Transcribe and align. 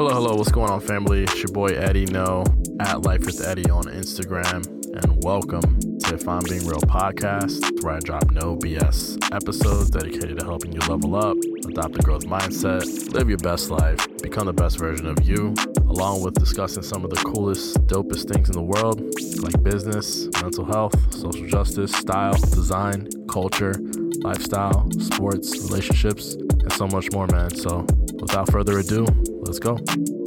Hello, 0.00 0.14
hello, 0.14 0.34
what's 0.34 0.50
going 0.50 0.70
on, 0.70 0.80
family? 0.80 1.24
It's 1.24 1.42
your 1.42 1.52
boy 1.52 1.74
Eddie 1.76 2.06
No 2.06 2.42
at 2.80 3.02
Life 3.02 3.26
with 3.26 3.46
Eddie 3.46 3.68
on 3.68 3.84
Instagram, 3.84 4.64
and 4.96 5.22
welcome 5.22 5.78
to 5.78 6.14
If 6.14 6.26
I'm 6.26 6.42
Being 6.44 6.66
Real 6.66 6.80
podcast, 6.80 7.84
where 7.84 7.96
I 7.96 7.98
drop 7.98 8.30
no 8.30 8.56
BS 8.56 9.18
episodes 9.30 9.90
dedicated 9.90 10.38
to 10.38 10.46
helping 10.46 10.72
you 10.72 10.78
level 10.88 11.16
up, 11.16 11.36
adopt 11.68 11.98
a 11.98 12.02
growth 12.02 12.24
mindset, 12.24 13.12
live 13.12 13.28
your 13.28 13.36
best 13.36 13.70
life, 13.70 14.06
become 14.22 14.46
the 14.46 14.54
best 14.54 14.78
version 14.78 15.06
of 15.06 15.22
you, 15.22 15.52
along 15.80 16.22
with 16.22 16.32
discussing 16.32 16.82
some 16.82 17.04
of 17.04 17.10
the 17.10 17.16
coolest, 17.16 17.76
dopest 17.86 18.32
things 18.32 18.48
in 18.48 18.54
the 18.54 18.62
world, 18.62 19.02
like 19.42 19.62
business, 19.62 20.28
mental 20.40 20.64
health, 20.64 20.94
social 21.12 21.46
justice, 21.46 21.92
style, 21.92 22.32
design, 22.32 23.06
culture, 23.28 23.74
lifestyle, 24.22 24.90
sports, 24.92 25.58
relationships, 25.68 26.36
and 26.36 26.72
so 26.72 26.86
much 26.86 27.12
more, 27.12 27.26
man. 27.26 27.54
So, 27.54 27.84
without 28.18 28.50
further 28.50 28.78
ado, 28.78 29.04
let's 29.50 29.58
go. 29.58 30.19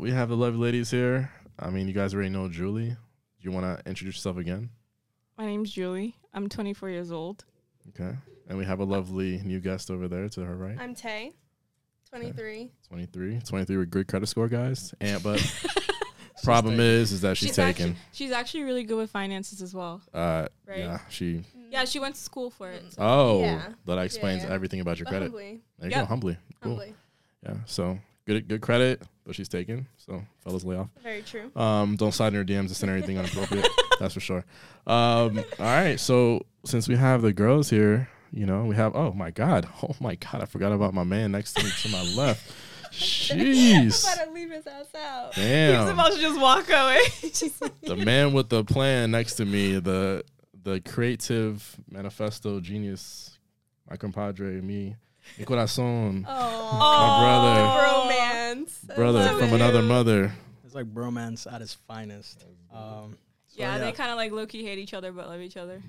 We 0.00 0.10
have 0.10 0.30
the 0.30 0.36
lovely 0.36 0.58
ladies 0.58 0.90
here. 0.90 1.30
I 1.58 1.68
mean, 1.68 1.86
you 1.86 1.92
guys 1.92 2.14
already 2.14 2.30
know 2.30 2.48
Julie. 2.48 2.88
Do 2.88 2.96
you 3.40 3.52
want 3.52 3.66
to 3.66 3.86
introduce 3.88 4.14
yourself 4.16 4.38
again? 4.38 4.70
My 5.36 5.44
name's 5.44 5.70
Julie. 5.70 6.16
I'm 6.32 6.48
24 6.48 6.88
years 6.88 7.12
old. 7.12 7.44
Okay. 7.90 8.16
And 8.48 8.56
we 8.56 8.64
have 8.64 8.80
a 8.80 8.84
lovely 8.84 9.40
new 9.44 9.60
guest 9.60 9.90
over 9.90 10.08
there 10.08 10.28
to 10.30 10.40
her 10.42 10.56
right. 10.56 10.76
I'm 10.80 10.94
Tay, 10.94 11.32
23. 12.08 12.70
23. 12.88 13.40
23 13.40 13.76
with 13.76 13.90
good 13.90 14.08
credit 14.08 14.26
score, 14.26 14.48
guys. 14.48 14.94
And 15.02 15.22
but 15.22 15.38
problem 16.42 16.80
is, 16.80 17.12
is 17.12 17.20
that 17.20 17.36
she's, 17.36 17.54
taken. 17.54 17.90
Actually, 17.90 17.96
she's 18.12 18.32
actually 18.32 18.62
really 18.64 18.84
good 18.84 18.96
with 18.96 19.10
finances 19.10 19.60
as 19.60 19.74
well. 19.74 20.00
uh, 20.14 20.46
Right. 20.66 20.78
yeah, 20.78 21.00
she. 21.10 21.42
Yeah, 21.70 21.84
she 21.84 22.00
went 22.00 22.14
to 22.14 22.20
school 22.20 22.50
for 22.50 22.70
it. 22.70 22.82
so- 22.94 23.02
Oh, 23.02 23.40
Yeah. 23.42 23.68
that 23.84 23.98
explains 23.98 24.44
yeah. 24.44 24.50
everything 24.50 24.80
about 24.80 24.98
your 24.98 25.04
But 25.04 25.10
credit. 25.10 25.24
Humbly, 25.26 25.60
There 25.78 25.90
you 25.90 25.94
Yeah. 25.96 26.00
go, 26.00 26.06
humbly. 26.06 26.36
Cool. 26.62 26.72
humbly. 26.72 26.94
Yeah. 27.44 27.54
So 27.66 27.98
good, 28.30 28.48
good 28.48 28.60
credit, 28.60 29.02
but 29.26 29.34
she's 29.34 29.48
taken. 29.48 29.86
So 29.96 30.22
fellas, 30.44 30.64
lay 30.64 30.76
off. 30.76 30.88
Very 31.02 31.22
true. 31.22 31.50
Um, 31.56 31.96
don't 31.96 32.12
slide 32.12 32.28
in 32.28 32.34
her 32.34 32.44
DMs 32.44 32.58
and 32.60 32.76
send 32.76 32.90
her 32.90 32.96
anything 32.96 33.16
inappropriate. 33.16 33.68
That's 33.98 34.14
for 34.14 34.20
sure. 34.20 34.44
Um, 34.86 35.38
all 35.38 35.64
right. 35.66 35.98
So 35.98 36.42
since 36.64 36.88
we 36.88 36.96
have 36.96 37.22
the 37.22 37.32
girls 37.32 37.68
here, 37.70 38.08
you 38.32 38.46
know, 38.46 38.64
we 38.64 38.76
have. 38.76 38.94
Oh 38.94 39.12
my 39.12 39.30
god. 39.30 39.66
Oh 39.82 39.96
my 40.00 40.14
god. 40.14 40.42
I 40.42 40.44
forgot 40.44 40.72
about 40.72 40.94
my 40.94 41.02
man 41.04 41.32
next 41.32 41.54
to 41.54 41.64
me 41.64 41.70
to 41.82 41.88
my 41.88 42.02
left. 42.14 42.52
Jeez. 42.92 44.06
I'm 44.06 44.14
about 44.14 44.24
to 44.26 44.32
leave 44.32 44.50
his 44.50 44.64
house 44.66 44.94
out. 44.94 45.34
He 45.34 45.40
was 45.42 45.48
Damn. 45.48 45.88
about 45.88 46.12
to 46.12 46.18
just 46.20 46.40
walk 46.40 46.68
away. 46.68 47.02
The 47.82 47.96
man 47.96 48.32
with 48.32 48.48
the 48.48 48.64
plan 48.64 49.10
next 49.10 49.34
to 49.36 49.44
me. 49.44 49.80
The 49.80 50.24
the 50.62 50.80
creative 50.80 51.76
manifesto 51.90 52.60
genius. 52.60 53.38
My 53.88 53.96
compadre, 53.96 54.60
me. 54.60 54.94
Mi 55.38 55.44
corazón. 55.44 56.24
Oh, 56.28 58.02
romance. 58.04 58.78
brother 58.96 59.26
so 59.28 59.38
from 59.38 59.52
another 59.54 59.82
mother. 59.82 60.32
It's 60.64 60.74
like 60.74 60.86
bromance 60.92 61.50
at 61.52 61.62
its 61.62 61.74
finest. 61.74 62.44
Um, 62.72 63.16
so 63.48 63.56
yeah, 63.60 63.78
they 63.78 63.92
kind 63.92 64.10
of 64.10 64.16
like 64.16 64.32
low 64.32 64.46
key 64.46 64.64
hate 64.64 64.78
each 64.78 64.94
other 64.94 65.12
but 65.12 65.28
love 65.28 65.40
each 65.40 65.56
other. 65.56 65.82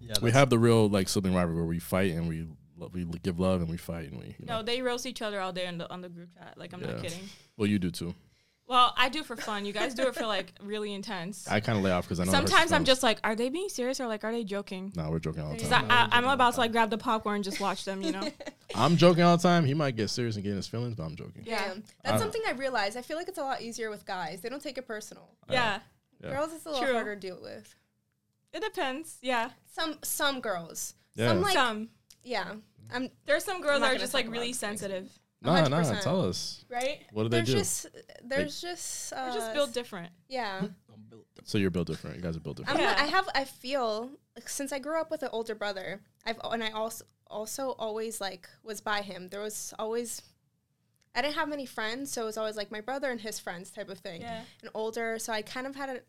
yeah, 0.00 0.14
We 0.22 0.30
have 0.30 0.50
the 0.50 0.58
real 0.58 0.88
like 0.88 1.08
sibling 1.08 1.34
rivalry 1.34 1.56
where 1.56 1.64
we 1.64 1.78
fight 1.80 2.12
and 2.12 2.28
we 2.28 2.46
lo- 2.76 2.90
we 2.92 3.04
give 3.22 3.40
love 3.40 3.60
and 3.60 3.68
we 3.70 3.76
fight 3.76 4.10
and 4.10 4.18
we. 4.20 4.36
You 4.38 4.46
know. 4.46 4.58
No, 4.58 4.62
they 4.62 4.80
roast 4.82 5.06
each 5.06 5.22
other 5.22 5.40
all 5.40 5.52
day 5.52 5.66
on 5.66 5.78
the 5.78 5.90
on 5.90 6.00
the 6.00 6.08
group 6.08 6.28
chat. 6.38 6.54
Like 6.56 6.72
I'm 6.72 6.80
Yeah. 6.80 6.92
not 6.92 7.02
kidding. 7.02 7.28
Well, 7.56 7.66
you 7.68 7.78
do 7.78 7.90
too. 7.90 8.14
Well, 8.68 8.92
I 8.98 9.08
do 9.08 9.22
for 9.22 9.34
fun. 9.34 9.64
You 9.64 9.72
guys 9.72 9.94
do 9.94 10.02
it 10.08 10.14
for 10.14 10.26
like 10.26 10.52
really 10.62 10.92
intense. 10.92 11.48
I 11.48 11.58
kind 11.60 11.78
of 11.78 11.82
lay 11.84 11.90
off 11.90 12.04
because 12.04 12.20
I 12.20 12.24
know. 12.24 12.32
Sometimes 12.32 12.70
I'm 12.70 12.84
just 12.84 13.02
like, 13.02 13.18
are 13.24 13.34
they 13.34 13.48
being 13.48 13.70
serious 13.70 13.98
or 13.98 14.06
like 14.06 14.24
are 14.24 14.30
they 14.32 14.44
joking? 14.44 14.92
No, 14.94 15.10
we're 15.10 15.18
joking 15.20 15.42
all 15.42 15.48
the 15.48 15.54
Because 15.54 15.70
time. 15.70 15.86
I, 15.90 16.04
I, 16.04 16.18
I'm 16.18 16.28
about 16.28 16.52
to 16.54 16.60
like 16.60 16.70
grab 16.72 16.90
the 16.90 16.98
popcorn 16.98 17.36
and 17.36 17.44
just 17.44 17.60
watch 17.60 17.84
them. 17.86 18.02
You 18.02 18.12
know? 18.12 18.28
I'm 18.74 18.96
joking 18.98 19.22
all 19.22 19.36
the 19.38 19.42
time. 19.42 19.64
He 19.64 19.72
might 19.72 19.96
get 19.96 20.10
serious 20.10 20.34
and 20.36 20.44
get 20.44 20.50
in 20.50 20.56
his 20.56 20.66
feelings, 20.68 20.94
but 20.94 21.04
I'm 21.04 21.16
joking. 21.16 21.44
Yeah. 21.46 21.66
Damn. 21.66 21.82
That's 22.04 22.16
Uh, 22.16 22.18
something 22.18 22.42
I 22.46 22.52
realized. 22.52 22.98
I 22.98 23.02
feel 23.02 23.16
like 23.16 23.28
it's 23.28 23.38
a 23.38 23.42
lot 23.42 23.62
easier 23.62 23.88
with 23.88 24.04
guys. 24.04 24.42
They 24.42 24.50
don't 24.50 24.62
take 24.62 24.76
it 24.76 24.86
personal. 24.86 25.30
yeah. 25.50 25.80
Yeah. 26.22 26.32
Girls, 26.32 26.52
it's 26.52 26.66
a 26.66 26.70
little 26.70 26.84
True. 26.84 26.92
harder 26.94 27.14
to 27.14 27.20
deal 27.20 27.38
with. 27.40 27.74
It 28.52 28.62
depends. 28.62 29.18
Yeah. 29.22 29.50
Some 29.72 29.98
some 30.02 30.40
girls. 30.40 30.94
Yeah. 31.14 31.28
Some 31.28 31.40
like 31.42 31.52
Some. 31.54 31.88
yeah. 32.22 32.54
I'm 32.92 33.08
There's 33.24 33.44
some 33.44 33.62
girls 33.62 33.76
I'm 33.76 33.80
that 33.82 33.94
are 33.94 33.98
just 33.98 34.12
talk 34.12 34.18
like 34.18 34.24
about 34.26 34.32
really 34.40 34.52
it. 35.42 35.46
sensitive, 35.46 35.70
Nah, 35.70 35.78
nah. 35.82 35.84
100%. 35.94 36.02
Tell 36.02 36.28
us. 36.28 36.64
right? 36.68 37.00
What 37.12 37.24
do 37.24 37.28
they 37.28 37.38
there's 37.38 37.48
do? 37.48 37.54
just 37.58 37.86
there's 38.24 38.60
just 38.60 39.12
uh, 39.12 39.24
They're 39.26 39.34
just 39.34 39.52
built 39.54 39.72
different. 39.72 40.10
yeah. 40.28 40.58
I'm 40.60 40.74
built 41.10 41.26
different. 41.34 41.48
so 41.48 41.58
you're 41.58 41.70
built 41.70 41.86
different. 41.86 42.16
You 42.16 42.22
guys 42.22 42.36
are 42.36 42.40
built 42.40 42.56
different. 42.58 42.78
I'm 42.80 42.84
Yeah. 42.84 42.94
I 42.98 43.06
have 43.06 43.28
I 43.34 43.44
feel 43.44 44.10
like, 44.36 44.48
since 44.48 44.72
I 44.72 44.78
grew 44.78 45.00
up 45.00 45.10
with 45.10 45.22
an 45.22 45.30
older 45.32 45.54
brother, 45.54 46.00
I've 46.26 46.38
and 46.44 46.62
I 46.64 46.70
also 46.70 47.04
also 47.28 47.70
always 47.78 48.20
like 48.20 48.48
was 48.62 48.80
by 48.80 49.02
him. 49.02 49.28
There 49.28 49.40
was 49.40 49.72
always 49.78 50.22
I 51.14 51.22
didn't 51.22 51.34
have 51.36 51.48
many 51.48 51.66
friends, 51.66 52.12
so 52.12 52.22
it 52.22 52.26
was 52.26 52.38
always 52.38 52.56
like 52.56 52.70
my 52.70 52.80
brother 52.80 53.10
and 53.10 53.20
his 53.20 53.38
friends 53.38 53.70
type 53.70 53.88
of 53.88 53.98
thing. 53.98 54.20
Yeah. 54.22 54.42
And 54.62 54.70
older, 54.74 55.18
so 55.18 55.32
I 55.32 55.42
kind 55.42 55.66
of 55.66 55.74
had 55.76 55.88
a 55.90 56.00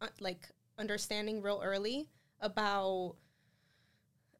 uh, 0.00 0.08
like 0.20 0.48
understanding 0.78 1.40
real 1.42 1.60
early 1.64 2.08
about 2.40 3.16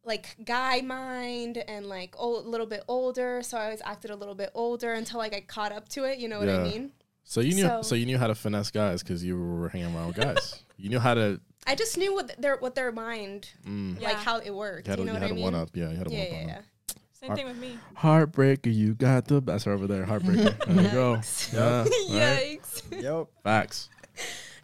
like 0.07 0.37
guy 0.45 0.81
mind 0.81 1.59
and 1.69 1.87
like 1.87 2.15
a 2.19 2.27
little 2.27 2.67
bit 2.67 2.83
older. 2.89 3.43
So 3.43 3.59
I 3.59 3.65
always 3.65 3.83
acted 3.85 4.11
a 4.11 4.17
little 4.17 4.35
bit 4.35 4.51
older 4.55 4.93
until 4.95 5.19
like 5.19 5.35
I 5.35 5.41
caught 5.41 5.73
up 5.73 5.89
to 5.91 6.05
it. 6.05 6.19
You 6.19 6.29
know 6.29 6.39
what 6.39 6.49
Yeah. 6.49 6.61
I 6.61 6.63
mean? 6.65 6.93
so 7.25 7.41
you 7.41 7.55
knew. 7.55 7.63
So, 7.63 7.83
so- 7.83 7.95
you 7.97 8.07
knew 8.07 8.19
how 8.19 8.29
to 8.29 8.35
finesse 8.35 8.71
guys 8.71 9.03
because 9.03 9.25
you 9.25 9.37
were 9.39 9.69
hanging 9.69 9.95
around 9.95 10.09
with 10.09 10.17
guys. 10.17 10.63
you 10.79 10.89
knew 10.89 11.01
how 11.01 11.15
to. 11.15 11.41
I 11.67 11.75
just 11.75 11.99
knew 11.99 12.15
what 12.15 12.41
their 12.41 12.57
what 12.59 12.77
their 12.77 12.93
mind 12.93 13.49
Mm, 13.67 14.01
Yeah. 14.01 14.09
like 14.09 14.19
how 14.19 14.39
it 14.39 14.51
worked. 14.55 14.87
you 14.87 14.93
had, 14.93 14.99
You 15.01 15.05
know 15.07 15.13
you 15.13 15.15
what 15.15 15.23
had 15.23 15.31
I 15.31 15.33
a 15.33 15.35
mean? 15.35 15.45
one 15.45 15.55
up. 15.57 15.71
Yeah, 15.75 15.91
you 15.91 15.97
had 15.97 16.07
a 16.07 16.11
Yeah, 16.13 16.19
one 16.19 16.27
up 16.27 16.33
yeah, 16.33 16.39
on 16.43 16.49
yeah. 16.49 16.55
them. 16.55 16.65
Same 17.13 17.31
Are- 17.33 17.37
thing 17.37 17.47
with 17.47 17.57
me. 17.59 17.79
Heartbreaker, 17.99 18.73
you 18.73 18.95
got 18.95 19.27
the. 19.27 19.41
best 19.41 19.67
over 19.67 19.87
there. 19.89 20.05
Heartbreaker. 20.05 20.65
there 20.67 20.85
you 20.85 20.91
go. 20.91 21.21
Yeah. 21.53 21.79
right? 21.83 22.61
Yikes! 22.63 23.03
Yep. 23.03 23.27
Facts. 23.43 23.89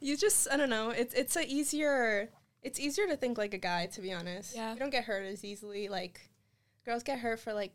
You 0.01 0.17
just 0.17 0.49
I 0.53 0.57
don't 0.57 0.71
know. 0.71 0.91
It's 0.91 1.13
it's 1.15 1.35
a 1.37 1.45
easier 1.45 2.29
it's 2.63 2.79
easier 2.81 3.07
to 3.09 3.17
think 3.17 3.39
like 3.39 3.55
a 3.55 3.59
guy 3.59 3.87
to 3.87 4.01
be 4.01 4.13
honest. 4.13 4.55
Yeah. 4.55 4.73
You 4.73 4.79
don't 4.79 4.91
get 4.91 5.05
hurt 5.05 5.25
as 5.25 5.45
easily. 5.45 5.89
Like 5.89 6.21
girls 6.85 7.03
get 7.03 7.19
hurt 7.19 7.41
for 7.41 7.53
like 7.53 7.73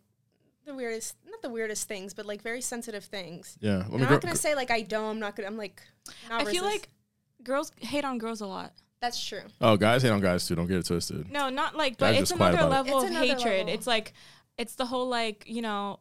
the 0.66 0.74
weirdest 0.74 1.16
not 1.30 1.42
the 1.42 1.50
weirdest 1.50 1.88
things, 1.88 2.14
but 2.14 2.26
like 2.26 2.42
very 2.42 2.62
sensitive 2.62 3.06
things. 3.06 3.58
Yeah. 3.62 3.78
Let 3.78 3.86
And 3.86 3.92
me 3.94 3.96
I'm 4.04 4.08
go. 4.08 4.10
not 4.16 4.22
gonna 4.22 4.36
say 4.36 4.56
like 4.56 4.72
I 4.72 4.82
don't. 4.82 5.12
I'm 5.12 5.20
not 5.20 5.36
gonna. 5.36 5.48
I'm 5.48 5.58
like. 5.58 5.82
not 6.30 6.42
I 6.42 6.52
feel 6.52 6.64
like 6.64 6.90
girls 7.44 7.72
hate 7.80 8.04
on 8.06 8.18
girls 8.18 8.42
a 8.42 8.48
lot. 8.48 8.74
that's 9.00 9.24
true. 9.24 9.42
Oh, 9.62 9.78
guys 9.78 10.02
hate 10.04 10.10
on 10.10 10.22
guys 10.22 10.48
too. 10.48 10.56
Don't 10.56 10.68
get 10.68 10.78
it 10.78 10.86
twisted. 10.86 11.32
No, 11.32 11.50
not 11.50 11.76
like, 11.76 11.98
Guys 11.98 12.16
but 12.16 12.22
it's 12.22 12.32
another 12.32 12.58
about 12.58 12.68
it. 12.68 12.72
level 12.72 12.98
of 13.04 13.10
another 13.12 13.26
hatred. 13.28 13.58
level. 13.60 13.74
It's 13.74 13.86
like, 13.88 14.14
it's 14.58 14.74
the 14.76 14.86
whole 14.88 15.08
like, 15.08 15.44
you 15.48 15.62
know, 15.62 16.00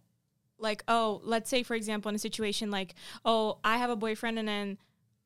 like 0.58 0.82
oh, 0.88 1.20
let's 1.24 1.50
say 1.50 1.62
for 1.62 1.74
example, 1.74 2.08
in 2.08 2.14
a 2.14 2.18
situation 2.18 2.70
like, 2.70 2.94
oh, 3.24 3.58
I 3.62 3.76
have 3.78 3.90
a 3.90 3.96
boyfriend, 3.96 4.38
and 4.38 4.48
then 4.48 4.78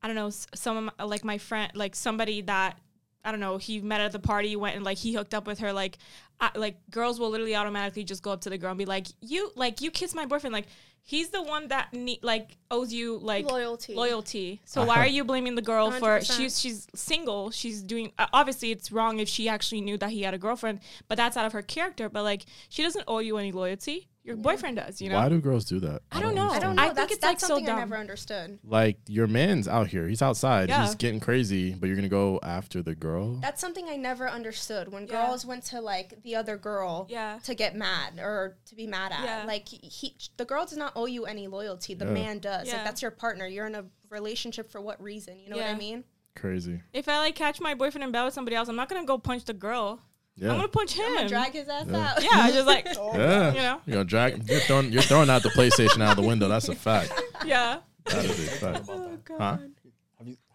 I 0.03 0.07
don't 0.09 0.17
know, 0.17 0.27
s- 0.27 0.47
some 0.55 0.77
of 0.77 0.85
my, 0.99 1.05
like 1.05 1.25
my 1.25 1.39
friend, 1.39 1.71
like 1.77 1.95
somebody 1.95 2.41
that 2.43 2.77
I 3.25 3.31
don't 3.31 3.41
know, 3.41 3.59
he 3.59 3.81
met 3.81 4.01
at 4.01 4.13
the 4.13 4.19
party, 4.19 4.57
went 4.57 4.77
and 4.77 4.85
like 4.85 4.99
he 4.99 5.13
hooked 5.13 5.35
up 5.35 5.47
with 5.47 5.59
her. 5.59 5.73
Like, 5.73 5.99
I, 6.41 6.51
like 6.55 6.77
girls 6.91 7.21
will 7.21 7.31
literally 7.31 7.55
automatically 7.55 8.05
just 8.05 8.23
go 8.23 8.33
up 8.33 8.41
to 8.43 8.51
the 8.51 8.59
girl 8.59 8.71
and 8.71 8.79
be 8.79 8.87
like, 8.87 9.07
you 9.21 9.51
like 9.57 9.81
you 9.81 9.91
kissed 9.91 10.15
my 10.15 10.27
boyfriend. 10.27 10.53
Like 10.55 10.67
he's 11.03 11.31
the 11.31 11.43
one 11.43 11.69
that 11.69 11.93
need 11.93 12.23
like 12.23 12.57
owes 12.71 12.93
you 12.93 13.19
like 13.19 13.45
Loyalty. 13.51 13.95
loyalty. 13.95 14.61
So 14.65 14.85
why 14.85 14.99
are 14.99 15.07
you 15.07 15.25
blaming 15.25 15.55
the 15.55 15.63
girl 15.63 15.91
for 15.91 16.21
100%. 16.21 16.37
she's 16.37 16.61
she's 16.61 16.87
single? 16.95 17.51
She's 17.51 17.83
doing 17.83 18.13
uh, 18.19 18.27
obviously 18.33 18.71
it's 18.71 18.91
wrong 18.93 19.19
if 19.19 19.29
she 19.29 19.49
actually 19.49 19.81
knew 19.81 19.99
that 19.99 20.11
he 20.11 20.23
had 20.23 20.35
a 20.35 20.39
girlfriend, 20.39 20.81
but 21.09 21.17
that's 21.17 21.37
out 21.37 21.47
of 21.47 21.53
her 21.53 21.63
character. 21.63 22.09
But 22.09 22.23
like 22.23 22.45
she 22.69 22.83
doesn't 22.83 23.05
owe 23.07 23.19
you 23.19 23.37
any 23.37 23.53
loyalty. 23.53 24.09
Your 24.31 24.37
boyfriend 24.43 24.77
does, 24.77 25.01
you 25.01 25.09
know. 25.11 25.17
Why 25.17 25.29
do 25.29 25.41
girls 25.41 25.65
do 25.65 25.81
that? 25.81 26.03
I 26.13 26.21
don't 26.21 26.35
know. 26.35 26.43
I 26.43 26.55
understand. 26.57 26.63
don't 26.63 26.77
know. 26.77 26.83
I 26.83 26.87
think 26.87 26.97
that's, 26.97 27.13
it's, 27.13 27.23
like, 27.23 27.33
that's 27.33 27.41
so 27.43 27.47
something 27.49 27.65
I 27.67 27.69
dumb. 27.69 27.79
never 27.81 27.97
understood. 27.97 28.59
Like 28.65 28.99
your 29.07 29.27
man's 29.27 29.69
out 29.69 29.89
here. 29.89 30.09
He's 30.09 30.23
outside. 30.23 30.69
Yeah. 30.69 30.85
He's 30.87 30.95
getting 30.95 31.21
crazy, 31.21 31.75
but 31.75 31.87
you're 31.87 31.97
gonna 31.97 32.09
go 32.09 32.39
after 32.43 32.83
the 32.83 32.95
girl. 32.95 33.37
That's 33.37 33.61
something 33.61 33.89
I 33.89 33.97
never 33.97 34.29
understood 34.29 34.93
when 34.93 35.07
Yeah. 35.07 35.27
girls 35.27 35.45
went 35.45 35.65
to 35.67 35.81
like 35.81 36.23
the 36.23 36.37
other 36.37 36.57
girl 36.57 37.07
Yeah. 37.11 37.39
to 37.45 37.55
get 37.55 37.77
mad 37.77 38.19
or 38.19 38.57
to 38.67 38.75
be 38.75 38.87
mad 38.87 39.13
at. 39.13 39.25
Yeah. 39.25 39.45
Like 39.47 39.69
he, 39.69 40.17
the 40.37 40.45
girl 40.45 40.65
does 40.65 40.77
not 40.79 40.93
owe 40.97 41.07
you 41.07 41.25
any 41.27 41.47
loyalty. 41.47 41.95
The 41.95 42.07
Yeah. 42.07 42.11
man 42.13 42.39
does. 42.39 42.69
Yeah. 42.69 42.77
Like 42.77 42.85
that's 42.85 43.03
your 43.03 43.11
partner. 43.11 43.47
You're 43.47 43.67
in 43.67 43.75
a 43.75 43.85
relationship 44.09 44.71
for 44.71 44.81
what 44.81 45.01
reason? 45.03 45.39
You 45.39 45.51
know 45.51 45.57
what 45.57 45.67
I 45.67 45.75
mean? 45.75 46.05
Crazy. 46.37 46.81
If 46.93 47.09
I 47.09 47.19
like 47.19 47.35
catch 47.35 47.61
my 47.61 47.75
boyfriend 47.75 48.05
in 48.05 48.13
bed 48.13 48.25
with 48.25 48.35
somebody 48.35 48.57
else, 48.57 48.69
I'm 48.69 48.77
not 48.77 48.89
gonna 48.89 49.05
go 49.05 49.19
punch 49.19 49.45
the 49.45 49.53
girl. 49.53 50.01
I'm 50.43 50.57
gonna 50.57 50.69
punch 50.69 50.93
him. 50.95 51.05
I'm 51.07 51.15
gonna 51.17 51.29
drag 51.29 51.53
his 51.53 51.69
ass 51.69 51.87
Yeah. 51.91 51.97
out. 52.13 52.23
yeah, 52.23 52.29
I 52.33 52.51
just 52.51 52.67
like 52.67 52.85
Yeah. 52.95 53.53
you 53.53 53.59
know. 53.61 53.81
You're 53.87 53.95
gonna 53.95 54.05
drag. 54.05 54.49
You're 54.49 54.61
throwing. 54.61 54.93
You're 54.93 55.03
throwing 55.03 55.29
out 55.31 55.43
the 55.43 55.51
PlayStation 55.51 56.03
out 56.03 56.17
of 56.17 56.23
the 56.23 56.29
window. 56.29 56.49
That's 56.49 56.69
a 56.69 56.75
fact. 56.75 57.13
Yeah. 57.45 57.79
That 58.07 58.25
is 58.25 58.49
a 58.49 58.51
fact. 58.53 58.85
Oh 58.89 59.19
god. 59.25 59.39
Huh? 59.39 59.57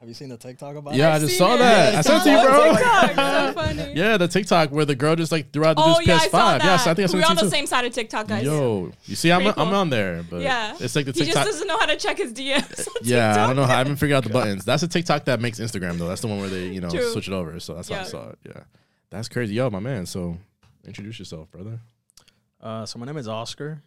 Have 0.01 0.09
you 0.09 0.13
seen 0.13 0.29
the 0.29 0.37
TikTok 0.37 0.75
about 0.75 0.93
Yeah, 0.93 1.13
it? 1.13 1.15
I 1.15 1.19
just 1.19 1.35
saw 1.37 1.55
it. 1.55 1.59
that. 1.59 1.93
Yeah, 1.93 1.99
I 1.99 2.01
sent 2.03 2.21
it 2.21 2.23
to 2.25 2.31
you, 2.31 2.47
bro. 2.47 2.73
TikTok. 2.75 3.09
So 3.15 3.53
funny. 3.55 3.93
Yeah, 3.95 4.17
the 4.17 4.27
TikTok 4.27 4.71
where 4.71 4.85
the 4.85 4.93
girl 4.93 5.15
just 5.15 5.31
like 5.31 5.51
threw 5.51 5.65
out 5.65 5.77
the 5.77 5.81
Oh 5.83 5.95
dude's 5.95 6.07
yeah, 6.07 6.19
PS5. 6.19 6.25
I 6.25 6.29
saw 6.29 6.51
that. 6.59 6.63
Yes, 6.63 6.87
I 6.87 6.93
think 6.93 7.09
I 7.09 7.17
We're 7.17 7.25
on 7.25 7.35
the 7.37 7.43
you. 7.45 7.49
same 7.49 7.65
side 7.65 7.85
of 7.85 7.93
TikTok, 7.93 8.27
guys. 8.27 8.43
Yo, 8.43 8.91
you 9.05 9.15
see, 9.15 9.31
I'm 9.31 9.41
Pretty 9.41 9.59
I'm 9.59 9.73
on 9.73 9.89
there, 9.89 10.23
but 10.29 10.41
Yeah. 10.41 10.75
it's 10.79 10.95
like 10.95 11.05
the 11.05 11.13
TikTok. 11.13 11.27
He 11.27 11.33
just 11.33 11.45
doesn't 11.45 11.67
know 11.67 11.79
how 11.79 11.87
to 11.87 11.95
check 11.95 12.17
his 12.17 12.33
DMs. 12.33 12.87
on 12.87 12.93
Yeah, 13.01 13.43
I 13.43 13.47
don't 13.47 13.55
know 13.55 13.63
how 13.65 13.73
I 13.73 13.77
haven't 13.79 13.95
figured 13.95 14.17
out 14.17 14.23
the 14.25 14.29
buttons. 14.29 14.63
That's 14.65 14.83
a 14.83 14.87
TikTok 14.87 15.25
that 15.25 15.39
makes 15.41 15.59
Instagram 15.59 15.97
though. 15.97 16.07
That's 16.09 16.21
the 16.21 16.27
one 16.27 16.39
where 16.39 16.49
they 16.49 16.67
you 16.67 16.81
know 16.81 16.89
True. 16.91 17.11
switch 17.11 17.27
it 17.27 17.33
over. 17.33 17.59
So 17.59 17.73
that's 17.73 17.89
how 17.89 18.01
I 18.01 18.03
saw 18.03 18.29
it. 18.29 18.37
Yeah, 18.45 18.61
that's 19.09 19.27
crazy. 19.29 19.55
Yo, 19.55 19.69
my 19.69 19.79
man. 19.79 20.05
So 20.05 20.37
introduce 20.85 21.19
yourself, 21.19 21.49
brother. 21.51 21.79
Uh, 22.61 22.85
so 22.85 22.99
my 22.99 23.05
name 23.05 23.17
is 23.17 23.27
Oscar. 23.27 23.81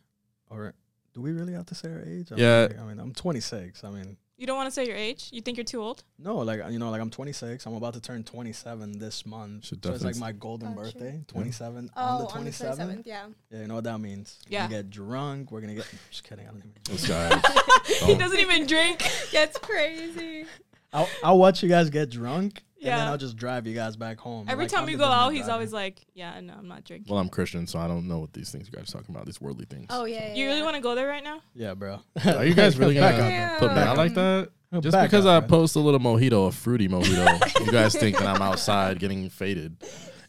Or 0.50 0.72
do 1.14 1.20
we 1.20 1.32
really 1.32 1.52
have 1.52 1.66
to 1.66 1.74
say 1.74 1.90
our 1.90 2.02
age? 2.06 2.30
I'm 2.30 2.38
Yeah. 2.38 2.68
like- 2.70 2.78
I 2.78 2.84
mean, 2.84 2.98
I'm 3.00 3.12
26. 3.12 3.84
I 3.84 3.90
mean, 3.90 4.16
You 4.40 4.46
don't 4.46 4.56
want 4.56 4.68
to 4.68 4.70
say 4.70 4.86
your 4.86 4.94
age? 4.96 5.30
You 5.32 5.40
think 5.40 5.56
you're 5.58 5.64
too 5.64 5.82
old? 5.82 6.04
no, 6.16 6.36
like 6.36 6.60
you 6.70 6.78
know, 6.78 6.90
like 6.90 7.00
I'm 7.00 7.10
26. 7.10 7.66
I'm 7.66 7.74
about 7.74 7.94
to 7.94 8.00
turn 8.00 8.22
27 8.22 8.96
this 9.00 9.26
month. 9.26 9.64
Should 9.66 9.84
so 9.84 9.92
it's 9.92 10.04
like 10.04 10.14
my 10.16 10.30
golden 10.30 10.74
Gotcha. 10.76 10.92
birthday, 10.92 11.24
27 11.26 11.90
Oh, 11.96 12.00
on 12.00 12.18
the 12.20 12.26
on 12.30 12.44
the 12.44 12.50
27th. 12.52 12.76
27th, 12.76 13.02
yeah. 13.04 13.26
Yeah, 13.50 13.60
you 13.62 13.66
know 13.66 13.74
what 13.74 13.82
that 13.84 13.98
means. 13.98 14.38
Yeah. 14.48 14.62
We're 14.66 14.68
gonna 14.68 14.82
get 14.84 14.90
drunk. 14.90 15.50
We're 15.50 15.60
gonna 15.60 15.74
get. 15.74 15.86
Just 16.10 16.22
kidding. 16.22 16.46
I 16.46 16.50
don't 16.50 16.58
even. 16.58 16.72
This 16.84 17.08
guy. 17.08 17.36
he 18.06 18.14
Oh. 18.14 18.16
doesn't 18.18 18.38
even 18.38 18.66
drink. 18.68 19.02
That's 19.32 19.58
crazy. 19.58 20.44
I'll, 20.92 21.08
I'll 21.24 21.38
watch 21.38 21.60
you 21.64 21.68
guys 21.68 21.90
get 21.90 22.08
drunk. 22.08 22.62
And 22.80 22.86
then 22.86 22.98
Yeah. 22.98 23.10
I'll 23.10 23.18
just 23.18 23.36
drive 23.36 23.66
you 23.66 23.74
guys 23.74 23.96
back 23.96 24.18
home. 24.18 24.46
Every 24.48 24.64
Like, 24.64 24.70
time 24.72 24.80
I'm 24.82 24.86
we 24.86 24.94
go 24.94 25.04
out, 25.04 25.30
he's 25.30 25.40
driver. 25.40 25.52
always 25.54 25.72
like, 25.72 26.00
"Yeah, 26.14 26.38
no, 26.40 26.52
I'm 26.56 26.68
not 26.68 26.84
drinking." 26.84 27.10
Well, 27.12 27.20
I'm 27.20 27.28
Christian, 27.28 27.66
so 27.66 27.78
I 27.78 27.88
don't 27.88 28.06
know 28.06 28.20
what 28.20 28.32
these 28.32 28.50
things 28.52 28.68
you 28.68 28.72
guys 28.72 28.88
are 28.88 28.98
talking 28.98 29.12
about. 29.14 29.26
These 29.26 29.40
worldly 29.40 29.64
things. 29.64 29.86
Oh 29.90 30.04
yeah. 30.04 30.28
yeah 30.28 30.34
You 30.34 30.46
really 30.46 30.58
yeah. 30.58 30.64
want 30.64 30.76
to 30.76 30.80
go 30.82 30.94
there 30.94 31.08
right 31.08 31.24
now? 31.24 31.40
Yeah, 31.54 31.74
bro. 31.74 31.98
Are 32.24 32.44
you 32.44 32.54
guys 32.54 32.78
really 32.78 32.94
gonna 32.94 33.06
up, 33.08 33.58
put 33.58 33.70
me 33.70 33.74
Damn. 33.74 33.88
out 33.88 33.96
like 33.96 34.14
that? 34.14 34.50
Just 34.80 34.92
Back 34.92 35.10
because 35.10 35.26
up, 35.26 35.44
I 35.44 35.46
bro. 35.46 35.58
post 35.60 35.76
a 35.76 35.80
little 35.80 35.98
mojito, 35.98 36.48
a 36.48 36.52
fruity 36.52 36.88
mojito, 36.88 37.26
you 37.66 37.72
guys 37.72 37.96
think 37.96 38.18
that 38.18 38.26
I'm 38.28 38.42
outside 38.42 38.98
getting 39.00 39.28
faded. 39.30 39.76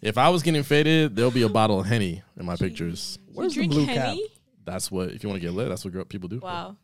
If 0.01 0.17
I 0.17 0.29
was 0.29 0.43
getting 0.43 0.63
faded, 0.63 1.15
there'll 1.15 1.29
be 1.29 1.41
a 1.41 1.49
bottle 1.49 1.81
of 1.81 1.85
henny 1.85 2.23
in 2.39 2.45
my 2.45 2.55
pictures. 2.55 3.19
Where's 3.33 3.53
you 3.55 3.63
the 3.63 3.67
drink 3.75 3.87
blue 3.87 3.93
cap? 3.95 4.17
That's 4.63 4.89
what 4.89 5.09
if 5.09 5.23
you 5.23 5.29
want 5.29 5.41
to 5.41 5.45
get 5.47 5.53
lit. 5.53 5.67
That's 5.69 5.83
what 5.83 5.93
girl, 5.93 6.05
people 6.05 6.29
do. 6.29 6.39
Wow. 6.39 6.77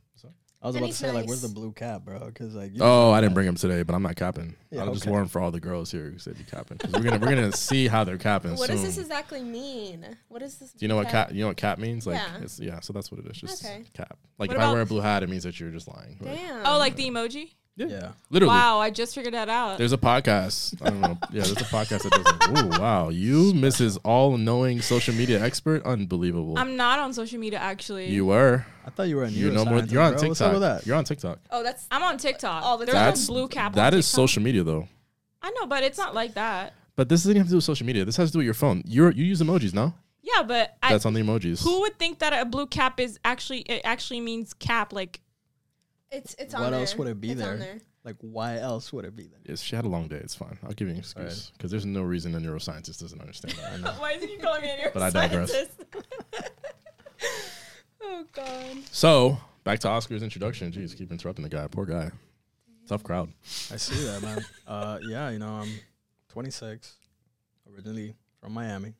I 0.65 0.67
was 0.67 0.75
about 0.77 0.79
to 0.79 0.85
Henny's 0.85 0.97
say 0.97 1.11
like, 1.11 1.27
where's 1.27 1.43
the 1.43 1.47
blue 1.47 1.71
cap, 1.71 2.03
bro? 2.05 2.19
Because 2.25 2.55
like, 2.55 2.71
you 2.73 2.79
Oh, 2.81 3.11
I 3.11 3.21
didn't 3.21 3.35
bring 3.35 3.47
him 3.47 3.53
today, 3.53 3.83
but 3.83 3.93
I'm 3.93 4.01
not 4.01 4.15
capping. 4.15 4.55
Yeah, 4.71 4.81
I'll 4.81 4.91
just 4.93 5.03
okay. 5.03 5.11
warn 5.11 5.27
for 5.27 5.39
all 5.39 5.51
the 5.51 5.59
girls 5.59 5.91
here 5.91 6.09
because 6.09 6.25
they 6.25 6.31
be 6.33 6.43
capping. 6.43 6.79
'Cause 6.79 6.91
we're 6.91 7.03
gonna 7.03 7.19
we're 7.19 7.29
gonna 7.29 7.51
see 7.51 7.87
how 7.87 8.03
they're 8.03 8.17
capping 8.17 8.51
What 8.51 8.67
soon. 8.67 8.77
does 8.77 8.81
this 8.83 8.97
exactly 8.97 9.43
mean? 9.43 10.17
What 10.27 10.41
is 10.41 10.57
this? 10.57 10.71
do 10.71 10.83
you 10.83 10.87
know 10.89 10.95
what 10.95 11.05
cat? 11.09 11.27
cap? 11.27 11.35
You 11.35 11.41
know 11.41 11.47
what 11.49 11.57
cap 11.57 11.77
means? 11.77 12.07
Like, 12.07 12.15
Yeah. 12.17 12.41
it's, 12.41 12.59
yeah. 12.59 12.79
So 12.79 12.93
that's 12.93 13.11
what 13.11 13.19
it 13.19 13.27
is. 13.29 13.37
Just 13.37 13.63
Okay. 13.63 13.83
cap. 13.93 14.17
Like 14.39 14.49
What 14.49 14.57
if 14.57 14.63
I 14.63 14.73
wear 14.73 14.81
a 14.81 14.85
blue 14.87 15.01
hat, 15.01 15.21
it 15.21 15.29
means 15.29 15.43
that 15.43 15.59
you're 15.59 15.69
just 15.69 15.87
lying. 15.87 16.17
Like, 16.19 16.35
Damn. 16.35 16.65
Oh, 16.65 16.79
like 16.79 16.95
the 16.95 17.07
emoji? 17.09 17.51
Yeah. 17.75 18.11
literally. 18.29 18.53
Wow, 18.53 18.79
I 18.79 18.89
just 18.89 19.15
figured 19.15 19.33
that 19.33 19.49
out. 19.49 19.77
There's 19.77 19.93
a 19.93 19.97
podcast. 19.97 20.81
I 20.81 20.89
don't 20.89 21.01
know. 21.01 21.17
Yeah, 21.31 21.43
there's 21.43 21.51
a 21.51 21.65
podcast 21.65 22.03
that 22.03 22.11
does 22.11 22.25
it. 22.25 22.65
Ooh, 22.65 22.79
wow. 22.79 23.09
You, 23.09 23.53
Mrs. 23.53 23.97
All 24.03 24.37
Knowing 24.37 24.81
Social 24.81 25.13
Media 25.13 25.41
Expert, 25.41 25.83
unbelievable. 25.85 26.57
I'm 26.57 26.75
not 26.75 26.99
on 26.99 27.13
social 27.13 27.39
media 27.39 27.59
actually. 27.59 28.07
you 28.09 28.25
were. 28.25 28.65
I 28.85 28.89
thought 28.91 29.03
you 29.09 29.15
were 29.17 29.23
a 29.23 29.29
You 29.29 29.51
know 29.51 29.65
more. 29.65 29.79
You're 29.79 30.01
on 30.01 30.13
bro. 30.13 30.27
What's 30.27 30.41
up 30.41 30.51
TikTok. 30.51 30.53
with 30.53 30.61
that? 30.61 30.85
You're 30.85 30.95
on 30.95 31.03
TikTok. 31.03 31.39
Oh, 31.51 31.63
that's 31.63 31.87
I'm 31.91 32.03
on 32.03 32.17
TikTok. 32.17 32.63
All 32.63 32.77
the 32.77 32.85
There's 32.85 32.95
time. 32.95 33.05
That's 33.05 33.27
no 33.27 33.33
blue 33.33 33.47
cap. 33.47 33.73
That 33.73 33.93
on 33.93 33.99
is 33.99 34.05
social 34.05 34.41
media 34.43 34.63
though. 34.63 34.87
I 35.41 35.51
know, 35.51 35.65
but 35.65 35.83
it's 35.83 35.97
not 35.97 36.15
like 36.15 36.35
that. 36.35 36.73
But 36.95 37.09
this 37.09 37.23
doesn't 37.23 37.35
have 37.35 37.47
to 37.47 37.51
do 37.51 37.57
with 37.57 37.65
social 37.65 37.85
media. 37.85 38.05
This 38.05 38.17
has 38.17 38.29
to 38.29 38.33
do 38.33 38.39
with 38.39 38.45
your 38.45 38.53
phone. 38.53 38.83
You're 38.85 39.11
you 39.11 39.25
use 39.25 39.41
emojis, 39.41 39.73
no? 39.73 39.93
Yeah, 40.21 40.43
but 40.43 40.75
I, 40.81 40.91
That's 40.91 41.05
on 41.05 41.13
the 41.13 41.21
emojis. 41.21 41.63
who 41.63 41.81
would 41.81 41.99
think 41.99 42.19
that 42.19 42.33
a 42.33 42.45
blue 42.45 42.65
cap 42.65 42.99
is 42.99 43.19
actually 43.23 43.59
it 43.61 43.81
actually 43.83 44.21
means 44.21 44.53
cap? 44.53 44.91
Like 44.91 45.19
it's 46.15 46.33
it's 46.39 46.53
on 46.53 46.61
What 46.61 46.69
there. 46.71 46.79
else 46.79 46.95
would 46.97 47.07
it 47.07 47.19
be 47.21 47.31
It's 47.31 47.41
on 47.41 47.59
there? 47.59 47.79
Like, 48.03 48.15
why 48.21 48.57
else 48.59 48.93
would 48.93 49.03
it 49.05 49.15
be 49.15 49.23
there? 49.27 49.39
Yes, 49.45 49.61
she 49.61 49.75
had 49.75 49.83
a 49.85 49.87
long 49.89 50.07
day. 50.07 50.17
It's 50.17 50.35
fine. 50.35 50.57
I'll 50.63 50.71
give 50.73 50.87
you 50.87 50.93
an 50.93 50.99
excuse 50.99 51.51
because 51.57 51.71
there's 51.71 51.85
no 51.85 52.03
reason 52.03 52.35
a 52.35 52.39
neuroscientist 52.39 52.99
doesn't 53.01 53.19
understand 53.19 53.55
that. 53.55 53.73
I 53.73 53.77
know. 53.77 53.91
why 53.99 54.11
is 54.13 54.23
he 54.23 54.37
calling 54.37 54.61
me 54.61 54.69
a 54.71 54.77
neuroscientist? 54.89 54.93
But 54.93 55.03
I 55.03 55.09
digress. 55.09 55.53
oh 58.01 58.25
god. 58.33 58.77
So 58.91 59.37
back 59.63 59.79
to 59.79 59.89
Oscar's 59.89 60.23
introduction. 60.23 60.71
Jeez, 60.71 60.95
keep 60.97 61.11
interrupting 61.11 61.43
the 61.43 61.49
guy. 61.49 61.67
Poor 61.67 61.85
guy. 61.85 62.11
Tough 62.87 63.03
crowd. 63.03 63.29
I 63.71 63.77
see 63.77 64.05
that, 64.05 64.21
man. 64.21 64.45
Uh, 64.67 64.99
yeah, 65.07 65.31
you 65.31 65.39
know, 65.39 65.47
I'm 65.47 65.69
26, 66.29 66.93
originally 67.73 68.13
from 68.39 68.53
Miami. 68.53 68.93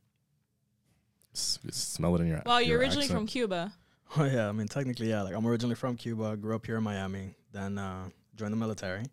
S- 1.36 1.60
smell 1.70 2.16
it 2.16 2.22
in 2.22 2.28
your. 2.28 2.38
Eyes. 2.38 2.44
Well, 2.48 2.62
you're 2.62 2.80
originally 2.80 3.04
accent. 3.06 3.20
from 3.20 3.28
Cuba. 3.28 3.74
Oh 4.18 4.24
yeah, 4.24 4.48
I 4.48 4.52
mean, 4.52 4.68
technically, 4.68 5.10
yeah. 5.10 5.24
Like, 5.24 5.36
I'm 5.36 5.46
originally 5.46 5.76
from 5.76 5.98
Cuba. 5.98 6.38
Grew 6.38 6.56
up 6.56 6.66
here 6.66 6.78
in 6.78 6.84
Miami. 6.84 7.36
Then 7.52 7.78
uh, 7.78 8.10
joined 8.36 8.54
the 8.54 8.58
military, 8.58 9.04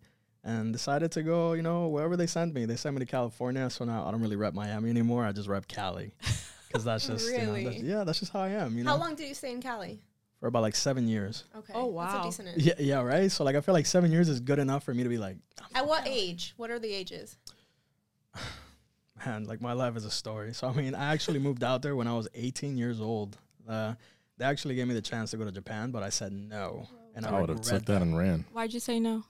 and 0.43 0.71
decided 0.71 1.11
to 1.13 1.23
go. 1.23 1.53
You 1.53 1.61
know, 1.61 1.87
wherever 1.87 2.15
they 2.15 2.27
sent 2.27 2.53
me. 2.53 2.65
They 2.65 2.75
sent 2.75 2.95
me 2.95 2.99
to 2.99 3.05
California, 3.05 3.69
so 3.69 3.85
now 3.85 4.07
I 4.07 4.11
don't 4.11 4.21
really 4.21 4.35
rep 4.35 4.53
Miami 4.53 4.89
anymore. 4.89 5.25
I 5.25 5.31
just 5.31 5.49
rep 5.49 5.67
Cali, 5.67 6.13
because 6.67 6.83
that's 6.85 7.07
just 7.07 7.29
you 7.29 7.37
know, 7.39 7.63
that's, 7.63 7.81
yeah, 7.81 8.03
that's 8.03 8.19
just 8.19 8.31
how 8.31 8.41
I 8.41 8.49
am. 8.49 8.77
You 8.77 8.83
know, 8.83 8.91
How 8.91 8.97
long 8.97 9.15
did 9.15 9.27
you 9.27 9.33
stay 9.33 9.51
in 9.51 9.61
Cali? 9.61 9.99
for 10.43 10.47
about 10.47 10.61
like 10.61 10.75
seven 10.75 11.07
years. 11.07 11.45
Okay. 11.55 11.71
Oh, 11.73 11.85
That's 11.97 12.13
wow. 12.13 12.21
a 12.21 12.23
decent. 12.25 12.57
Yeah, 12.57 12.73
yeah, 12.77 13.01
right. 13.01 13.31
So 13.31 13.45
like, 13.45 13.55
I 13.55 13.61
feel 13.61 13.73
like 13.73 13.85
seven 13.85 14.11
years 14.11 14.27
is 14.27 14.41
good 14.41 14.59
enough 14.59 14.83
for 14.83 14.93
me 14.93 15.03
to 15.03 15.07
be 15.07 15.17
like, 15.17 15.37
At 15.73 15.87
what 15.87 16.05
age? 16.05 16.53
What 16.57 16.69
are 16.69 16.79
the 16.79 16.93
ages? 16.93 17.37
man, 19.25 19.45
like 19.45 19.61
my 19.61 19.71
life 19.71 19.95
is 19.95 20.03
a 20.03 20.11
story. 20.11 20.53
So 20.53 20.67
I 20.67 20.73
mean, 20.73 20.95
I 20.95 21.13
actually 21.13 21.39
moved 21.39 21.63
out 21.63 21.81
there 21.81 21.95
when 21.95 22.07
I 22.07 22.13
was 22.13 22.27
18 22.35 22.75
years 22.75 22.99
old. 22.99 23.37
Uh, 23.65 23.93
they 24.37 24.45
actually 24.45 24.75
gave 24.75 24.87
me 24.87 24.93
the 24.93 25.01
chance 25.01 25.31
to 25.31 25.37
go 25.37 25.45
to 25.45 25.51
Japan, 25.51 25.91
but 25.91 26.03
I 26.03 26.09
said 26.09 26.33
no, 26.33 26.87
and 27.15 27.25
I, 27.25 27.29
I 27.29 27.41
would 27.41 27.49
have 27.49 27.61
took 27.61 27.85
that 27.85 28.01
and 28.01 28.17
ran. 28.17 28.45
Why'd 28.53 28.73
you 28.73 28.79
say 28.79 28.99
no? 28.99 29.23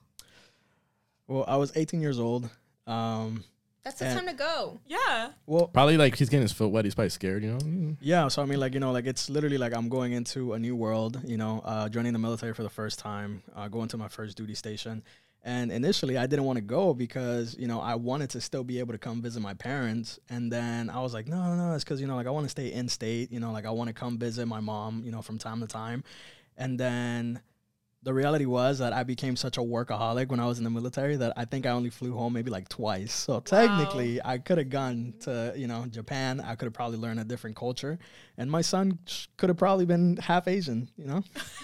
Well, 1.27 1.45
I 1.47 1.57
was 1.57 1.71
18 1.75 2.01
years 2.01 2.19
old. 2.19 2.49
Um, 2.85 3.43
That's 3.83 3.99
the 3.99 4.05
time 4.05 4.27
to 4.27 4.33
go. 4.33 4.79
Yeah. 4.87 5.29
well, 5.45 5.67
Probably 5.67 5.97
like 5.97 6.15
he's 6.15 6.29
getting 6.29 6.41
his 6.41 6.51
foot 6.51 6.69
wet. 6.69 6.85
He's 6.85 6.95
probably 6.95 7.09
scared. 7.09 7.43
You 7.43 7.51
know. 7.53 7.57
Mm. 7.59 7.97
yeah. 8.01 8.27
So 8.27 8.41
I 8.41 8.45
mean, 8.45 8.59
like 8.59 8.73
you 8.73 8.79
know, 8.79 8.91
like 8.91 9.05
it's 9.05 9.29
literally 9.29 9.57
like 9.57 9.75
I'm 9.75 9.89
going 9.89 10.13
into 10.13 10.53
a 10.53 10.59
new 10.59 10.75
world. 10.75 11.21
You 11.25 11.37
know, 11.37 11.61
uh, 11.63 11.89
joining 11.89 12.13
the 12.13 12.19
military 12.19 12.53
for 12.53 12.63
the 12.63 12.69
first 12.69 12.99
time, 12.99 13.41
uh, 13.55 13.67
going 13.67 13.87
to 13.89 13.97
my 13.97 14.07
first 14.09 14.37
duty 14.37 14.53
station. 14.55 15.03
And 15.45 15.71
initially, 15.71 16.17
I 16.17 16.25
didn't 16.25 16.45
want 16.45 16.57
to 16.57 16.61
go 16.61 16.93
because 16.93 17.55
you 17.59 17.67
know 17.67 17.81
I 17.81 17.95
wanted 17.95 18.29
to 18.31 18.41
still 18.41 18.63
be 18.63 18.79
able 18.79 18.93
to 18.93 18.97
come 18.97 19.21
visit 19.21 19.41
my 19.41 19.53
parents. 19.53 20.19
And 20.29 20.51
then 20.51 20.89
I 20.89 21.01
was 21.01 21.13
like, 21.13 21.27
no, 21.27 21.37
no, 21.37 21.55
no, 21.55 21.73
it's 21.73 21.83
because 21.83 21.99
you 21.99 22.07
know 22.07 22.15
like 22.15 22.27
I 22.27 22.31
want 22.31 22.45
to 22.45 22.49
stay 22.49 22.71
in 22.71 22.87
state. 22.87 23.31
You 23.31 23.39
know, 23.39 23.51
like 23.51 23.65
I 23.65 23.71
want 23.71 23.89
to 23.89 23.93
come 23.93 24.17
visit 24.17 24.45
my 24.45 24.61
mom. 24.61 25.03
You 25.03 25.11
know, 25.11 25.21
from 25.21 25.37
time 25.37 25.59
to 25.59 25.67
time. 25.67 26.03
And 26.55 26.79
then 26.79 27.41
the 28.03 28.13
reality 28.13 28.45
was 28.45 28.79
that 28.79 28.91
I 28.93 29.03
became 29.03 29.35
such 29.35 29.57
a 29.57 29.61
workaholic 29.61 30.27
when 30.27 30.39
I 30.39 30.45
was 30.45 30.57
in 30.57 30.63
the 30.65 30.69
military 30.69 31.15
that 31.15 31.33
I 31.37 31.45
think 31.45 31.65
I 31.65 31.69
only 31.69 31.89
flew 31.89 32.13
home 32.13 32.33
maybe 32.33 32.51
like 32.51 32.67
twice. 32.69 33.13
So 33.13 33.39
technically, 33.39 34.19
I 34.23 34.37
could 34.39 34.57
have 34.57 34.69
gone 34.69 35.13
to 35.21 35.53
you 35.55 35.67
know 35.67 35.85
Japan. 35.89 36.41
I 36.41 36.55
could 36.55 36.65
have 36.65 36.73
probably 36.73 36.97
learned 36.97 37.19
a 37.19 37.23
different 37.23 37.55
culture, 37.55 37.97
and 38.37 38.51
my 38.51 38.61
son 38.61 38.99
could 39.37 39.49
have 39.49 39.57
probably 39.57 39.85
been 39.85 40.17
half 40.17 40.47
Asian. 40.47 40.89
You 40.97 41.05
know, 41.07 41.23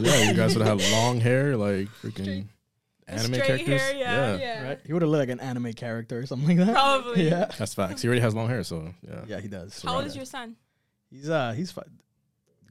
yeah, 0.00 0.30
you 0.30 0.34
guys 0.34 0.56
would 0.56 0.66
have 0.66 0.80
had 0.80 0.92
long 0.92 1.20
hair, 1.20 1.56
like 1.56 1.88
freaking 2.02 2.46
anime 3.06 3.34
Straight 3.34 3.46
characters. 3.46 3.80
hair, 3.80 3.94
yeah. 3.96 4.36
Yeah. 4.36 4.68
right? 4.68 4.80
He 4.86 4.92
would 4.92 5.02
have 5.02 5.10
looked 5.10 5.20
like 5.28 5.28
an 5.28 5.40
anime 5.40 5.72
character 5.74 6.18
or 6.18 6.26
something 6.26 6.56
like 6.58 6.66
that. 6.66 6.72
Probably. 6.74 7.28
Yeah, 7.30 7.46
that's 7.58 7.74
facts. 7.74 8.02
He 8.02 8.08
already 8.08 8.22
has 8.22 8.34
long 8.34 8.48
hair, 8.48 8.64
so 8.64 8.92
yeah. 9.08 9.24
yeah, 9.26 9.40
he 9.40 9.48
does. 9.48 9.82
How 9.82 9.90
old 9.94 9.98
Right. 10.00 10.06
is 10.08 10.16
your 10.16 10.24
son? 10.24 10.56
He's 11.10 11.28
uh, 11.28 11.52
he's. 11.52 11.70
Fi- 11.70 11.82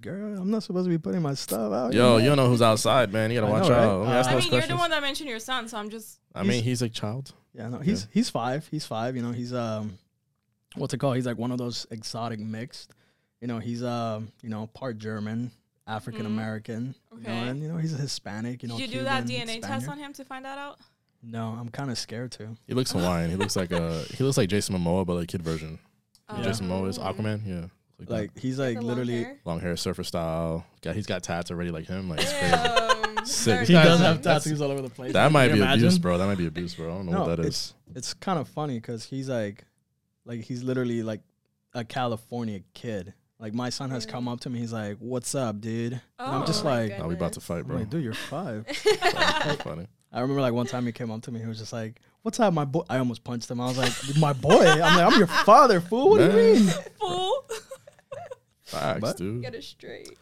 Girl, 0.01 0.37
I'm 0.39 0.49
not 0.49 0.63
supposed 0.63 0.85
to 0.85 0.89
be 0.89 0.97
putting 0.97 1.21
my 1.21 1.33
stuff 1.35 1.71
out. 1.71 1.93
Yo, 1.93 2.13
here, 2.17 2.23
you 2.23 2.29
don't 2.29 2.37
know 2.37 2.47
who's 2.49 2.61
outside, 2.61 3.13
man. 3.13 3.29
You 3.31 3.39
gotta 3.39 3.51
I 3.53 3.59
watch 3.59 3.69
know, 3.69 3.75
right? 3.75 3.83
out. 3.83 3.99
Let 3.99 4.07
me 4.07 4.13
Uh, 4.13 4.15
ask 4.19 4.29
I 4.29 4.33
those 4.33 4.43
mean, 4.43 4.51
you're 4.53 4.59
questions. 4.61 4.77
the 4.77 4.81
one 4.81 4.89
that 4.89 5.01
mentioned 5.01 5.29
your 5.29 5.39
son, 5.39 5.67
so 5.67 5.77
I'm 5.77 5.89
just. 5.89 6.19
I 6.33 6.43
mean, 6.43 6.63
he's 6.63 6.81
a 6.81 6.89
child. 6.89 7.33
Yeah, 7.53 7.67
no, 7.69 7.79
he's 7.79 8.07
he's 8.11 8.29
five. 8.29 8.67
He's 8.71 8.85
five. 8.85 9.15
You 9.15 9.21
know, 9.21 9.31
he's 9.31 9.53
um, 9.53 9.97
what's 10.75 10.93
it 10.93 10.97
called? 10.97 11.15
He's 11.17 11.25
like 11.25 11.37
one 11.37 11.51
of 11.51 11.57
those 11.57 11.85
exotic 11.91 12.39
mixed. 12.39 12.91
You 13.41 13.47
know, 13.47 13.59
he's 13.59 13.83
um, 13.83 14.31
you 14.41 14.49
know, 14.49 14.67
part 14.67 14.97
German, 14.97 15.51
African 15.85 16.25
American. 16.25 16.95
You 17.15 17.23
know, 17.23 17.29
Okay. 17.29 17.47
and 17.49 17.61
you 17.61 17.67
know, 17.67 17.77
he's 17.77 17.93
a 17.93 17.97
Hispanic. 17.97 18.63
You 18.63 18.69
know, 18.69 18.77
Did 18.77 18.89
you 18.91 18.99
do 18.99 19.03
that 19.03 19.27
Cuban, 19.27 19.47
DNA 19.47 19.61
test 19.61 19.65
Spaniard. 19.85 19.89
on 19.91 19.97
him 19.99 20.13
to 20.13 20.25
find 20.25 20.45
that 20.45 20.57
out? 20.57 20.79
No, 21.23 21.55
I'm 21.59 21.69
kind 21.69 21.91
of 21.91 21.97
scared 21.99 22.31
to. 22.33 22.55
He 22.65 22.73
looks 22.73 22.91
Hawaiian. 22.91 23.29
He 23.29 23.35
looks 23.35 23.55
like 23.55 23.71
a 23.71 24.03
he 24.15 24.23
looks 24.23 24.37
like 24.37 24.49
Jason 24.49 24.75
Momoa, 24.75 25.05
but 25.05 25.15
like 25.15 25.27
kid 25.27 25.43
version. 25.43 25.77
Oh. 26.29 26.41
Jason 26.41 26.67
Momoa 26.69 26.87
is 26.87 26.97
Aquaman. 26.97 27.41
Yeah, 27.45 27.65
like, 28.01 28.07
that. 28.09 28.13
Like 28.35 28.39
he's 28.39 28.59
like 28.59 28.75
The 28.75 28.81
long 28.81 28.89
literally. 28.89 29.23
hair? 29.23 29.37
long 29.45 29.59
hair, 29.59 29.75
surfer 29.77 30.03
style. 30.03 30.65
Got 30.81 30.95
he's 30.95 31.05
got 31.07 31.23
tats 31.23 31.51
already 31.51 31.71
like 31.71 31.85
him. 31.87 32.09
Like 32.09 32.21
it's 32.21 32.33
crazy. 32.33 33.25
Sick. 33.25 33.67
He 33.67 33.73
does 33.73 33.99
have 33.99 34.21
that's- 34.21 34.43
tattoos 34.43 34.61
all 34.61 34.71
over 34.71 34.81
the 34.81 34.89
place. 34.89 35.13
That 35.13 35.31
might 35.31 35.49
be 35.51 35.59
you 35.59 35.63
abuse, 35.65 35.99
bro. 35.99 36.17
That 36.17 36.25
might 36.25 36.37
be 36.37 36.47
abuse, 36.47 36.73
bro. 36.75 36.91
I 36.91 36.95
don't 36.97 37.05
know 37.05 37.11
No, 37.11 37.19
what 37.21 37.35
that 37.37 37.39
is. 37.39 37.45
it's- 37.45 37.73
It's 37.95 38.13
kind 38.15 38.39
of 38.39 38.47
funny 38.47 38.75
because 38.79 39.05
he's 39.05 39.29
like, 39.29 39.63
like 40.25 40.41
he's 40.41 40.63
literally 40.63 41.03
like 41.03 41.21
a 41.73 41.83
California 41.83 42.61
kid. 42.73 43.13
Like 43.39 43.53
my 43.53 43.69
son 43.69 43.89
has 43.91 44.05
come 44.05 44.27
up 44.27 44.39
to 44.41 44.49
me. 44.51 44.59
He's 44.59 44.71
like, 44.73 44.97
"What's 44.99 45.33
up, 45.33 45.61
dude?" 45.61 45.93
And 45.93 46.01
I'm 46.19 46.43
Oh 46.43 46.45
just 46.45 46.63
my 46.63 46.83
like, 46.83 46.99
Now 46.99 47.07
we 47.07 47.15
about 47.15 47.33
to 47.33 47.39
fight, 47.41 47.59
I'm 47.61 47.63
bro. 47.67 47.77
like, 47.77 47.89
"Dude, 47.89 48.03
you're 48.03 48.13
five. 48.13 48.65
That's 49.01 49.61
funny. 49.63 49.87
I 50.13 50.19
remember 50.19 50.41
like 50.41 50.53
one 50.53 50.67
time 50.67 50.85
he 50.85 50.91
came 50.91 51.09
up 51.09 51.21
to 51.23 51.31
me. 51.31 51.39
He 51.39 51.47
was 51.47 51.57
just 51.57 51.73
like, 51.73 51.99
"What's 52.21 52.39
up, 52.39 52.53
my 52.53 52.65
boy?" 52.65 52.83
I 52.87 52.99
almost 52.99 53.23
punched 53.23 53.49
him. 53.49 53.59
I 53.59 53.65
was 53.65 53.77
like, 53.79 53.91
"My 54.19 54.33
boy." 54.33 54.63
I'm 54.63 54.79
like, 54.79 55.13
"I'm 55.13 55.17
your 55.17 55.25
father, 55.27 55.81
fool. 55.81 56.09
What 56.11 56.17
do 56.19 56.23
you 56.25 56.29
Man. 56.29 56.65
mean?" 56.65 56.73
Fool. 56.99 57.45
Facts, 58.71 59.01
But- 59.01 59.17
dude. 59.17 59.41
Get 59.41 59.55
it 59.55 59.63
straight. 59.63 60.17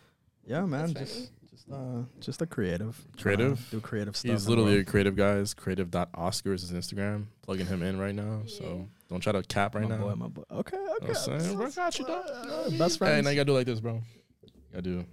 Yeah, 0.45 0.65
man. 0.65 0.93
That's 0.93 0.99
Just, 0.99 1.13
funny. 1.15 1.29
just 1.51 1.71
uh, 1.71 2.03
just 2.19 2.41
a 2.41 2.45
creative. 2.47 2.99
Creative? 3.21 3.53
Uh, 3.59 3.61
do 3.71 3.79
creative 3.81 4.15
stuff. 4.15 4.31
He's 4.31 4.41
in 4.41 4.45
the 4.45 4.49
literally 4.49 4.73
a 4.73 4.75
world. 4.77 4.87
creative 4.87 5.15
guys. 5.15 5.53
Creative.oscar 5.53 6.53
is 6.53 6.67
his 6.67 6.71
Instagram. 6.71 7.25
Plugging 7.43 7.67
him 7.67 7.83
in 7.83 7.99
right 7.99 8.15
now. 8.15 8.41
So 8.47 8.87
don't 9.09 9.19
try 9.21 9.31
to 9.33 9.43
cap 9.43 9.75
right 9.75 9.87
my 9.87 9.95
now. 9.97 10.03
boy, 10.03 10.15
my 10.15 10.27
boy. 10.27 10.43
Okay, 10.51 10.77
You 10.77 10.83
know 10.85 10.95
okay. 10.95 11.07
what 11.09 11.29
I'm 11.29 11.39
saying? 11.39 11.57
Bro, 11.57 11.69
got 11.71 11.99
you, 11.99 12.05
dog. 12.05 12.25
Uh, 12.27 12.69
best 12.77 12.99
Hey, 12.99 13.21
now 13.21 13.29
you 13.29 13.35
gotta 13.35 13.45
do 13.45 13.51
it 13.51 13.55
like 13.55 13.67
this, 13.67 13.79
bro. 13.79 14.01
You 14.43 14.49
gotta 14.71 14.81
do. 14.81 14.97
Do 15.01 15.05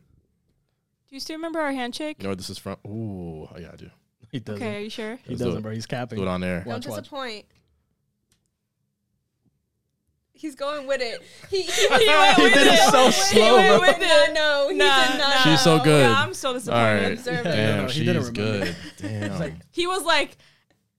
you 1.14 1.20
still 1.20 1.36
remember 1.36 1.60
our 1.60 1.72
handshake? 1.72 2.16
You 2.20 2.24
know 2.24 2.28
where 2.30 2.36
this 2.36 2.50
is 2.50 2.58
from? 2.58 2.76
Ooh, 2.86 3.44
oh, 3.44 3.56
yeah, 3.58 3.70
I 3.72 3.76
do. 3.76 3.90
he 4.32 4.40
doesn't. 4.40 4.62
Okay, 4.62 4.76
are 4.76 4.80
you 4.80 4.90
sure? 4.90 5.16
He 5.24 5.30
Let's 5.30 5.40
doesn't, 5.42 5.58
it. 5.58 5.62
bro. 5.62 5.72
He's 5.72 5.86
capping. 5.86 6.16
Do 6.18 6.24
it 6.24 6.28
on 6.28 6.40
there. 6.40 6.60
Don't 6.60 6.66
Watch, 6.68 6.86
watch. 6.88 7.00
disappoint. 7.02 7.44
He's 10.36 10.54
going 10.54 10.86
with 10.86 11.00
it. 11.00 11.22
He, 11.50 11.62
he, 11.62 11.72
He 11.88 11.88
went 11.88 11.98
went 12.08 12.38
with 12.38 12.52
with 12.54 12.66
it 12.66 12.70
He 12.70 12.76
so 12.90 13.02
went 13.04 13.14
slow, 13.14 13.80
with 13.80 13.88
it. 13.90 13.94
He 13.96 14.00
did 14.00 14.08
not 14.08 14.34
know. 14.34 14.68
He 14.70 14.76
Nah, 14.76 15.06
did 15.08 15.18
not. 15.18 15.38
She's 15.44 15.60
so 15.62 15.78
good. 15.82 16.10
Yeah, 16.10 16.20
I'm 16.22 16.34
so 16.34 16.48
All 16.48 16.54
disappointed. 16.54 17.02
right. 17.02 17.12
Observant. 17.12 17.44
Damn, 17.44 17.82
No, 17.82 17.88
he 17.88 18.04
didn't 18.04 18.22
she's 18.22 18.30
remember. 18.38 18.66
good. 18.66 18.76
Damn. 18.98 19.38
like- 19.40 19.54
He 19.72 19.86
was 19.86 20.02
like, 20.04 20.36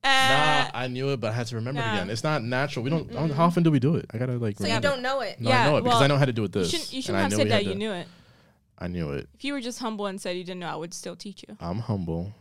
uh, 0.03 0.07
nah, 0.07 0.69
I 0.73 0.87
knew 0.87 1.09
it, 1.11 1.19
but 1.19 1.31
I 1.31 1.33
had 1.33 1.47
to 1.47 1.55
remember 1.55 1.81
it 1.81 1.85
again. 1.85 2.09
It's 2.09 2.23
not 2.23 2.43
natural. 2.43 2.83
We 2.83 2.89
don't. 2.89 3.09
I 3.11 3.13
don't- 3.15 3.31
How 3.31 3.45
often 3.45 3.63
do 3.63 3.71
we 3.71 3.79
do 3.79 3.95
it? 3.95 4.05
I 4.13 4.17
gotta 4.17 4.33
like. 4.37 4.57
So 4.57 4.65
you 4.67 4.79
don't 4.79 5.01
know 5.01 5.21
it. 5.21 5.39
No, 5.41 5.51
I 5.51 5.65
know 5.65 5.77
it 5.77 5.81
because 5.83 5.95
well, 5.95 6.03
I 6.03 6.07
know 6.07 6.17
how 6.17 6.25
to 6.25 6.33
do 6.33 6.43
it 6.45 6.55
you 6.55 6.61
this. 6.61 6.69
shouldn't, 6.71 6.93
you 6.93 6.97
and 6.97 7.03
shouldn't 7.05 7.17
I 7.17 7.21
have 7.23 7.31
knew 7.31 7.37
said 7.37 7.47
that 7.49 7.63
had 7.63 7.65
you 7.65 7.75
knew 7.75 7.91
it. 7.91 8.07
I 8.79 8.87
knew 8.87 9.09
it. 9.11 9.27
If 9.33 9.43
you 9.43 9.53
were 9.53 9.61
just 9.61 9.79
humble 9.79 10.05
and 10.05 10.21
said 10.21 10.37
you 10.37 10.43
didn't 10.43 10.59
know, 10.61 10.67
I 10.69 10.75
would 10.75 10.93
still 10.93 11.15
teach 11.15 11.43
you. 11.47 11.57
I'm 11.59 11.79
humble. 11.79 12.31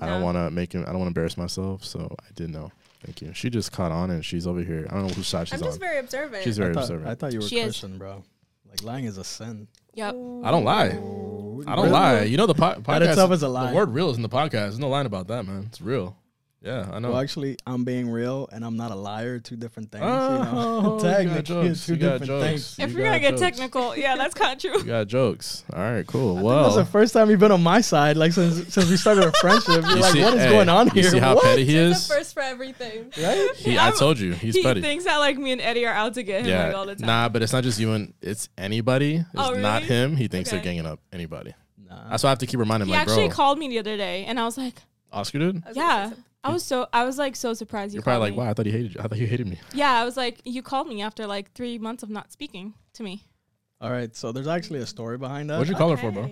I 0.00 0.06
don't 0.06 0.22
want 0.22 0.36
to 0.36 0.50
make 0.50 0.72
him. 0.72 0.82
I 0.82 0.86
don't 0.86 0.98
want 0.98 1.06
to 1.06 1.10
embarrass 1.10 1.36
myself. 1.36 1.84
So 1.84 2.14
I 2.20 2.32
did 2.34 2.50
know. 2.50 2.70
Thank 3.04 3.22
you. 3.22 3.32
She 3.32 3.48
just 3.50 3.70
caught 3.72 3.92
on 3.92 4.10
and 4.10 4.24
she's 4.24 4.46
over 4.46 4.60
here. 4.60 4.86
I 4.90 4.94
don't 4.94 5.06
know 5.08 5.14
whose 5.14 5.28
side 5.28 5.48
she's 5.48 5.60
I'm 5.60 5.64
just 5.64 5.74
on. 5.76 5.80
very 5.80 5.98
observant. 5.98 6.42
She's 6.44 6.58
I 6.58 6.62
very 6.62 6.74
thought, 6.74 6.82
observant. 6.84 7.08
I 7.08 7.14
thought 7.14 7.32
you 7.32 7.38
were 7.40 7.46
She 7.46 7.58
is. 7.58 7.64
Christian, 7.66 7.96
bro. 7.98 8.24
Like 8.68 8.82
lying 8.82 9.04
is 9.04 9.18
a 9.18 9.24
sin. 9.24 9.68
Yep. 9.94 10.14
I 10.44 10.50
don't 10.50 10.64
lie. 10.64 10.88
Oh, 11.00 11.62
I 11.66 11.74
don't 11.76 11.84
Really? 11.86 11.90
lie. 11.90 12.22
You 12.22 12.36
know 12.36 12.46
the 12.46 12.54
po- 12.54 12.74
That 12.74 12.82
podcast. 12.82 13.08
itself 13.10 13.32
is 13.32 13.42
a 13.42 13.48
lie. 13.48 13.70
The 13.70 13.76
word 13.76 13.90
"real" 13.90 14.10
is 14.10 14.16
in 14.16 14.22
the 14.22 14.28
podcast. 14.28 14.50
There's 14.50 14.78
no 14.78 14.88
lying 14.88 15.06
about 15.06 15.28
that, 15.28 15.46
man. 15.46 15.64
It's 15.68 15.80
real. 15.80 16.16
Yeah, 16.60 16.88
I 16.92 16.98
know. 16.98 17.10
Well, 17.12 17.20
actually, 17.20 17.56
I'm 17.68 17.84
being 17.84 18.10
real, 18.10 18.48
and 18.50 18.64
I'm 18.64 18.76
not 18.76 18.90
a 18.90 18.94
liar. 18.96 19.38
Two 19.38 19.54
different 19.54 19.92
things. 19.92 20.02
Oh, 20.04 20.26
you 20.32 20.38
you 20.38 20.44
know? 20.44 20.52
Oh, 20.84 20.98
got 21.00 21.00
Technically, 21.02 21.42
jokes. 21.68 21.86
two 21.86 21.92
You 21.94 21.98
got 22.00 22.18
different 22.20 22.26
jokes. 22.26 22.44
things. 22.74 22.78
If 22.80 22.90
You 22.90 22.98
we're 22.98 23.04
gonna 23.04 23.20
get 23.20 23.30
jokes. 23.30 23.40
technical, 23.40 23.96
yeah, 23.96 24.16
that's 24.16 24.34
kind 24.34 24.54
of 24.54 24.58
true. 24.60 24.78
You 24.80 24.84
got 24.84 25.06
jokes. 25.06 25.62
All 25.72 25.78
right, 25.78 26.04
cool. 26.04 26.34
That's 26.34 26.44
Well, 26.44 26.74
the 26.74 26.84
first 26.84 27.12
time 27.14 27.30
you've 27.30 27.38
been 27.38 27.52
on 27.52 27.62
my 27.62 27.80
side, 27.80 28.16
like 28.16 28.32
since 28.32 28.74
since 28.74 28.90
we 28.90 28.96
started 28.96 29.24
a 29.26 29.32
friendship. 29.40 29.82
You're 29.82 29.90
you 29.90 29.96
like, 30.02 30.12
see- 30.12 30.22
what 30.24 30.34
is 30.34 30.40
hey, 30.40 30.50
going 30.50 30.68
on 30.68 30.88
here? 30.90 31.04
You 31.04 31.10
see 31.10 31.18
how 31.20 31.36
What? 31.36 31.44
petty 31.44 31.64
he 31.64 31.74
There's 31.74 31.96
is? 31.98 32.10
a 32.10 32.14
first 32.14 32.34
for 32.34 32.42
everything. 32.42 33.12
Right? 33.22 33.50
He, 33.56 33.78
I 33.78 33.92
told 33.92 34.18
you, 34.18 34.32
he's 34.32 34.56
he 34.56 34.64
petty. 34.64 34.80
thinks 34.80 35.04
that 35.04 35.18
like 35.18 35.38
me 35.38 35.52
and 35.52 35.60
Eddie 35.60 35.86
are 35.86 35.94
out 35.94 36.14
to 36.14 36.24
get 36.24 36.40
him 36.42 36.48
yeah, 36.48 36.66
like 36.66 36.74
all 36.74 36.86
the 36.86 36.96
time. 36.96 37.06
nah, 37.06 37.28
but 37.28 37.42
it's 37.42 37.52
not 37.52 37.62
just 37.62 37.78
you 37.78 37.92
and 37.92 38.14
it's 38.20 38.48
anybody. 38.58 39.16
It's 39.18 39.26
Oh, 39.36 39.54
not 39.54 39.84
him. 39.84 40.16
He 40.16 40.26
thinks 40.26 40.50
they're 40.50 40.60
ganging 40.60 40.86
up 40.86 40.98
anybody. 41.12 41.54
Nah. 41.88 42.10
That's 42.10 42.24
why 42.24 42.28
I 42.28 42.32
have 42.32 42.38
to 42.40 42.46
keep 42.46 42.58
reminding 42.58 42.88
he 42.88 42.92
like, 42.94 43.02
actually 43.02 43.28
bro, 43.28 43.34
called 43.36 43.58
me 43.60 43.68
the 43.68 43.78
other 43.78 43.96
day, 43.96 44.24
and 44.24 44.40
I 44.40 44.44
was 44.44 44.58
like, 44.58 44.74
Oscar 45.12 45.38
did. 45.38 45.62
I 45.64 45.68
was 45.68 45.76
gonna 45.76 46.04
say 46.10 46.10
yeah. 46.16 46.22
Something. 46.42 46.50
I 46.50 46.52
was 46.54 46.64
so 46.64 46.86
I 46.92 47.04
was 47.04 47.18
like 47.18 47.36
so 47.36 47.54
surprised. 47.54 47.92
You 47.94 47.98
You're 47.98 48.02
probably 48.04 48.30
like, 48.30 48.34
called 48.34 48.38
me. 48.38 48.44
wow, 48.46 48.50
I 48.50 48.54
thought 48.54 48.66
he 48.66 48.72
hated 48.72 48.94
you. 48.94 49.00
I 49.00 49.08
thought 49.08 49.18
you 49.18 49.26
hated 49.26 49.46
me. 49.46 49.58
Yeah, 49.72 49.92
I 49.92 50.04
was 50.04 50.16
like, 50.16 50.40
you 50.44 50.62
called 50.62 50.88
me 50.88 51.02
after 51.02 51.26
like 51.26 51.52
three 51.52 51.78
months 51.78 52.02
of 52.02 52.10
not 52.10 52.32
speaking 52.32 52.74
to 52.94 53.02
me. 53.02 53.24
All 53.80 53.90
right. 53.90 54.14
So 54.16 54.32
there's 54.32 54.48
actually 54.48 54.80
a 54.80 54.86
story 54.86 55.18
behind 55.18 55.50
that. 55.50 55.58
What'd 55.58 55.68
you 55.70 55.76
call 55.76 55.90
her 55.90 55.96
for, 55.96 56.10
bro? 56.10 56.30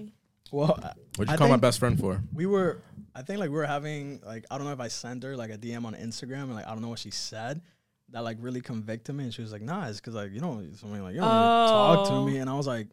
Well, 0.53 0.79
What'd 1.17 1.29
you 1.29 1.35
I 1.35 1.37
call 1.37 1.49
my 1.49 1.57
best 1.57 1.79
friend 1.81 1.99
for? 1.99 2.23
we 2.33 2.47
were. 2.47 2.83
I 3.15 3.23
think 3.23 3.41
like 3.41 3.51
we 3.51 3.57
were 3.57 3.67
having 3.67 4.21
like 4.25 4.45
I 4.51 4.59
don't 4.59 4.67
know 4.67 4.73
if 4.73 4.81
I 4.81 4.89
sent 4.89 5.23
her 5.25 5.37
like 5.37 5.51
a 5.51 5.59
DM 5.59 5.85
on 5.85 5.95
Instagram 5.95 6.43
and 6.45 6.55
like 6.55 6.67
I 6.67 6.71
don't 6.71 6.83
know 6.83 6.89
what 6.89 6.99
she 6.99 7.11
said 7.11 7.63
that 8.11 8.21
like 8.23 8.37
really 8.41 8.61
convicted 8.61 9.15
me 9.17 9.25
and 9.25 9.35
she 9.35 9.43
was 9.43 9.51
like 9.53 9.63
nah 9.63 9.89
it's 9.89 9.99
because 9.99 10.15
like 10.15 10.31
you 10.33 10.41
know 10.41 10.63
something 10.77 11.03
like 11.03 11.15
you 11.15 11.21
don't 11.21 11.29
really 11.29 11.69
talk 11.69 12.07
to 12.09 12.13
Oh. 12.15 12.25
me 12.27 12.37
and 12.37 12.49
I 12.49 12.55
was 12.55 12.67
like 12.67 12.87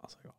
I 0.00 0.04
was 0.06 0.16
like 0.24 0.32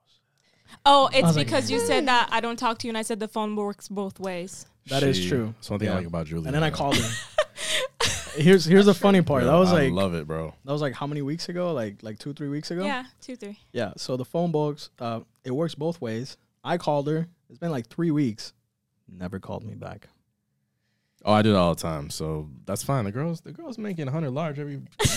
oh. 0.86 1.10
It's 1.14 1.22
was 1.24 1.36
like, 1.38 1.48
because 1.48 1.70
you 1.72 1.80
said 1.80 2.08
that 2.08 2.30
I 2.32 2.40
don't 2.42 2.58
talk 2.58 2.78
to 2.80 2.88
you, 2.88 2.92
and 2.92 2.98
I 2.98 3.02
said 3.04 3.20
the 3.20 3.28
phone 3.28 3.56
works 3.56 3.88
both 3.88 4.20
ways. 4.20 4.66
That 4.88 5.04
is 5.04 5.18
She- 5.18 5.30
true. 5.30 5.54
It's 5.60 5.70
one 5.70 5.80
thing 5.80 5.90
I 5.90 5.96
like 5.96 6.08
about 6.08 6.28
Julie. 6.28 6.46
and 6.48 6.56
then 6.56 6.64
I 6.64 6.70
called 6.72 6.98
her. 6.98 7.10
here's 8.36 8.66
here's 8.66 8.86
the 8.86 8.94
funny 8.94 9.22
part. 9.22 9.44
Yo, 9.44 9.52
that 9.52 9.58
was 9.58 9.72
I 9.72 9.84
like 9.86 9.92
love 9.94 10.14
it, 10.14 10.26
bro. 10.28 10.54
that 10.66 10.72
was 10.72 10.82
like 10.82 10.94
how 10.94 11.08
many 11.08 11.22
weeks 11.22 11.50
ago? 11.50 11.74
Like 11.74 12.02
like 12.02 12.20
two 12.20 12.34
three 12.34 12.50
weeks 12.50 12.72
ago. 12.72 12.86
Yeah, 12.86 13.06
two, 13.22 13.36
three. 13.36 13.60
Yeah. 13.72 13.94
So 13.98 14.18
the 14.18 14.26
phone 14.26 14.52
box, 14.52 14.90
uh, 15.00 15.22
it 15.44 15.52
works 15.52 15.76
both 15.76 16.02
ways. 16.02 16.38
I 16.64 16.78
called 16.78 17.08
her. 17.08 17.28
It's 17.50 17.60
been 17.60 17.72
like 17.72 17.88
three 17.88 18.12
weeks. 18.12 18.54
Never 19.12 19.40
called 19.40 19.64
me 19.64 19.76
back. 19.76 20.08
Oh, 21.26 21.34
I 21.34 21.42
do 21.42 21.52
it 21.54 21.58
all 21.58 21.76
the 21.76 21.82
time, 21.82 22.10
so 22.10 22.48
that's 22.66 22.82
fine. 22.82 23.04
The 23.04 23.12
girls, 23.12 23.42
the 23.42 23.52
girls 23.52 23.78
making 23.78 24.08
hundred 24.08 24.30
large 24.32 24.58
every 24.58 24.78
week. 24.78 24.88
Man. 25.06 25.08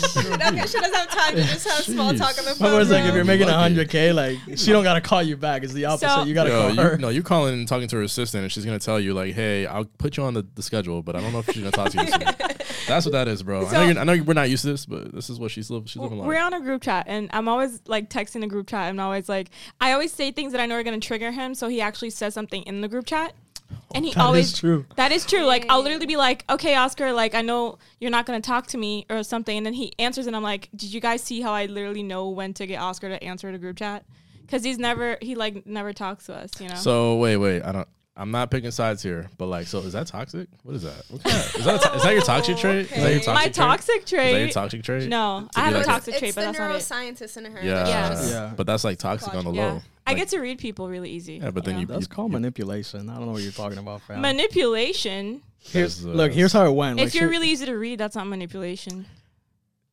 What 0.00 0.14
the 0.14 0.22
girl 0.24 0.36
do? 0.36 0.56
Okay, 0.58 0.66
she 0.66 0.78
doesn't 0.80 0.92
have 0.94 1.08
time 1.08 1.34
to 1.36 1.42
just 1.42 1.68
have 1.68 1.84
small 1.84 2.12
talk 2.14 2.36
on 2.36 2.44
the 2.44 2.50
Jeez. 2.50 2.58
phone. 2.58 2.72
But 2.72 2.82
it's 2.82 2.90
like 2.90 3.04
if 3.04 3.14
you're 3.14 3.24
making 3.24 3.48
a 3.48 3.52
hundred 3.54 3.88
k, 3.88 4.12
like 4.12 4.38
she 4.56 4.72
don't 4.72 4.82
gotta 4.82 5.00
call 5.00 5.22
you 5.22 5.36
back. 5.36 5.62
It's 5.62 5.72
the 5.72 5.84
opposite. 5.84 6.08
So- 6.08 6.24
you 6.24 6.34
gotta 6.34 6.50
Yo, 6.50 6.60
call 6.62 6.70
you, 6.74 6.82
her. 6.82 6.98
No, 6.98 7.08
you 7.10 7.22
calling 7.22 7.54
and 7.54 7.68
talking 7.68 7.86
to 7.86 7.96
her 7.96 8.02
assistant, 8.02 8.42
and 8.42 8.50
she's 8.52 8.64
gonna 8.64 8.80
tell 8.80 8.98
you 8.98 9.14
like, 9.14 9.34
"Hey, 9.34 9.64
I'll 9.66 9.84
put 9.84 10.16
you 10.16 10.24
on 10.24 10.34
the, 10.34 10.44
the 10.56 10.62
schedule, 10.64 11.00
but 11.00 11.14
I 11.14 11.20
don't 11.20 11.32
know 11.32 11.38
if 11.38 11.46
she's 11.46 11.58
gonna 11.62 11.70
talk 11.70 11.90
to 11.90 12.04
you." 12.04 12.10
That's 12.88 13.06
what 13.06 13.12
that 13.12 13.28
is, 13.28 13.44
bro. 13.44 13.64
I 13.66 13.72
know 13.72 13.82
you're, 13.84 13.98
I 14.00 14.04
know 14.04 14.22
we're 14.24 14.32
not 14.34 14.50
used 14.50 14.62
to 14.64 14.72
this, 14.72 14.84
but 14.84 15.12
this 15.14 15.30
is 15.30 15.38
what 15.38 15.52
she's 15.52 15.70
living. 15.70 15.86
She's 15.86 16.02
living 16.02 16.18
We're 16.18 16.34
life. 16.34 16.44
on 16.46 16.54
a 16.54 16.60
group 16.60 16.82
chat, 16.82 17.04
and 17.08 17.30
I'm 17.32 17.46
always 17.46 17.80
like 17.86 18.10
texting 18.10 18.40
the 18.40 18.48
group 18.48 18.66
chat. 18.66 18.88
I'm 18.88 18.98
always 18.98 19.28
like, 19.28 19.50
I 19.80 19.92
always 19.92 20.12
say 20.12 20.32
things 20.32 20.50
that 20.52 20.60
I 20.60 20.66
know 20.66 20.74
are 20.74 20.82
gonna 20.82 20.98
trigger 20.98 21.30
him, 21.30 21.54
so 21.54 21.68
he 21.68 21.80
actually 21.80 22.10
says 22.10 22.34
something 22.34 22.62
in 22.64 22.80
the 22.80 22.88
group 22.88 23.06
chat, 23.06 23.34
Oh, 23.74 23.92
and 23.94 24.04
he 24.04 24.12
That 24.12 24.20
is 24.20 24.24
always 24.24 24.52
true. 24.58 24.86
That 24.96 25.12
is 25.12 25.26
true. 25.26 25.44
Like 25.44 25.66
I'll 25.68 25.82
literally 25.82 26.06
be 26.06 26.16
like, 26.16 26.44
"Okay, 26.50 26.74
Oscar, 26.74 27.12
like 27.12 27.34
I 27.34 27.42
know 27.42 27.78
you're 28.00 28.10
not 28.10 28.26
gonna 28.26 28.40
talk 28.40 28.66
to 28.68 28.78
me 28.78 29.06
or 29.10 29.22
something," 29.22 29.56
and 29.56 29.66
then 29.66 29.74
he 29.74 29.92
answers, 29.98 30.26
and 30.26 30.34
I'm 30.36 30.42
like, 30.42 30.68
"Did 30.74 30.92
you 30.92 31.00
guys 31.00 31.22
see 31.22 31.40
how 31.40 31.52
I 31.52 31.66
literally 31.66 32.02
know 32.02 32.28
when 32.28 32.54
to 32.54 32.66
get 32.66 32.80
Oscar 32.80 33.08
to 33.08 33.22
answer 33.22 33.50
the 33.52 33.58
group 33.58 33.78
chat? 33.78 34.04
Because 34.40 34.64
he's 34.64 34.78
never 34.78 35.18
he 35.20 35.34
like 35.34 35.66
never 35.66 35.92
talks 35.92 36.26
to 36.26 36.34
us, 36.34 36.50
you 36.60 36.68
know." 36.68 36.74
So 36.74 37.16
wait, 37.16 37.36
wait. 37.36 37.62
I 37.62 37.72
don't. 37.72 37.88
I'm 38.14 38.30
not 38.30 38.50
picking 38.50 38.70
sides 38.70 39.02
here, 39.02 39.30
but 39.38 39.46
like, 39.46 39.66
so 39.66 39.78
is 39.78 39.94
that 39.94 40.06
toxic? 40.06 40.46
What 40.64 40.74
is 40.76 40.82
that? 40.82 41.02
What 41.08 41.24
kind 41.24 41.34
of- 41.34 41.54
is 41.56 41.64
that 41.64 41.74
a 41.76 41.88
to- 41.88 41.96
is 41.96 42.02
that 42.02 42.12
your 42.12 42.22
toxic 42.22 42.56
trait? 42.58 42.76
Is 42.84 42.90
that 42.90 42.96
your 42.98 43.06
Okay. 43.08 43.18
toxic 43.20 43.34
My 43.34 43.48
toxic 43.48 44.04
trait? 44.04 44.04
toxic 44.04 44.04
Is 44.04 44.10
that 44.10 44.18
your 44.38 44.38
trait. 44.46 44.52
toxic 44.52 44.82
trait? 44.82 45.08
No, 45.08 45.48
To 45.54 45.58
I 45.58 45.62
be 45.62 45.64
have 45.64 45.74
a 45.74 45.78
like- 45.78 45.86
toxic 45.86 46.14
it's 46.14 46.18
trait, 46.20 46.34
but 46.34 46.40
the 46.42 46.46
that's 46.48 46.58
not 46.90 47.06
it. 47.06 47.14
neuroscientist 47.18 47.36
in 47.38 47.44
her. 47.52 47.60
Yeah, 47.64 47.88
Yeah. 47.88 48.08
just- 48.10 48.30
Yeah. 48.30 48.52
but 48.54 48.66
that's 48.66 48.84
like 48.84 48.98
toxic 48.98 49.34
on 49.34 49.44
the 49.46 49.52
Yeah, 49.52 49.64
low. 49.72 49.82
I 50.06 50.10
Like, 50.10 50.18
get 50.18 50.28
to 50.28 50.40
read 50.40 50.58
people 50.58 50.88
really 50.90 51.10
easy. 51.10 51.34
Yeah, 51.42 51.50
but 51.52 51.64
then 51.64 51.78
you- 51.80 51.86
That's 51.86 52.06
called 52.06 52.32
manipulation. 52.32 53.08
I 53.08 53.14
don't 53.16 53.26
know 53.26 53.32
what 53.32 53.42
you're 53.42 53.50
talking 53.52 53.78
about, 53.78 54.02
fam. 54.02 54.20
manipulation. 54.20 55.40
Here's, 55.60 55.96
That's, 56.02 56.06
uh, 56.06 56.10
look, 56.16 56.32
here's 56.32 56.52
how 56.52 56.66
it 56.66 56.72
went. 56.74 56.98
if 57.00 57.06
Like, 57.06 57.14
you're 57.14 57.28
she- 57.28 57.30
really 57.30 57.48
easy 57.48 57.64
to 57.66 57.74
read, 57.78 57.98
that's 57.98 58.16
not 58.16 58.26
manipulation. 58.26 59.06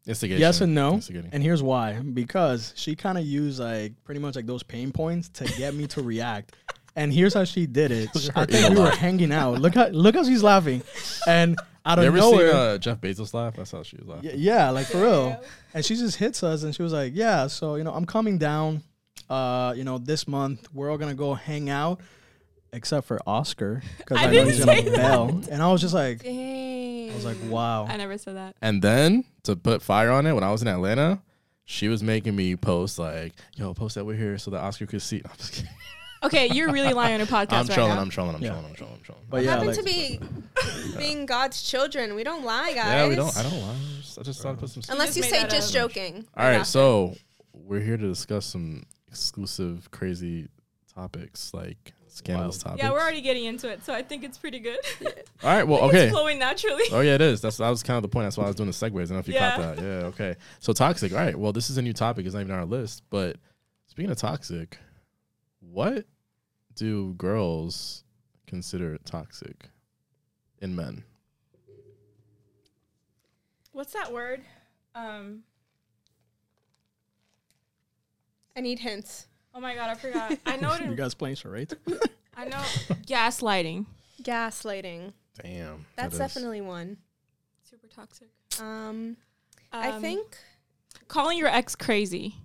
instigation. 0.07 0.41
yes 0.41 0.59
and 0.61 0.73
no, 0.73 0.95
Instigating. 0.95 1.29
and 1.31 1.43
here's 1.43 1.61
why. 1.61 1.93
Because 1.99 2.73
she 2.75 2.95
kind 2.95 3.17
of 3.17 3.23
used 3.25 3.59
like 3.59 3.93
pretty 4.03 4.19
much 4.19 4.35
like 4.35 4.47
those 4.47 4.63
pain 4.63 4.91
points 4.91 5.29
to 5.29 5.45
get 5.57 5.73
me 5.75 5.85
to 5.87 6.01
react. 6.01 6.55
And 6.99 7.13
here's 7.13 7.33
how 7.33 7.45
she 7.45 7.65
did 7.65 7.91
it. 7.91 8.09
I 8.35 8.45
think 8.45 8.75
we 8.75 8.79
were 8.81 8.89
hanging 8.91 9.31
out. 9.31 9.59
Look 9.61 9.75
how 9.75 9.87
look 9.87 10.15
how 10.15 10.23
she's 10.23 10.43
laughing, 10.43 10.83
and 11.27 11.57
out 11.85 11.97
You 11.97 12.03
of 12.03 12.07
ever 12.09 12.17
nowhere, 12.17 12.47
seen 12.51 12.55
uh, 12.59 12.77
Jeff 12.77 12.99
Bezos 12.99 13.33
laugh? 13.33 13.55
That's 13.55 13.71
how 13.71 13.83
she 13.83 13.95
was 13.97 14.07
laughing. 14.07 14.29
Y- 14.31 14.35
yeah, 14.37 14.69
like 14.69 14.87
for 14.87 15.01
real. 15.01 15.41
And 15.73 15.85
she 15.85 15.95
just 15.95 16.17
hits 16.17 16.41
us 16.43 16.63
and 16.63 16.73
she 16.75 16.81
was 16.83 16.91
like, 16.91 17.13
Yeah, 17.15 17.47
so 17.47 17.75
you 17.75 17.83
know, 17.83 17.93
I'm 17.93 18.05
coming 18.05 18.37
down 18.37 18.81
uh, 19.29 19.73
you 19.77 19.83
know, 19.83 19.97
this 19.99 20.27
month. 20.27 20.67
We're 20.73 20.89
all 20.91 20.97
gonna 20.97 21.13
go 21.13 21.35
hang 21.35 21.69
out. 21.69 22.01
Except 22.73 23.07
for 23.07 23.19
Oscar. 23.25 23.81
Because 23.97 24.17
I 24.17 24.23
I, 24.23 24.25
know 24.25 24.31
didn't 24.33 24.47
he's 24.49 24.65
gonna 24.65 24.77
say 24.81 24.89
that. 24.89 24.95
bail. 24.97 25.41
And 25.51 25.63
I 25.63 25.71
was 25.71 25.79
just 25.81 25.93
like 25.93 26.21
Dang. 26.23 27.11
I 27.11 27.15
was 27.15 27.23
like, 27.25 27.37
Wow. 27.47 27.85
I 27.87 27.95
never 27.97 28.17
said 28.17 28.35
that. 28.35 28.55
And 28.61 28.81
then 28.81 29.23
to 29.43 29.55
put 29.55 29.81
fire 29.81 30.11
on 30.11 30.25
it, 30.27 30.33
when 30.33 30.43
I 30.43 30.51
was 30.51 30.61
in 30.61 30.67
Atlanta, 30.67 31.21
she 31.65 31.87
was 31.87 32.01
making 32.03 32.35
me 32.35 32.55
post 32.55 32.97
like, 32.99 33.33
"Yo, 33.55 33.73
post 33.75 33.93
that 33.95 34.03
we're 34.05 34.15
here 34.17 34.37
so 34.39 34.49
that 34.51 34.59
Oscar 34.61 34.87
could 34.87 35.03
see." 35.03 35.21
I'm 35.25 35.37
just 35.37 35.53
kidding. 35.53 35.69
Okay, 36.23 36.47
you're 36.51 36.71
really 36.71 36.93
lying 36.93 37.15
on 37.15 37.21
a 37.21 37.25
podcast 37.25 37.53
I'm 37.53 37.67
right 37.67 37.75
trolling. 37.75 37.95
now. 37.95 38.01
I'm 38.01 38.09
trolling. 38.09 38.35
I'm 38.35 38.41
Yeah. 38.41 38.49
trolling. 38.49 38.65
I'm 38.69 38.75
trolling. 38.75 38.95
I'm 38.97 39.01
trolling. 39.03 39.23
But 39.29 39.43
yeah, 39.43 39.51
Happen 39.51 39.67
like, 39.67 39.77
to 39.77 39.83
be 39.83 40.19
being 40.97 41.25
God's 41.25 41.61
children. 41.63 42.15
We 42.15 42.23
don't 42.23 42.43
lie, 42.43 42.73
guys. 42.73 42.87
yeah, 42.87 43.07
we 43.07 43.15
don't. 43.15 43.35
I 43.37 43.43
don't 43.43 43.61
lie. 43.61 43.71
I 43.71 44.01
just, 44.01 44.19
I 44.19 44.23
just 44.23 44.41
thought 44.41 44.51
to 44.53 44.57
put 44.57 44.69
some. 44.69 44.83
Unless 44.89 45.15
just 45.15 45.17
you 45.17 45.21
made 45.23 45.29
say 45.29 45.41
that 45.43 45.49
just 45.49 45.73
joking. 45.73 46.25
All 46.35 46.45
right, 46.45 46.65
so 46.65 47.15
we're 47.53 47.79
here 47.81 47.97
to 47.97 48.07
discuss 48.07 48.45
some 48.45 48.83
exclusive, 49.07 49.89
crazy 49.91 50.47
topics 50.93 51.53
like 51.53 51.93
scandalous 52.07 52.55
Wild. 52.57 52.63
topics. 52.63 52.83
Yeah, 52.83 52.91
we're 52.91 52.99
already 52.99 53.21
getting 53.21 53.45
into 53.45 53.69
it, 53.69 53.85
so 53.85 53.93
I 53.93 54.01
think 54.01 54.23
it's 54.25 54.37
pretty 54.37 54.59
good. 54.59 54.79
All 55.43 55.49
right. 55.55 55.63
Well, 55.65 55.79
okay. 55.83 55.97
It's 55.97 56.03
okay. 56.05 56.09
flowing 56.11 56.39
naturally. 56.39 56.83
Oh 56.91 56.99
yeah, 57.01 57.15
it 57.15 57.21
is. 57.21 57.39
That's 57.39 57.57
that 57.57 57.69
was 57.69 57.81
kind 57.83 57.95
of 57.97 58.01
the 58.03 58.09
point. 58.09 58.25
That's 58.25 58.37
why 58.37 58.43
I 58.43 58.47
was 58.47 58.55
doing 58.57 58.67
the 58.69 58.73
segues. 58.75 58.95
I 58.95 59.05
don't 59.05 59.09
know 59.11 59.17
if 59.19 59.27
you 59.27 59.35
Yeah. 59.35 59.55
caught 59.55 59.75
that. 59.77 59.83
Yeah. 59.83 60.07
Okay. 60.07 60.35
So 60.59 60.73
toxic. 60.73 61.13
All 61.13 61.19
right. 61.19 61.35
Well, 61.37 61.53
this 61.53 61.69
is 61.69 61.77
a 61.77 61.81
new 61.81 61.93
topic. 61.93 62.25
It's 62.25 62.33
not 62.35 62.41
even 62.41 62.51
on 62.51 62.59
our 62.59 62.65
list. 62.65 63.03
But 63.09 63.37
speaking 63.87 64.11
of 64.11 64.17
toxic, 64.17 64.77
what 65.71 66.05
do 66.75 67.13
girls 67.13 68.03
consider 68.47 68.97
toxic 69.05 69.69
in 70.59 70.75
men? 70.75 71.03
What's 73.71 73.93
that 73.93 74.11
word? 74.11 74.41
Um. 74.95 75.43
I 78.55 78.61
need 78.61 78.79
hints. 78.79 79.27
Oh 79.53 79.59
my 79.59 79.75
god, 79.75 79.89
I 79.89 79.95
forgot. 79.95 80.37
I 80.45 80.57
know 80.57 80.73
it. 80.79 80.85
you 80.85 80.95
guys 80.95 81.13
playing 81.13 81.35
charades? 81.35 81.73
I 82.35 82.45
know 82.45 82.57
gaslighting. 83.07 83.85
Gaslighting. 84.21 85.13
Damn. 85.41 85.85
That's 85.95 86.17
that 86.17 86.25
is- 86.25 86.33
definitely 86.33 86.61
one. 86.61 86.97
Super 87.63 87.87
toxic. 87.87 88.29
Um, 88.59 89.15
I 89.71 89.91
Um, 89.91 90.01
think 90.01 90.37
calling 91.07 91.37
your 91.37 91.47
ex 91.47 91.75
crazy. 91.75 92.35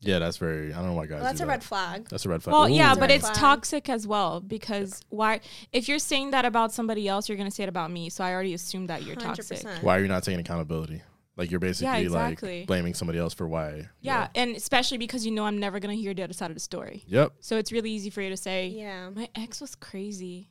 Yeah, 0.00 0.18
that's 0.18 0.36
very. 0.36 0.72
I 0.72 0.76
don't 0.76 0.86
know 0.86 0.92
why 0.92 1.06
guys. 1.06 1.16
Well, 1.16 1.24
that's 1.24 1.38
do 1.38 1.44
a 1.44 1.46
that. 1.46 1.52
red 1.52 1.64
flag. 1.64 2.08
That's 2.08 2.24
a 2.26 2.28
red 2.28 2.42
flag. 2.42 2.52
Well, 2.52 2.68
yeah, 2.68 2.94
but 2.94 3.10
it's 3.10 3.24
flag. 3.24 3.36
toxic 3.36 3.88
as 3.88 4.06
well 4.06 4.40
because 4.40 5.00
why? 5.08 5.40
If 5.72 5.88
you're 5.88 5.98
saying 5.98 6.30
that 6.30 6.44
about 6.44 6.72
somebody 6.72 7.08
else, 7.08 7.28
you're 7.28 7.38
gonna 7.38 7.50
say 7.50 7.62
it 7.64 7.68
about 7.68 7.90
me. 7.90 8.10
So 8.10 8.22
I 8.22 8.32
already 8.32 8.54
assume 8.54 8.86
that 8.88 9.04
you're 9.04 9.16
toxic. 9.16 9.58
100%. 9.58 9.82
Why 9.82 9.96
are 9.96 10.00
you 10.02 10.08
not 10.08 10.22
taking 10.22 10.40
accountability? 10.40 11.02
Like 11.36 11.50
you're 11.50 11.60
basically 11.60 12.04
exactly. 12.04 12.60
like 12.60 12.66
blaming 12.66 12.94
somebody 12.94 13.18
else 13.18 13.34
for 13.34 13.46
why. 13.46 13.88
Yeah, 14.00 14.28
and 14.34 14.56
especially 14.56 14.98
because 14.98 15.26
you 15.26 15.32
know 15.32 15.44
I'm 15.44 15.58
never 15.58 15.80
gonna 15.80 15.94
hear 15.94 16.14
the 16.14 16.22
other 16.22 16.32
side 16.32 16.50
of 16.50 16.56
the 16.56 16.60
story. 16.60 17.04
Yep. 17.06 17.32
So 17.40 17.58
it's 17.58 17.72
really 17.72 17.90
easy 17.90 18.10
for 18.10 18.22
you 18.22 18.30
to 18.30 18.36
say, 18.36 18.68
Yeah. 18.68 19.10
"My 19.10 19.28
ex 19.34 19.60
was 19.60 19.74
crazy." 19.74 20.50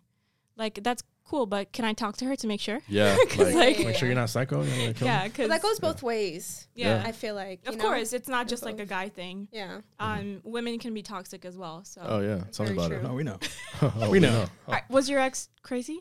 Like 0.57 0.79
that's 0.83 1.03
cool, 1.27 1.45
but 1.45 1.71
can 1.73 1.85
I 1.85 1.93
talk 1.93 2.17
to 2.17 2.25
her 2.25 2.35
to 2.35 2.47
make 2.47 2.59
sure? 2.61 2.79
Yeah, 2.87 3.15
like, 3.37 3.37
like- 3.55 3.79
make 3.79 3.95
sure 3.97 4.07
you're 4.07 4.15
not 4.15 4.29
psycho. 4.29 4.61
You 4.63 4.69
know, 4.79 4.85
like, 4.87 4.95
kill 4.97 5.07
Yeah, 5.07 5.27
because 5.27 5.49
that 5.49 5.61
goes 5.61 5.79
both 5.79 6.01
ways. 6.03 6.67
yeah, 6.75 7.03
I 7.05 7.11
feel 7.11 7.35
like. 7.35 7.61
you 7.65 7.71
of 7.71 7.77
know? 7.77 7.83
course 7.83 8.13
it's 8.13 8.27
not 8.29 8.47
just 8.47 8.63
like 8.63 8.79
a 8.79 8.85
guy 8.85 9.09
thing. 9.09 9.47
Yeah. 9.51 9.81
Um, 9.99 10.41
women 10.43 10.79
can 10.79 10.93
be 10.93 11.01
toxic 11.01 11.45
as 11.45 11.57
well. 11.57 11.83
So, 11.83 12.01
Oh 12.05 12.19
yeah. 12.21 12.43
Tell 12.51 12.65
me 12.65 12.73
about 12.73 12.87
true. 12.89 12.97
it. 12.97 13.03
No, 13.03 13.13
we 13.13 13.23
know. 13.23 13.39
Oh, 13.81 14.09
We 14.09 14.19
know. 14.19 14.45
All 14.67 14.73
right, 14.73 14.89
was 14.89 15.09
your 15.09 15.19
ex 15.19 15.49
crazy? 15.63 15.99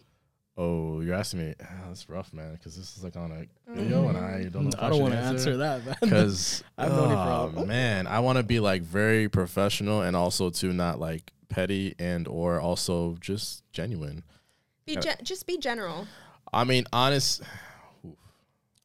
Oh, 0.56 1.00
you're 1.00 1.14
asking 1.16 1.40
me. 1.40 1.54
Ah, 1.60 1.66
that's 1.88 2.08
rough, 2.08 2.32
man. 2.32 2.52
Because 2.52 2.76
this 2.76 2.96
is 2.96 3.02
like 3.02 3.16
on 3.16 3.32
a 3.32 3.70
Mm. 3.70 3.76
video, 3.76 4.08
and 4.08 4.16
I 4.16 4.44
don't 4.44 4.66
know. 4.66 4.70
I 4.78 4.88
don't 4.90 5.00
want 5.00 5.12
want 5.12 5.14
to 5.14 5.18
answer 5.20 5.56
that, 5.56 5.84
man. 5.84 5.96
Because 6.00 6.62
I've 6.78 6.92
known 6.92 7.08
you 7.10 7.16
for 7.16 7.60
oh, 7.62 7.64
man, 7.66 8.06
I 8.06 8.20
want 8.20 8.36
to 8.38 8.44
be 8.44 8.60
like 8.60 8.82
very 8.82 9.28
professional 9.28 10.02
and 10.02 10.14
also 10.14 10.50
to 10.50 10.72
not 10.72 11.00
like 11.00 11.32
petty 11.48 11.94
and 11.98 12.28
or 12.28 12.60
also 12.60 13.16
just 13.20 13.64
genuine. 13.72 14.22
Be 14.86 14.94
Yeah. 14.94 15.00
gen- 15.00 15.16
just 15.22 15.46
be 15.46 15.56
general. 15.58 16.06
I 16.52 16.64
mean, 16.64 16.84
honest. 16.92 17.42
Oof. 18.06 18.14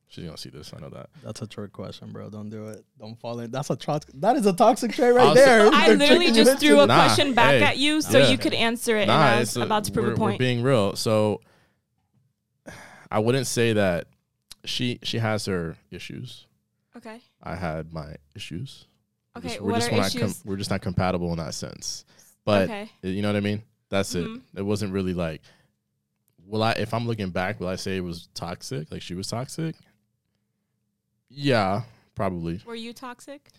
She's 0.08 0.24
gonna 0.25 0.38
see 0.38 0.50
this. 0.50 0.72
I 0.75 0.79
know 0.79 0.89
that. 0.89 1.10
That's 1.24 1.41
a 1.41 1.48
trick 1.48 1.72
question, 1.74 2.12
bro. 2.12 2.29
Don't 2.29 2.50
do 2.50 2.68
it. 2.70 2.84
Don't 3.00 3.20
fall 3.20 3.39
in. 3.41 3.51
That's 3.51 3.70
a 3.70 3.75
toxic. 3.75 4.12
That 4.15 4.36
is 4.38 4.46
a 4.46 4.53
toxic 4.53 4.91
trait 4.94 5.13
right 5.13 5.27
I'll 5.27 5.34
there. 5.36 5.68
I 5.74 5.88
They're 5.89 5.98
literally 5.98 6.08
tricking 6.08 6.27
you 6.27 6.34
just 6.34 6.51
into 6.51 6.68
threw 6.68 6.79
a 6.79 6.84
it. 6.84 6.88
Nah, 6.88 7.06
question 7.06 7.34
back 7.34 7.51
hey, 7.56 7.63
at 7.63 7.77
you 7.77 8.01
so 8.01 8.18
yeah. 8.18 8.29
you 8.29 8.38
could 8.38 8.53
answer 8.53 8.98
it, 8.98 9.01
and 9.01 9.10
Nah, 9.10 9.20
I 9.20 9.36
it's 9.41 9.56
was 9.56 9.65
about 9.65 9.84
to 9.86 9.91
prove 9.91 10.06
we're, 10.06 10.12
a 10.12 10.15
we're 10.15 10.18
point. 10.18 10.39
being 10.39 10.63
real. 10.63 10.96
So 10.96 11.41
I 13.12 13.20
wouldn't 13.20 13.48
say 13.48 13.74
that 13.74 14.08
she 14.65 15.00
she 15.03 15.18
has 15.20 15.46
her 15.46 15.75
issues. 15.91 16.46
okay. 16.98 17.22
I 17.44 17.56
had 17.56 17.94
my 17.94 18.15
issues. 18.36 18.86
We're 19.36 19.39
Okay. 19.39 19.48
just- 19.50 19.62
we're 19.62 19.72
what 19.72 19.75
just 19.79 19.91
are 19.91 19.96
not 19.98 20.12
com- 20.12 20.22
issues? 20.24 20.46
we're 20.46 20.58
just 20.58 20.70
not 20.70 20.82
compatible 20.82 21.32
in 21.32 21.38
that 21.38 21.53
sense. 21.53 22.03
But 22.46 22.63
okay. 22.63 22.89
you 23.03 23.22
know 23.22 23.29
what 23.29 23.36
I 23.38 23.41
mean? 23.41 23.62
That's 23.89 24.13
Mhm. 24.15 24.38
it. 24.56 24.60
It 24.60 24.62
wasn't 24.63 24.91
really 24.94 25.13
like 25.13 25.41
will 26.50 26.63
I 26.63 26.72
if 26.74 26.94
I'm 26.94 27.08
looking 27.08 27.29
back, 27.29 27.60
will 27.60 27.68
I 27.68 27.75
say 27.75 27.98
it 27.98 28.03
was 28.03 28.27
toxic? 28.34 28.91
Like 28.91 29.01
she 29.01 29.13
was 29.13 29.27
toxic? 29.27 29.75
Yeah, 31.29 31.84
probably. 32.15 32.60
Were 32.65 32.75
you 32.75 32.91
toxic? 32.91 33.50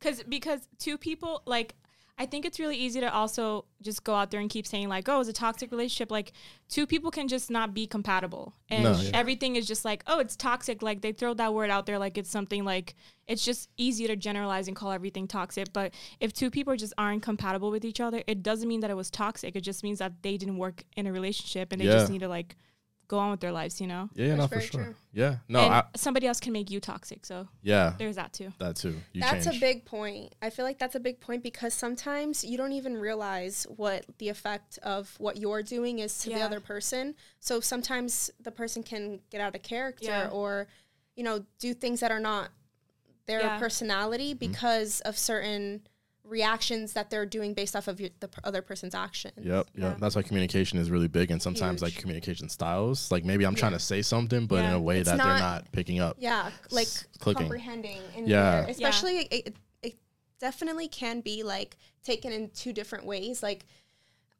Cause 0.00 0.22
because 0.22 0.68
two 0.78 0.96
people 0.96 1.42
like 1.46 1.74
I 2.18 2.24
think 2.24 2.46
it's 2.46 2.58
really 2.58 2.76
easy 2.76 3.00
to 3.00 3.12
also 3.12 3.66
just 3.82 4.02
go 4.02 4.14
out 4.14 4.30
there 4.30 4.40
and 4.40 4.48
keep 4.48 4.66
saying 4.66 4.88
like, 4.88 5.06
oh, 5.06 5.20
it's 5.20 5.28
a 5.28 5.34
toxic 5.34 5.70
relationship. 5.70 6.10
Like 6.10 6.32
two 6.68 6.86
people 6.86 7.10
can 7.10 7.28
just 7.28 7.50
not 7.50 7.74
be 7.74 7.86
compatible. 7.86 8.54
And 8.70 8.84
No, 8.84 8.92
yeah. 8.98 9.10
everything 9.12 9.56
is 9.56 9.66
just 9.66 9.84
like, 9.84 10.02
oh, 10.06 10.18
it's 10.18 10.34
toxic. 10.34 10.80
Like 10.80 11.02
they 11.02 11.12
throw 11.12 11.34
that 11.34 11.52
word 11.52 11.68
out 11.68 11.84
there 11.84 11.98
like 11.98 12.16
it's 12.16 12.30
something 12.30 12.64
like 12.64 12.94
it's 13.26 13.44
just 13.44 13.68
easy 13.76 14.06
to 14.06 14.16
generalize 14.16 14.66
and 14.66 14.74
call 14.74 14.92
everything 14.92 15.28
toxic. 15.28 15.74
But 15.74 15.92
if 16.18 16.32
two 16.32 16.50
people 16.50 16.74
just 16.74 16.94
aren't 16.96 17.22
compatible 17.22 17.70
with 17.70 17.84
each 17.84 18.00
other, 18.00 18.22
it 18.26 18.42
doesn't 18.42 18.68
mean 18.68 18.80
that 18.80 18.90
it 18.90 18.96
was 18.96 19.10
toxic. 19.10 19.54
It 19.54 19.60
just 19.60 19.82
means 19.82 19.98
that 19.98 20.22
they 20.22 20.38
didn't 20.38 20.56
work 20.56 20.84
in 20.96 21.06
a 21.06 21.12
relationship 21.12 21.70
and 21.70 21.80
they 21.80 21.86
just 21.86 22.10
need 22.10 22.20
to 22.20 22.28
like 22.28 22.56
go 23.08 23.18
on 23.18 23.30
with 23.30 23.40
their 23.40 23.52
lives, 23.52 23.80
you 23.80 23.86
know? 23.86 24.08
Yeah, 24.14 24.34
no, 24.34 24.46
That's 24.46 24.52
for 24.52 24.60
sure. 24.60 24.84
true. 24.84 24.94
Yeah. 25.12 25.36
No, 25.48 25.60
and 25.60 25.74
I 25.74 25.84
somebody 25.96 26.26
else 26.26 26.40
can 26.40 26.52
make 26.52 26.70
you 26.70 26.80
toxic. 26.80 27.24
So 27.24 27.48
yeah, 27.62 27.94
there's 27.98 28.16
that 28.16 28.32
too. 28.32 28.52
that 28.58 28.76
too. 28.76 28.96
You 29.12 29.20
that's 29.22 29.44
change. 29.46 29.56
a 29.56 29.60
big 29.60 29.84
point. 29.84 30.34
I 30.42 30.50
feel 30.50 30.64
like 30.64 30.78
that's 30.78 30.94
a 30.94 31.00
big 31.00 31.20
point 31.20 31.42
because 31.42 31.72
sometimes 31.74 32.44
you 32.44 32.56
don't 32.56 32.72
even 32.72 32.96
realize 32.96 33.66
what 33.76 34.04
the 34.18 34.28
effect 34.28 34.78
of 34.82 35.14
what 35.18 35.36
you're 35.38 35.62
doing 35.62 36.00
is 36.00 36.18
to 36.18 36.30
the 36.30 36.40
other 36.42 36.60
person. 36.60 37.14
So 37.40 37.60
sometimes 37.60 38.30
the 38.40 38.50
person 38.50 38.82
can 38.82 39.20
get 39.30 39.40
out 39.40 39.54
of 39.54 39.62
character 39.62 40.06
Yeah. 40.06 40.28
or, 40.28 40.68
you 41.14 41.22
know, 41.24 41.44
do 41.58 41.72
things 41.74 42.00
that 42.00 42.10
are 42.10 42.20
not 42.20 42.50
their 43.26 43.40
Yeah. 43.40 43.58
personality 43.58 44.30
Mm-hmm. 44.34 44.38
because 44.50 45.00
of 45.02 45.16
certain 45.18 45.86
reactions 46.26 46.92
that 46.94 47.08
they're 47.10 47.26
doing 47.26 47.54
based 47.54 47.76
off 47.76 47.88
of 47.88 48.00
your, 48.00 48.10
the 48.20 48.28
p- 48.28 48.38
other 48.44 48.60
person's 48.62 48.94
action. 48.94 49.30
Yep, 49.36 49.44
yep. 49.46 49.66
Yeah. 49.74 49.94
That's 49.98 50.16
why 50.16 50.22
communication 50.22 50.78
is 50.78 50.90
really 50.90 51.08
big, 51.08 51.30
and 51.30 51.40
sometimes 51.40 51.82
like 51.82 51.94
communication 51.96 52.48
styles. 52.48 53.10
Like 53.10 53.24
maybe 53.24 53.44
I'm 53.46 53.54
trying 53.54 53.72
to 53.72 53.78
say 53.78 54.02
something, 54.02 54.46
but 54.46 54.64
in 54.64 54.72
a 54.72 54.80
way 54.80 54.98
It's 55.00 55.08
that 55.08 55.16
they're 55.18 55.26
not- 55.26 55.40
not 55.40 55.72
picking 55.72 56.00
up. 56.00 56.16
Yeah, 56.18 56.50
like 56.70 56.86
S- 56.86 57.06
clicking. 57.18 57.42
comprehending. 57.44 58.00
And 58.16 58.28
Yeah. 58.28 58.62
yeah, 58.66 58.70
especially 58.70 59.18
it, 59.18 59.32
it, 59.32 59.56
it 59.82 59.94
definitely 60.40 60.88
can 60.88 61.20
be 61.20 61.42
like 61.42 61.76
taken 62.02 62.32
in 62.32 62.50
two 62.50 62.72
different 62.72 63.04
ways. 63.06 63.42
Like, 63.42 63.64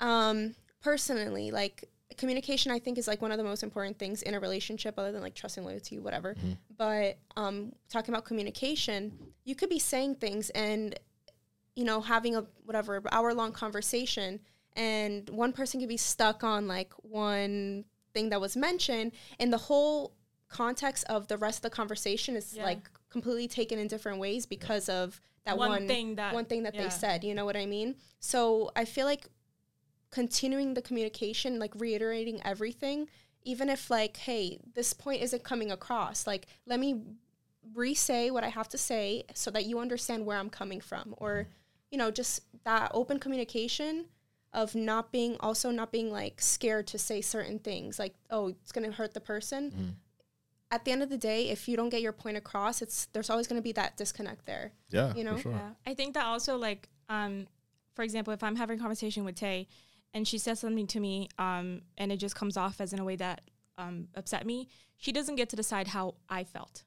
um, 0.00 0.54
personally, 0.82 1.50
like 1.50 1.88
communication, 2.16 2.70
I 2.72 2.78
think 2.78 2.98
is 2.98 3.08
like 3.08 3.20
one 3.20 3.32
of 3.32 3.38
the 3.38 3.44
most 3.44 3.62
important 3.62 3.98
things 3.98 4.22
in 4.22 4.34
a 4.34 4.40
relationship, 4.40 4.94
other 4.98 5.12
than 5.12 5.22
like 5.22 5.34
trust 5.34 5.56
and 5.56 5.66
loyalty, 5.66 5.98
whatever. 5.98 6.34
Mm-hmm. 6.34 6.52
But 6.76 7.18
um, 7.36 7.72
talking 7.88 8.14
about 8.14 8.24
communication, 8.24 9.12
you 9.44 9.54
could 9.54 9.68
be 9.68 9.78
saying 9.78 10.16
things 10.16 10.50
and 10.50 10.98
you 11.76 11.84
know 11.84 12.00
having 12.00 12.34
a 12.34 12.44
whatever 12.64 13.02
hour 13.12 13.32
long 13.34 13.52
conversation, 13.52 14.40
and 14.74 15.28
one 15.30 15.52
person 15.52 15.78
could 15.80 15.88
be 15.88 15.96
stuck 15.96 16.42
on 16.42 16.66
like 16.66 16.92
one 17.02 17.84
thing 18.12 18.30
that 18.30 18.40
was 18.40 18.56
mentioned, 18.56 19.12
and 19.38 19.52
the 19.52 19.58
whole 19.58 20.14
context 20.48 21.04
of 21.08 21.28
the 21.28 21.36
rest 21.36 21.58
of 21.58 21.62
the 21.62 21.70
conversation 21.70 22.34
is 22.36 22.54
Yeah. 22.54 22.64
like 22.64 22.88
completely 23.10 23.48
taken 23.48 23.78
in 23.78 23.88
different 23.88 24.18
ways 24.20 24.46
because 24.46 24.88
of 24.88 25.20
that 25.44 25.58
One 25.58 25.68
one, 25.70 25.86
thing 25.86 26.14
that- 26.16 26.34
one 26.34 26.44
thing 26.44 26.62
that 26.64 26.74
yeah. 26.74 26.84
they 26.84 26.90
said. 26.90 27.24
You 27.24 27.34
know 27.34 27.44
what 27.44 27.56
I 27.56 27.66
mean? 27.66 27.96
So 28.20 28.70
I 28.74 28.84
feel 28.84 29.06
like 29.06 29.26
continuing 30.10 30.74
the 30.74 30.82
communication, 30.82 31.58
like 31.58 31.74
reiterating 31.76 32.40
everything, 32.44 33.08
even 33.44 33.68
if 33.68 33.90
like, 33.90 34.16
hey, 34.16 34.58
this 34.74 34.92
point 34.92 35.22
isn't 35.22 35.44
coming 35.44 35.70
across, 35.70 36.26
like 36.26 36.46
let 36.66 36.80
me 36.80 37.02
re-say 37.74 38.30
what 38.30 38.44
I 38.44 38.48
have 38.48 38.68
to 38.70 38.78
say 38.78 39.24
so 39.34 39.50
that 39.50 39.66
you 39.66 39.78
understand 39.80 40.24
where 40.26 40.38
I'm 40.38 40.50
coming 40.50 40.80
from, 40.80 41.14
or 41.18 41.32
mm. 41.44 41.46
You 41.96 41.98
know, 41.98 42.10
just 42.10 42.42
that 42.64 42.90
open 42.92 43.18
communication 43.18 44.04
of 44.52 44.74
not 44.74 45.10
being 45.12 45.34
also 45.40 45.70
not 45.70 45.90
being 45.90 46.12
like 46.12 46.42
scared 46.42 46.86
to 46.88 46.98
say 46.98 47.22
certain 47.22 47.58
things, 47.58 47.98
like 47.98 48.14
oh, 48.28 48.48
it's 48.48 48.70
gonna 48.70 48.92
hurt 48.92 49.14
the 49.14 49.20
person. 49.20 49.70
Mm-hmm. 49.70 49.88
At 50.70 50.84
the 50.84 50.90
end 50.90 51.02
of 51.02 51.08
the 51.08 51.16
day, 51.16 51.48
if 51.48 51.68
you 51.68 51.74
don't 51.74 51.88
get 51.88 52.02
your 52.02 52.12
point 52.12 52.36
across, 52.36 52.82
it's 52.82 53.06
there's 53.14 53.30
always 53.30 53.46
going 53.46 53.58
to 53.58 53.62
be 53.62 53.72
that 53.72 53.96
disconnect 53.96 54.44
there. 54.44 54.72
Yeah, 54.90 55.14
You 55.14 55.24
know? 55.24 55.36
for 55.36 55.42
sure. 55.42 55.52
Yeah. 55.52 55.70
I 55.86 55.94
think 55.94 56.12
that 56.14 56.26
also 56.26 56.58
like 56.58 56.90
um 57.08 57.46
for 57.94 58.02
example, 58.02 58.34
if 58.34 58.42
I'm 58.42 58.56
having 58.56 58.78
a 58.78 58.80
conversation 58.80 59.24
with 59.24 59.36
Tay 59.36 59.66
and 60.12 60.28
she 60.28 60.36
says 60.36 60.60
something 60.60 60.86
to 60.88 61.00
me 61.00 61.30
um 61.38 61.80
and 61.96 62.12
it 62.12 62.18
just 62.18 62.34
comes 62.34 62.58
off 62.58 62.78
as 62.78 62.92
in 62.92 62.98
a 62.98 63.04
way 63.04 63.16
that 63.16 63.40
um 63.78 64.08
upset 64.14 64.44
me, 64.44 64.68
she 64.98 65.12
doesn't 65.12 65.36
get 65.36 65.48
to 65.48 65.56
decide 65.56 65.88
how 65.88 66.16
I 66.28 66.44
felt. 66.44 66.84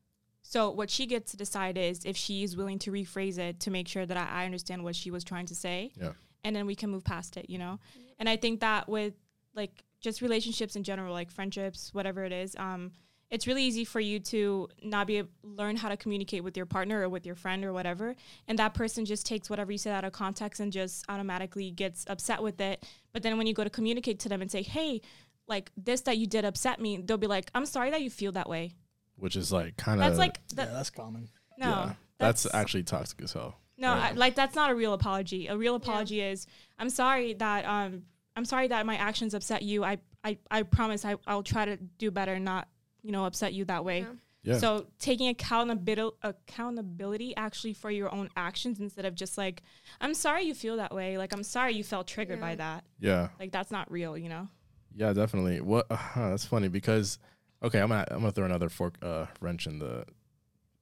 So 0.50 0.72
what 0.72 0.90
she 0.90 1.06
gets 1.06 1.30
to 1.30 1.38
decide 1.38 1.78
is 1.78 2.04
if 2.06 2.18
she 2.18 2.44
is 2.44 2.58
willing 2.58 2.80
to 2.80 2.92
rephrase 2.92 3.38
it 3.38 3.60
to 3.60 3.70
make 3.70 3.88
sure 3.88 4.08
that 4.08 4.18
I, 4.18 4.42
I 4.42 4.46
understand 4.46 4.84
what 4.84 4.96
she 4.96 5.12
was 5.12 5.24
trying 5.24 5.46
to 5.46 5.54
say. 5.54 5.92
Yeah. 5.96 6.14
And 6.44 6.56
then 6.56 6.66
we 6.66 6.74
can 6.74 6.90
move 6.90 7.04
past 7.04 7.38
it, 7.38 7.52
you 7.52 7.60
know? 7.60 7.80
And 8.18 8.28
I 8.28 8.36
think 8.36 8.62
that 8.62 8.90
with 8.90 9.14
like 9.54 9.84
just 10.02 10.24
relationships 10.24 10.76
in 10.76 10.82
general, 10.82 11.14
like 11.14 11.30
friendships, 11.30 11.94
whatever 11.94 12.24
it 12.24 12.32
is, 12.32 12.56
um, 12.56 12.94
it's 13.30 13.46
really 13.46 13.62
easy 13.62 13.86
for 13.86 14.00
you 14.00 14.20
to 14.22 14.68
not 14.82 15.06
be 15.06 15.18
able 15.18 15.30
learn 15.44 15.76
how 15.76 15.88
to 15.88 15.96
communicate 15.96 16.44
with 16.44 16.58
your 16.58 16.66
partner 16.66 17.04
or 17.04 17.10
with 17.10 17.28
your 17.28 17.36
friend 17.36 17.64
or 17.64 17.72
whatever 17.72 18.16
and 18.48 18.58
that 18.58 18.74
person 18.74 19.06
just 19.06 19.28
takes 19.28 19.52
whatever 19.52 19.72
you 19.72 19.78
said 19.78 19.94
out 19.94 20.04
of 20.04 20.14
context 20.14 20.60
and 20.60 20.74
just 20.74 21.06
automatically 21.10 21.70
gets 21.70 22.06
upset 22.10 22.42
with 22.42 22.60
it 22.60 22.84
but 23.14 23.22
then 23.22 23.38
when 23.38 23.46
you 23.46 23.54
go 23.54 23.64
to 23.64 23.70
communicate 23.70 24.18
to 24.18 24.30
them 24.30 24.42
and 24.42 24.50
say 24.50 24.64
hey 24.64 25.00
like 25.48 25.72
this 25.78 26.02
that 26.02 26.18
you 26.18 26.26
did 26.26 26.44
upset 26.44 26.82
me 26.82 26.98
they'll 26.98 27.18
be 27.18 27.28
like 27.28 27.52
i'm 27.54 27.68
sorry 27.68 27.92
that 27.92 28.02
you 28.02 28.10
feel 28.10 28.32
that 28.32 28.50
way 28.50 28.74
Which 29.20 29.36
is 29.36 29.52
like 29.52 29.78
kind 29.78 30.02
of 30.02 30.08
that's 30.08 30.18
like 30.18 30.40
Yeah, 30.58 30.66
that's 30.66 30.90
common. 30.90 31.30
no 31.58 31.68
yeah, 31.70 31.94
that's, 32.18 32.48
actually 32.54 32.84
toxic 32.84 33.22
as 33.22 33.34
hell. 33.34 33.56
no 33.78 33.94
Yeah. 33.96 34.02
I, 34.02 34.12
like 34.14 34.36
that's 34.36 34.56
not 34.56 34.72
a 34.72 34.76
real 34.76 34.94
apology 34.94 35.48
a 35.48 35.58
real 35.58 35.76
apology 35.76 36.22
is 36.22 36.48
i'm 36.80 36.90
sorry 36.90 37.34
that 37.34 37.66
um 37.66 38.04
i'm 38.36 38.46
sorry 38.46 38.68
that 38.70 38.86
my 38.86 38.96
actions 38.96 39.34
upset 39.34 39.62
you 39.62 39.84
i 39.84 39.98
i, 40.24 40.38
I 40.50 40.64
promise 40.64 41.04
I, 41.06 41.16
i'll 41.28 41.44
try 41.44 41.66
to 41.66 41.78
do 41.78 42.12
better 42.12 42.34
and 42.34 42.46
not 42.46 42.68
you 43.04 43.12
know 43.12 43.26
upset 43.26 43.54
you 43.54 43.66
that 43.66 43.84
way 43.86 44.00
Yeah. 44.02 44.08
Yeah. 44.42 44.58
So 44.58 44.86
taking 45.00 45.28
accountability 45.28 46.16
accountability 46.24 47.36
actually 47.36 47.74
for 47.74 47.92
your 47.92 48.14
own 48.14 48.30
actions 48.38 48.80
instead 48.80 49.04
of 49.06 49.14
just 49.14 49.38
like, 49.38 49.62
I'm 50.00 50.14
sorry 50.14 50.44
you 50.44 50.54
feel 50.54 50.78
that 50.78 50.94
way. 50.96 51.18
Like 51.18 51.34
I'm 51.34 51.44
sorry 51.44 51.74
you 51.74 51.84
felt 51.84 52.08
triggered 52.08 52.40
by 52.40 52.56
that. 52.56 52.86
yeah, 53.02 53.28
Like 53.38 53.52
that's 53.52 53.70
not 53.70 53.92
real, 53.92 54.18
you 54.18 54.30
know? 54.30 54.48
yeah, 54.96 55.12
definitely. 55.14 55.60
What? 55.60 55.88
Uh, 55.92 55.98
that's 56.30 56.46
funny 56.46 56.68
because 56.70 57.20
okay, 57.64 57.80
I'm 57.80 57.90
gonna 57.90 58.06
I'm 58.12 58.20
gonna 58.20 58.32
throw 58.32 58.46
another 58.46 58.70
fork 58.70 58.96
uh, 59.02 59.26
wrench 59.42 59.68
in 59.68 59.80
the 59.80 60.06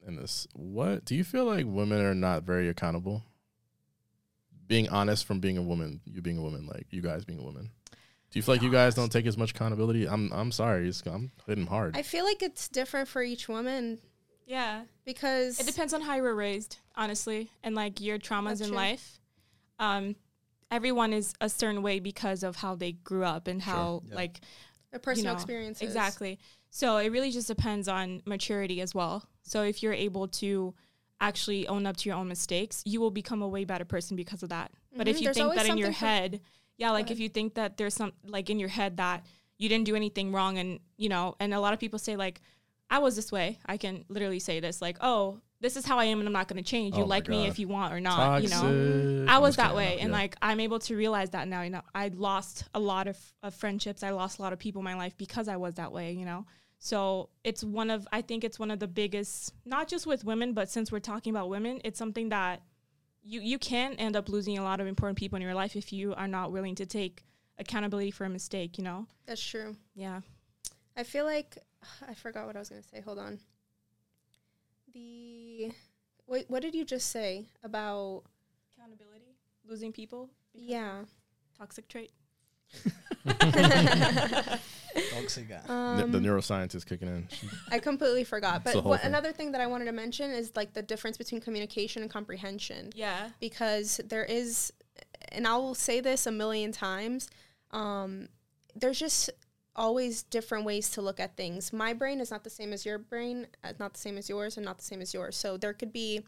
in 0.07 0.15
this. 0.15 0.47
What 0.53 1.05
do 1.05 1.15
you 1.15 1.23
feel 1.23 1.45
like 1.45 1.65
women 1.67 2.01
are 2.01 2.15
not 2.15 2.43
very 2.43 2.69
accountable? 2.69 3.23
Being 4.67 4.89
honest 4.89 5.25
from 5.25 5.39
being 5.39 5.57
a 5.57 5.61
woman, 5.61 6.01
you 6.05 6.21
being 6.21 6.37
a 6.37 6.41
woman, 6.41 6.67
like 6.67 6.87
you 6.91 7.01
guys 7.01 7.23
being 7.23 7.39
a 7.39 7.43
woman. 7.43 7.71
Do 8.29 8.37
you 8.39 8.43
feel 8.43 8.55
like 8.55 8.61
you 8.61 8.71
guys 8.71 8.95
don't 8.95 9.09
take 9.11 9.25
as 9.25 9.37
much 9.37 9.51
accountability? 9.51 10.07
I'm 10.09 10.31
I'm 10.33 10.51
sorry, 10.51 10.89
it's, 10.89 11.01
I'm 11.05 11.31
hitting 11.45 11.65
hard. 11.67 11.95
I 11.95 12.01
feel 12.01 12.25
like 12.25 12.43
it's 12.43 12.67
different 12.67 13.07
for 13.07 13.23
each 13.23 13.47
woman 13.47 13.99
Yeah. 14.45 14.83
because 15.05 15.57
It 15.59 15.65
depends 15.65 15.93
on 15.93 16.01
how 16.01 16.15
you 16.15 16.21
were 16.23 16.35
raised, 16.35 16.77
honestly, 16.95 17.49
and 17.63 17.75
like 17.75 18.01
your 18.01 18.19
traumas 18.19 18.49
That's 18.49 18.61
in 18.61 18.67
true. 18.67 18.75
life. 18.75 19.21
Um, 19.79 20.15
everyone 20.69 21.13
is 21.13 21.33
a 21.39 21.47
certain 21.47 21.81
way 21.81 22.01
because 22.01 22.43
of 22.43 22.57
how 22.57 22.75
they 22.75 22.91
grew 22.91 23.23
up 23.23 23.47
and 23.47 23.61
how 23.61 24.01
Yeah. 24.09 24.15
like 24.15 24.41
their 24.91 24.99
personal 24.99 25.31
know, 25.33 25.37
experiences. 25.37 25.81
exactly. 25.81 26.39
So 26.69 26.97
it 26.97 27.11
really 27.11 27.31
just 27.31 27.47
depends 27.47 27.87
on 27.87 28.21
maturity 28.25 28.81
as 28.81 28.93
well. 28.93 29.25
So 29.43 29.63
if 29.63 29.81
you're 29.81 29.93
able 29.93 30.27
to 30.27 30.73
actually 31.19 31.67
own 31.67 31.85
up 31.85 31.97
to 31.97 32.09
your 32.09 32.17
own 32.17 32.27
mistakes, 32.27 32.83
you 32.85 32.99
will 33.01 33.11
become 33.11 33.41
a 33.41 33.47
way 33.47 33.65
better 33.65 33.85
person 33.85 34.15
because 34.15 34.43
of 34.43 34.49
that. 34.49 34.71
But 34.95 35.07
if 35.07 35.17
Mhm. 35.17 35.19
you 35.19 35.25
There's 35.25 35.37
think 35.37 35.55
that 35.55 35.65
in 35.65 35.77
your 35.77 35.91
head, 35.91 36.41
yeah, 36.77 36.91
like 36.91 37.09
if 37.09 37.19
you 37.19 37.29
think 37.29 37.55
that 37.55 37.77
there's 37.77 37.95
some 37.95 38.13
like 38.23 38.49
in 38.49 38.59
your 38.59 38.69
head 38.69 38.97
that 38.97 39.25
you 39.57 39.67
didn't 39.69 39.85
do 39.85 39.95
anything 39.95 40.31
wrong 40.31 40.57
and 40.59 40.79
you 40.97 41.09
know, 41.09 41.35
and 41.39 41.53
a 41.53 41.59
lot 41.59 41.73
of 41.73 41.79
people 41.79 41.97
say 41.99 42.15
like 42.15 42.41
I 42.89 42.99
was 42.99 43.15
this 43.15 43.31
way. 43.31 43.59
I 43.65 43.77
can 43.77 44.05
literally 44.07 44.39
say 44.39 44.59
this 44.59 44.81
like, 44.81 44.97
"Oh, 45.01 45.41
this 45.59 45.75
is 45.75 45.85
how 45.85 45.97
I 45.97 46.05
am 46.05 46.19
and 46.19 46.27
I'm 46.27 46.33
not 46.33 46.47
going 46.47 46.63
to 46.63 46.69
change. 46.69 46.95
You 46.95 47.03
Oh 47.03 47.07
my 47.07 47.15
like 47.15 47.27
me 47.29 47.47
if 47.47 47.57
you 47.59 47.67
want 47.67 47.93
or 47.93 47.99
not, 47.99 48.43
you 48.43 48.49
know." 48.49 48.61
Toxic. 48.61 49.29
I 49.29 49.35
I'm 49.35 49.41
was 49.41 49.55
that 49.55 49.63
kidding. 49.71 49.77
way, 49.77 49.99
and 49.99 50.09
Yeah. 50.11 50.17
like 50.17 50.35
I'm 50.41 50.59
able 50.59 50.79
to 50.79 50.95
realize 50.95 51.31
that 51.31 51.47
now. 51.47 51.61
You 51.63 51.69
know, 51.71 51.81
I 51.95 52.09
lost 52.09 52.65
a 52.73 52.79
lot 52.79 53.07
of, 53.07 53.17
of 53.43 53.53
friendships. 53.55 54.03
I 54.03 54.11
lost 54.11 54.39
a 54.39 54.41
lot 54.41 54.53
of 54.53 54.59
people 54.59 54.79
in 54.81 54.85
my 54.85 54.95
life 54.95 55.17
because 55.17 55.47
I 55.47 55.57
was 55.57 55.75
that 55.75 55.91
way. 55.91 56.11
You 56.13 56.25
know, 56.25 56.45
so 56.79 57.29
it's 57.43 57.63
one 57.63 57.89
of 57.89 58.07
I 58.11 58.21
think 58.21 58.43
it's 58.43 58.59
one 58.59 58.71
of 58.71 58.79
the 58.79 58.87
biggest, 58.87 59.53
not 59.65 59.87
just 59.87 60.05
with 60.05 60.23
women, 60.23 60.53
but 60.53 60.69
since 60.69 60.91
we're 60.91 60.99
talking 60.99 61.31
about 61.31 61.49
women, 61.49 61.81
it's 61.83 61.97
something 61.97 62.29
that 62.29 62.61
you 63.23 63.41
you 63.41 63.57
can 63.59 63.93
end 63.95 64.15
up 64.15 64.29
losing 64.29 64.57
a 64.57 64.63
lot 64.63 64.79
of 64.79 64.87
important 64.87 65.17
people 65.17 65.35
in 65.37 65.41
your 65.41 65.55
life 65.55 65.75
if 65.75 65.91
you 65.91 66.13
are 66.15 66.27
not 66.27 66.51
willing 66.51 66.75
to 66.75 66.85
take 66.85 67.23
accountability 67.57 68.11
for 68.11 68.25
a 68.25 68.29
mistake. 68.29 68.77
You 68.77 68.83
know, 68.83 69.07
That's 69.25 69.43
true. 69.43 69.75
yeah. 69.95 70.21
I 70.95 71.03
feel 71.03 71.25
like 71.25 71.57
I 72.07 72.13
forgot 72.13 72.45
what 72.45 72.55
I 72.55 72.59
was 72.59 72.69
gonna 72.69 72.83
say. 72.83 73.01
Hold 73.01 73.17
on. 73.19 73.39
The 75.01 75.71
wait, 76.25 76.45
what 76.49 76.61
did 76.63 76.73
you 76.73 76.83
just 76.83 77.11
say 77.11 77.45
about? 77.63 78.23
Accountability, 78.75 79.35
losing 79.67 79.91
people, 79.91 80.29
Yeah. 80.53 81.03
toxic 81.57 81.87
trait. 81.87 82.11
Toxic 85.11 85.47
guy. 85.49 85.61
N- 85.69 86.11
the 86.11 86.17
Um, 86.17 86.23
neuroscience 86.23 86.73
is 86.75 86.83
kicking 86.83 87.07
in. 87.07 87.27
I 87.71 87.79
completely 87.79 88.23
forgot. 88.23 88.63
But 88.63 88.75
a 88.75 88.81
whole 88.81 88.89
what, 88.91 89.01
thing. 89.01 89.09
another 89.09 89.31
thing 89.31 89.51
that 89.51 89.61
I 89.61 89.67
wanted 89.67 89.85
to 89.85 89.91
mention 89.91 90.31
is 90.31 90.51
like 90.55 90.73
the 90.73 90.81
difference 90.81 91.17
between 91.17 91.41
communication 91.41 92.01
and 92.01 92.09
comprehension. 92.11 92.91
Yeah, 92.95 93.29
because 93.39 94.01
there 94.05 94.25
is 94.25 94.73
and 95.31 95.45
I 95.47 95.57
will 95.57 95.75
say 95.75 95.99
this 96.01 96.25
a 96.25 96.31
million 96.31 96.71
times 96.71 97.29
um, 97.71 98.29
there's 98.75 98.99
just 98.99 99.29
always 99.77 100.23
different 100.23 100.65
ways 100.65 100.89
to 100.91 101.01
look 101.01 101.19
at 101.19 101.37
things. 101.37 101.71
My 101.71 101.93
brain 101.93 102.19
is 102.19 102.31
not 102.31 102.43
the 102.43 102.49
same 102.49 102.73
as 102.73 102.85
your 102.85 102.97
brain 102.97 103.47
uh, 103.63 103.73
not 103.79 103.93
the 103.93 103.99
same 103.99 104.17
as 104.17 104.27
yours 104.29 104.57
and 104.57 104.65
not 104.65 104.77
the 104.77 104.83
same 104.83 105.01
as 105.01 105.13
yours. 105.13 105.35
So 105.35 105.57
there 105.57 105.73
could 105.73 105.93
be 105.93 106.23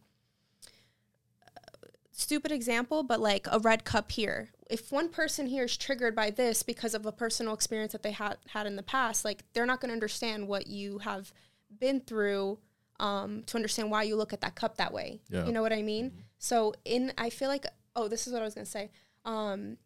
uh, 1.43 1.87
stupid 2.11 2.51
example 2.51 3.03
but 3.03 3.19
like 3.19 3.47
a 3.51 3.59
red 3.59 3.83
cup 3.83 4.11
here. 4.11 4.49
If 4.69 4.91
one 4.91 5.09
person 5.09 5.47
here 5.47 5.63
is 5.63 5.75
triggered 5.75 6.15
by 6.15 6.29
this 6.29 6.61
because 6.61 6.93
of 6.93 7.05
a 7.05 7.11
personal 7.11 7.53
experience 7.53 7.91
that 7.93 8.03
they 8.03 8.11
had 8.11 8.37
had 8.49 8.67
in 8.67 8.75
the 8.75 8.83
past 8.83 9.25
like 9.25 9.43
they're 9.53 9.65
not 9.65 9.81
going 9.81 9.89
to 9.89 9.93
understand 9.93 10.47
what 10.47 10.67
you 10.67 10.99
have 10.99 11.33
been 11.79 12.01
through 12.01 12.59
um, 12.99 13.43
to 13.47 13.57
understand 13.57 13.89
why 13.89 14.03
you 14.03 14.15
look 14.15 14.33
at 14.33 14.41
that 14.41 14.55
cup 14.55 14.77
that 14.77 14.93
way. 14.93 15.21
Yeah. 15.29 15.45
you 15.45 15.51
know 15.51 15.61
what 15.61 15.73
i 15.73 15.81
mean? 15.81 16.11
So 16.37 16.73
in 16.85 17.11
i 17.17 17.29
feel 17.29 17.47
like 17.47 17.65
oh 17.95 18.07
this 18.07 18.27
is 18.27 18.33
what 18.33 18.41
i 18.41 18.45
was 18.45 18.53
going 18.53 18.65
to 18.65 18.71
say. 18.71 18.91
Um, 19.25 19.77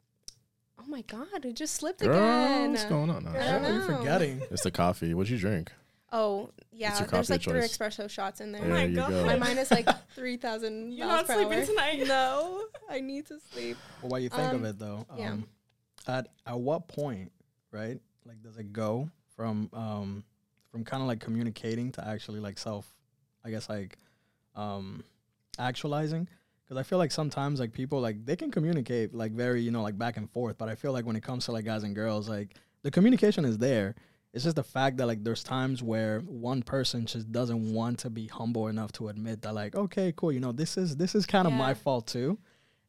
oh 0.84 0.90
my 0.90 1.02
god 1.04 1.46
it 1.46 1.56
just 1.56 1.76
slipped 1.76 2.02
Girl, 2.02 2.14
again 2.16 2.72
what's 2.72 2.86
going 2.86 3.10
on 3.10 3.24
now? 3.24 3.32
I 3.32 3.34
don't 3.34 3.62
What 3.64 3.72
are 3.72 3.74
you 3.74 3.80
know. 3.80 3.98
forgetting? 3.98 4.42
It's 4.52 4.64
the 4.64 4.72
coffee. 4.72 5.14
What'd 5.14 5.30
you 5.30 5.38
drink? 5.38 5.72
oh 6.16 6.52
yeah 6.72 6.90
there's 6.96 7.10
coffee 7.10 7.34
like 7.34 7.42
three 7.42 7.54
choice. 7.62 7.76
espresso 7.76 8.08
shots 8.08 8.40
in 8.40 8.52
there 8.52 8.62
there 8.62 8.70
my 8.70 8.86
God. 8.88 9.10
go. 9.10 9.26
my 9.26 9.36
mind 9.36 9.58
is 9.58 9.72
like 9.72 9.88
3000 10.16 10.92
you're 10.94 11.08
miles 11.08 11.22
not 11.22 11.26
per 11.28 11.34
sleeping 11.42 11.58
hour. 11.60 11.66
tonight. 11.66 12.08
no 12.08 12.62
i 12.88 13.00
need 13.00 13.26
to 13.26 13.40
sleep 13.52 13.78
Well, 14.02 14.10
what 14.12 14.22
you 14.22 14.30
think 14.30 14.54
of 14.54 14.60
Um, 14.60 14.66
it 14.66 14.78
though? 14.78 15.08
yeah. 15.18 15.32
Um, 15.32 15.48
at 16.08 16.28
at 16.46 16.60
what 16.60 16.88
point, 16.88 17.32
right? 17.72 17.98
Like, 18.26 18.44
does 18.44 18.58
it 18.58 18.72
go 18.74 19.10
from 19.36 19.70
um 19.74 20.24
from 20.72 20.84
kind 20.84 21.02
of 21.02 21.08
like 21.08 21.20
communicating 21.20 21.92
to 21.94 22.08
actually 22.08 22.40
like 22.42 22.58
self, 22.60 22.86
I 23.44 23.50
guess 23.50 23.68
like 23.70 23.98
um 24.56 25.04
actualizing? 25.58 26.28
Because 26.66 26.78
I 26.80 26.84
feel 26.84 26.98
like 26.98 27.12
sometimes 27.12 27.60
like 27.60 27.74
people 27.74 28.00
like 28.00 28.26
they 28.26 28.36
can 28.36 28.52
communicate 28.52 29.14
like 29.14 29.32
very 29.34 29.62
you 29.62 29.72
know 29.72 29.82
like 29.84 29.98
back 29.98 30.18
and 30.18 30.30
forth, 30.30 30.58
but 30.58 30.70
I 30.70 30.76
feel 30.76 30.92
like 30.94 31.06
when 31.06 31.16
it 31.16 31.24
comes 31.24 31.46
to 31.46 31.52
like 31.52 31.66
guys 31.66 31.84
and 31.84 31.94
girls, 31.96 32.30
like 32.30 32.56
the 32.84 32.92
communication 32.92 33.46
is 33.46 33.58
there. 33.58 33.96
It's 34.34 34.44
just 34.44 34.56
the 34.56 34.64
fact 34.64 34.98
that 34.98 35.06
like 35.06 35.24
there's 35.24 35.44
times 35.44 35.84
where 35.84 36.20
one 36.22 36.64
person 36.64 37.06
just 37.06 37.32
doesn't 37.32 37.72
want 37.72 38.00
to 38.00 38.10
be 38.10 38.26
humble 38.28 38.68
enough 38.68 38.92
to 38.94 39.10
admit 39.10 39.44
that 39.44 39.54
like 39.54 39.76
okay 39.76 40.12
cool 40.16 40.32
you 40.32 40.40
know 40.40 40.52
this 40.52 40.76
is 40.76 40.96
this 40.96 41.14
is 41.14 41.28
kind 41.28 41.46
of 41.46 41.54
my 41.54 41.76
fault 41.76 42.08
too 42.08 42.40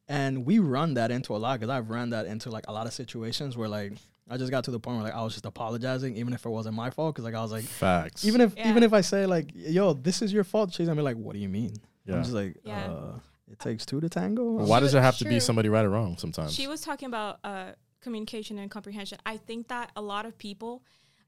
and 0.07 0.43
we 0.43 0.57
run 0.57 0.95
that 0.95 1.11
into 1.11 1.35
a 1.35 1.37
lot 1.37 1.59
because 1.59 1.69
I've 1.71 1.91
run 1.91 2.09
that 2.11 2.25
into 2.25 2.49
like 2.49 2.65
a 2.67 2.71
lot 2.73 2.87
of 2.87 2.93
situations 2.93 3.55
where 3.57 3.67
like 3.69 3.93
I 4.27 4.37
just 4.37 4.49
got 4.49 4.63
to 4.63 4.71
the 4.71 4.79
point 4.79 4.97
where 4.97 5.03
like 5.05 5.13
I 5.13 5.21
was 5.21 5.33
just 5.33 5.45
apologizing 5.45 6.17
even 6.17 6.33
if 6.33 6.47
it 6.47 6.49
wasn't 6.49 6.75
my 6.75 6.89
fault 6.89 7.13
because 7.13 7.25
like 7.25 7.35
I 7.35 7.41
was 7.43 7.51
like 7.51 7.63
Facts. 7.65 8.25
even 8.25 8.41
if 8.41 8.55
Yeah. 8.57 8.67
even 8.71 8.81
if 8.81 8.91
I 8.91 9.01
say 9.01 9.27
like 9.27 9.51
yo 9.53 9.93
this 9.93 10.23
is 10.23 10.33
your 10.33 10.43
fault 10.45 10.73
she's 10.73 10.87
gonna 10.87 10.99
be 10.99 11.03
like 11.03 11.17
what 11.17 11.33
do 11.33 11.39
you 11.39 11.49
mean 11.49 11.73
yeah. 12.05 12.15
I'm 12.15 12.23
just 12.23 12.33
like 12.33 12.57
Yeah. 12.63 12.85
uh 12.87 13.19
it 13.51 13.59
takes 13.59 13.85
two 13.85 13.99
to 14.01 14.09
tango 14.09 14.43
Well, 14.53 14.65
why 14.67 14.79
does 14.79 14.87
was- 14.87 14.95
it 14.95 15.01
have 15.01 15.17
to 15.19 15.23
be 15.25 15.31
true. 15.31 15.39
somebody 15.39 15.69
right 15.69 15.85
or 15.85 15.89
wrong 15.89 16.17
sometimes? 16.17 16.53
She 16.53 16.67
was 16.67 16.81
talking 16.81 17.07
about 17.07 17.39
uh, 17.43 17.71
communication 18.01 18.57
and 18.57 18.69
comprehension. 18.71 19.17
I 19.25 19.37
think 19.37 19.67
that 19.67 19.91
a 19.95 20.01
lot 20.01 20.25
of 20.25 20.37
people, 20.37 20.83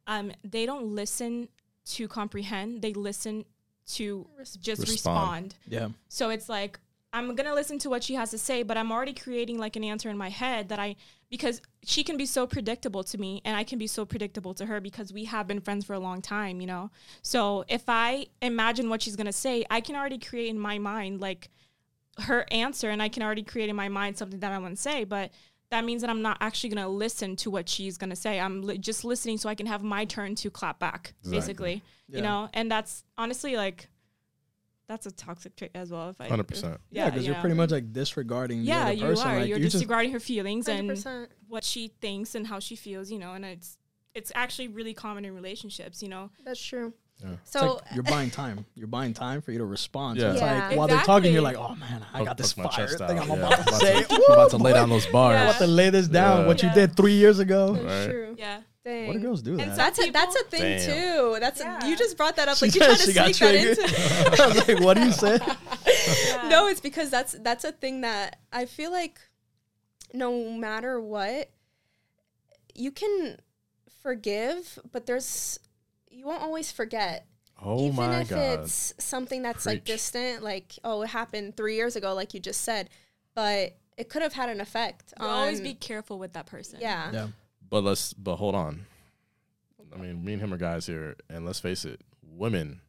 um, 0.08 0.32
they 0.44 0.66
don't 0.66 0.88
listen 0.96 1.50
to 1.86 2.08
comprehend. 2.08 2.82
They 2.82 2.94
listen 2.94 3.46
to 3.94 4.28
Res- 4.38 4.54
just 4.58 4.82
Respond. 4.82 5.54
respond. 5.54 5.56
yeah 5.68 5.88
So 6.10 6.30
it's 6.30 6.50
like 6.50 6.80
I'm 7.14 7.36
gonna 7.36 7.54
listen 7.56 7.80
to 7.80 7.90
what 7.90 8.04
she 8.04 8.16
has 8.16 8.32
to 8.32 8.38
say, 8.38 8.64
but 8.64 8.76
I'm 8.78 8.92
already 8.92 9.14
creating 9.14 9.58
like 9.58 9.78
an 9.78 9.84
answer 9.86 10.10
in 10.10 10.18
my 10.18 10.30
head 10.30 10.68
that 10.70 10.78
I 10.78 10.98
because 11.30 11.62
she 11.86 12.04
can 12.04 12.18
be 12.18 12.26
so 12.26 12.46
predictable 12.46 13.04
to 13.06 13.18
me 13.18 13.42
and 13.46 13.56
I 13.56 13.64
can 13.64 13.80
be 13.80 13.88
so 13.88 14.06
predictable 14.06 14.54
to 14.56 14.66
her 14.66 14.82
because 14.82 15.14
we 15.14 15.24
have 15.26 15.48
been 15.48 15.62
friends 15.62 15.86
for 15.86 15.94
a 15.94 16.00
long 16.00 16.22
time, 16.22 16.60
you 16.62 16.68
know. 16.68 16.92
So 17.22 17.64
if 17.70 17.84
I 17.88 18.28
imagine 18.42 18.90
what 18.90 19.02
she's 19.02 19.16
gonna 19.16 19.32
say, 19.34 19.66
I 19.70 19.80
can 19.82 19.96
already 19.96 20.20
create 20.20 20.50
in 20.50 20.60
my 20.60 20.80
mind 20.80 21.22
like 21.22 21.50
her 22.20 22.46
answer 22.52 22.90
and 22.90 23.02
I 23.02 23.10
can 23.10 23.24
already 23.24 23.44
create 23.44 23.70
in 23.70 23.76
my 23.76 23.90
mind 23.90 24.18
something 24.18 24.40
that 24.40 24.52
I 24.52 24.58
want 24.58 24.76
to 24.76 24.82
say, 24.82 25.04
but 25.04 25.32
that 25.70 25.84
means 25.84 26.02
that 26.02 26.10
I'm 26.10 26.22
not 26.22 26.38
actually 26.40 26.70
going 26.72 26.84
to 26.84 26.90
listen 26.90 27.36
to 27.38 27.52
what 27.52 27.68
she's 27.68 27.98
going 27.98 28.10
to 28.10 28.16
say. 28.16 28.40
I'm 28.40 28.62
li- 28.64 28.78
just 28.78 29.04
listening 29.04 29.38
so 29.38 29.50
I 29.50 29.56
can 29.56 29.66
have 29.68 29.84
my 29.84 30.06
turn 30.06 30.34
to 30.36 30.50
clap 30.50 30.80
back, 30.80 31.14
Exactly. 31.20 31.38
basically. 31.40 31.84
Yeah. 32.08 32.16
You 32.18 32.24
know, 32.24 32.50
and 32.54 32.72
that's 32.72 33.04
honestly 33.18 33.56
like 33.58 33.90
that's 34.88 35.06
a 35.06 35.12
toxic 35.12 35.58
trait 35.58 35.72
as 35.76 35.92
well. 35.92 36.10
If 36.10 36.22
I 36.22 36.30
100%. 36.30 36.78
yeah 36.90 37.10
because 37.10 37.28
you 37.28 37.34
you're 37.34 37.42
pretty 37.42 37.56
much 37.58 37.72
like 37.72 37.92
disregarding 37.92 38.60
the 38.62 38.68
yeah, 38.68 38.84
other 38.84 38.94
you 38.94 39.02
person 39.04 39.28
are. 39.28 39.40
like 39.40 39.50
you're, 39.50 39.58
you 39.58 39.66
just 39.66 39.74
disregarding 39.74 40.14
her 40.14 40.20
feelings 40.22 40.70
and 40.70 40.90
100%. 40.90 41.28
what 41.50 41.66
she 41.66 41.90
thinks 42.00 42.36
and 42.36 42.48
how 42.48 42.60
she 42.60 42.78
feels. 42.78 43.12
You 43.12 43.20
know, 43.20 43.34
and 43.34 43.44
it's 43.44 43.78
it's 44.16 44.32
actually 44.34 44.70
really 44.70 44.94
common 44.94 45.26
in 45.26 45.36
relationships. 45.36 46.02
You 46.02 46.08
know, 46.08 46.32
That's 46.46 46.64
true. 46.64 46.94
Yeah. 47.24 47.30
So 47.46 47.74
like 47.74 47.84
you're 47.96 48.04
buying 48.04 48.30
time 48.30 48.66
you're 48.76 48.88
buying 48.88 49.14
time 49.14 49.42
for 49.42 49.52
you 49.52 49.58
to 49.58 49.66
respond 49.66 50.20
so 50.20 50.26
Yeah. 50.28 50.32
it's 50.34 50.42
Yeah. 50.42 50.68
like 50.68 50.78
while 50.78 50.88
they're 50.88 51.00
talking 51.02 51.34
you're 51.34 51.42
like 51.42 51.58
oh 51.58 51.74
man 51.76 52.06
I 52.14 52.20
Hook- 52.20 52.28
got 52.28 52.38
this 52.38 52.54
fire 52.54 52.68
chest 52.70 53.00
thing. 53.00 53.18
I'm 53.20 53.28
Yeah. 53.28 53.36
about 53.36 53.68
to 53.68 53.74
say 53.76 54.06
I'm 54.10 54.22
about 54.32 54.50
to 54.52 54.58
lay 54.58 54.74
down 54.74 54.90
those 54.90 55.08
bars. 55.08 55.34
Yeah. 55.36 55.44
about 55.50 55.58
to 55.60 55.68
lay 55.68 55.90
this 55.90 56.08
down 56.08 56.42
Yeah. 56.42 56.48
what 56.48 56.62
you 56.62 56.70
did 56.74 56.96
three 56.96 57.14
years 57.16 57.40
ago 57.40 57.74
That's 57.74 57.86
Right. 57.86 58.12
true. 58.12 58.36
yeah. 58.38 58.62
Dang. 58.86 59.08
what 59.08 59.14
do 59.14 59.20
girls 59.20 59.42
do 59.42 59.52
And 59.60 59.60
that 59.60 59.68
some 59.68 59.78
That's 59.78 60.00
a 60.00 60.12
that's 60.12 60.36
a 60.36 60.44
thing 60.46 60.62
Damn. 60.78 60.86
too. 61.34 61.38
That's 61.42 61.60
Yeah. 61.60 61.86
you 61.88 61.98
just 61.98 62.16
brought 62.16 62.36
that 62.38 62.48
up. 62.48 62.56
She 62.58 62.68
Like 62.68 62.76
you 62.76 62.82
said 62.82 62.88
tried 62.88 62.98
to 62.98 63.04
she 63.06 63.14
got 63.14 63.36
sneak 63.36 63.40
that 63.40 63.56
into. 64.36 64.44
I 64.44 64.48
was 64.48 64.68
like, 64.68 64.80
what 64.80 64.94
do 64.96 65.04
you 65.04 65.12
say? 65.12 65.40
Yeah. 66.28 66.48
No, 66.50 66.68
it's 66.68 66.80
because 66.80 67.10
that's 67.10 67.34
that's 67.42 67.64
a 67.66 67.72
thing 67.74 68.02
that 68.02 68.40
I 68.54 68.66
feel 68.66 68.92
like 68.92 69.20
no 70.14 70.52
matter 70.54 71.02
what, 71.02 71.50
you 72.76 72.92
can 72.92 73.38
forgive, 74.04 74.80
but 74.94 75.06
there's 75.06 75.60
you 76.10 76.26
won't 76.26 76.42
always 76.42 76.72
forget. 76.72 77.26
Oh 77.64 77.86
Even 77.86 77.96
my 77.96 78.22
if 78.22 78.30
God. 78.30 78.60
it's 78.60 78.94
something 79.00 79.42
that's 79.42 79.66
like 79.66 79.84
distant, 79.84 80.44
like 80.44 80.74
oh, 80.84 81.02
it 81.02 81.10
happened 81.10 81.58
three 81.58 81.76
years 81.76 81.96
ago, 81.96 82.14
like 82.14 82.34
you 82.34 82.40
just 82.40 82.62
said, 82.62 82.90
but 83.34 83.76
it 83.98 84.10
could 84.10 84.22
have 84.22 84.34
had 84.34 84.50
an 84.50 84.62
effect. 84.62 85.14
You 85.20 85.26
on, 85.26 85.32
always 85.34 85.60
be 85.62 85.74
careful 85.74 86.20
with 86.20 86.34
that 86.34 86.46
person. 86.46 86.80
yeah. 86.80 87.12
Yeah. 87.12 87.28
But 87.70 87.84
let's, 87.84 88.14
but 88.14 88.38
hold 88.38 88.56
on. 88.56 88.86
I 89.94 89.98
mean, 89.98 90.24
me 90.24 90.34
and 90.34 90.42
him 90.42 90.54
are 90.54 90.58
guys 90.58 90.86
here, 90.86 91.16
and 91.30 91.46
let's 91.46 91.60
face 91.60 91.84
it, 91.84 92.02
women 92.22 92.82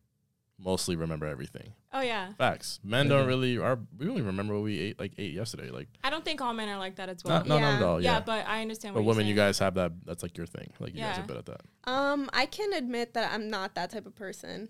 mostly 0.58 0.96
remember 0.96 1.26
everything. 1.26 1.72
Oh 1.92 2.00
yeah. 2.00 2.32
Facts. 2.34 2.80
Men 2.84 3.08
They 3.08 3.14
don't 3.14 3.26
really. 3.26 3.58
Our, 3.58 3.78
we 3.96 4.06
don't 4.06 4.22
remember 4.24 4.54
what 4.54 4.62
we 4.64 4.78
ate 4.78 5.00
like 5.00 5.12
ate 5.18 5.32
yesterday. 5.32 5.70
Like, 5.70 5.88
I 6.04 6.10
don't 6.10 6.24
think 6.24 6.40
all 6.40 6.52
men 6.52 6.68
are 6.68 6.78
like 6.78 6.96
that 6.96 7.08
as 7.08 7.24
well. 7.24 7.38
not, 7.38 7.46
no, 7.48 7.58
not 7.58 7.74
at 7.74 7.80
Yeah. 7.80 7.86
all. 7.86 8.00
yeah, 8.02 8.12
Yeah. 8.14 8.20
but 8.20 8.46
I 8.46 8.62
understand. 8.62 8.94
But 8.94 9.02
what 9.02 9.10
women, 9.16 9.26
you're 9.26 9.34
you 9.36 9.40
guys 9.40 9.58
have 9.60 9.74
that. 9.74 9.92
That's 10.04 10.22
like 10.22 10.36
your 10.36 10.46
thing. 10.46 10.72
Like 10.80 10.94
you 10.94 11.00
guys 11.00 11.16
Yeah. 11.16 11.24
are 11.24 11.26
good 11.26 11.36
at 11.38 11.46
that. 11.46 11.60
Um, 11.84 12.28
I 12.32 12.46
can 12.46 12.72
admit 12.72 13.14
that 13.14 13.32
I'm 13.32 13.48
not 13.48 13.74
that 13.76 13.90
type 13.90 14.06
of 14.06 14.14
person. 14.14 14.68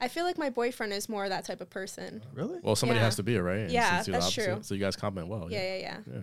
I 0.00 0.06
feel 0.08 0.24
like 0.24 0.38
my 0.38 0.48
boyfriend 0.50 0.92
is 0.92 1.08
more 1.08 1.28
that 1.28 1.44
type 1.44 1.60
of 1.60 1.70
person. 1.70 2.22
Really? 2.32 2.60
Well, 2.62 2.76
somebody 2.76 2.98
Yeah. 3.00 3.04
has 3.06 3.16
to 3.16 3.22
be 3.24 3.36
right? 3.38 3.58
And 3.60 3.72
Yeah, 3.72 3.96
since 3.96 4.08
you're 4.08 4.20
that's 4.20 4.32
true. 4.32 4.58
So 4.62 4.74
you 4.74 4.80
guys 4.80 4.94
compliment 4.96 5.28
well. 5.30 5.50
Yeah, 5.50 5.60
yeah, 5.60 5.76
yeah. 5.76 5.96
Yeah. 6.06 6.14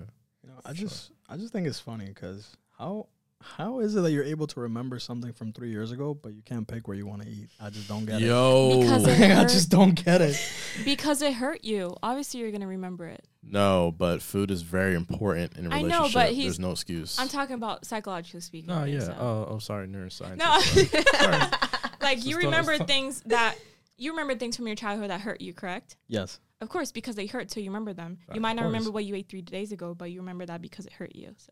You 0.44 0.50
know, 0.50 0.60
I 0.64 0.74
just 0.74 1.12
I 1.28 1.38
just 1.38 1.52
think 1.52 1.68
it's 1.68 1.80
funny 1.80 2.06
because 2.06 2.56
how 2.78 3.08
How 3.42 3.80
is 3.80 3.96
it 3.96 4.02
that 4.02 4.12
you're 4.12 4.24
able 4.24 4.48
to 4.48 4.60
remember 4.62 4.98
something 4.98 5.32
from 5.32 5.54
three 5.54 5.70
years 5.70 5.92
ago, 5.92 6.14
but 6.16 6.34
you 6.34 6.42
can't 6.42 6.68
pick 6.68 6.88
where 6.88 6.98
you 6.98 7.06
want 7.06 7.22
to 7.22 7.30
eat? 7.30 7.50
I 7.62 7.70
just 7.70 7.88
don't 7.88 8.06
get 8.06 8.20
Yo, 8.20 8.80
Because 8.82 9.06
it. 9.08 9.20
it 9.20 9.24
I 9.32 9.36
hurt. 9.36 9.50
just 9.50 9.70
don't 9.70 9.92
get 10.04 10.22
it. 10.22 10.36
because 10.84 11.22
it 11.22 11.34
hurt 11.34 11.64
you. 11.64 11.96
Obviously, 12.02 12.40
you're 12.40 12.52
gonna 12.52 12.66
remember 12.68 13.08
it. 13.08 13.24
no, 13.44 13.94
but 13.96 14.22
food 14.24 14.50
is 14.50 14.62
very 14.64 14.96
important 14.96 15.58
in 15.58 15.68
a 15.68 15.70
I 15.70 15.78
relationship. 15.82 16.00
know, 16.02 16.10
but 16.14 16.30
he's- 16.32 16.46
There's 16.46 16.60
no 16.60 16.72
excuse. 16.72 17.20
I'm 17.20 17.28
talking 17.30 17.56
about 17.56 17.86
psychologically 17.86 18.40
speaking. 18.40 18.72
Oh 18.72 18.84
here, 18.84 19.00
yeah. 19.00 19.06
so. 19.06 19.16
Oh, 19.20 19.48
oh, 19.52 19.60
sorry, 19.60 19.88
neuroscience. 19.88 20.38
No, 20.38 20.60
Sorry. 20.60 21.40
like 22.02 22.18
Just 22.18 22.28
you 22.28 22.36
don't- 22.36 22.46
remember 22.46 22.76
stop. 22.76 22.88
things 22.88 23.22
that 23.28 23.56
you 23.98 24.12
remember 24.12 24.36
things 24.36 24.56
from 24.58 24.66
your 24.66 24.76
childhood 24.76 25.12
that 25.12 25.22
hurt 25.22 25.40
you, 25.42 25.54
correct? 25.54 25.98
Yes. 26.08 26.40
Of 26.62 26.70
course, 26.70 26.92
because 26.92 27.16
they 27.16 27.28
hurt, 27.28 27.52
so 27.52 27.60
you 27.60 27.70
remember 27.70 27.94
them. 27.94 28.18
Of 28.28 28.36
You 28.36 28.42
might 28.42 28.54
not 28.54 28.64
course. 28.64 28.72
remember 28.74 28.92
what 28.92 29.06
you 29.06 29.14
ate 29.16 29.30
three 29.30 29.42
days 29.42 29.72
ago, 29.72 29.94
but 29.94 30.10
you 30.10 30.20
remember 30.22 30.46
that 30.48 30.62
because 30.62 30.86
it 30.88 30.94
hurt 30.94 31.16
you. 31.16 31.36
So. 31.38 31.52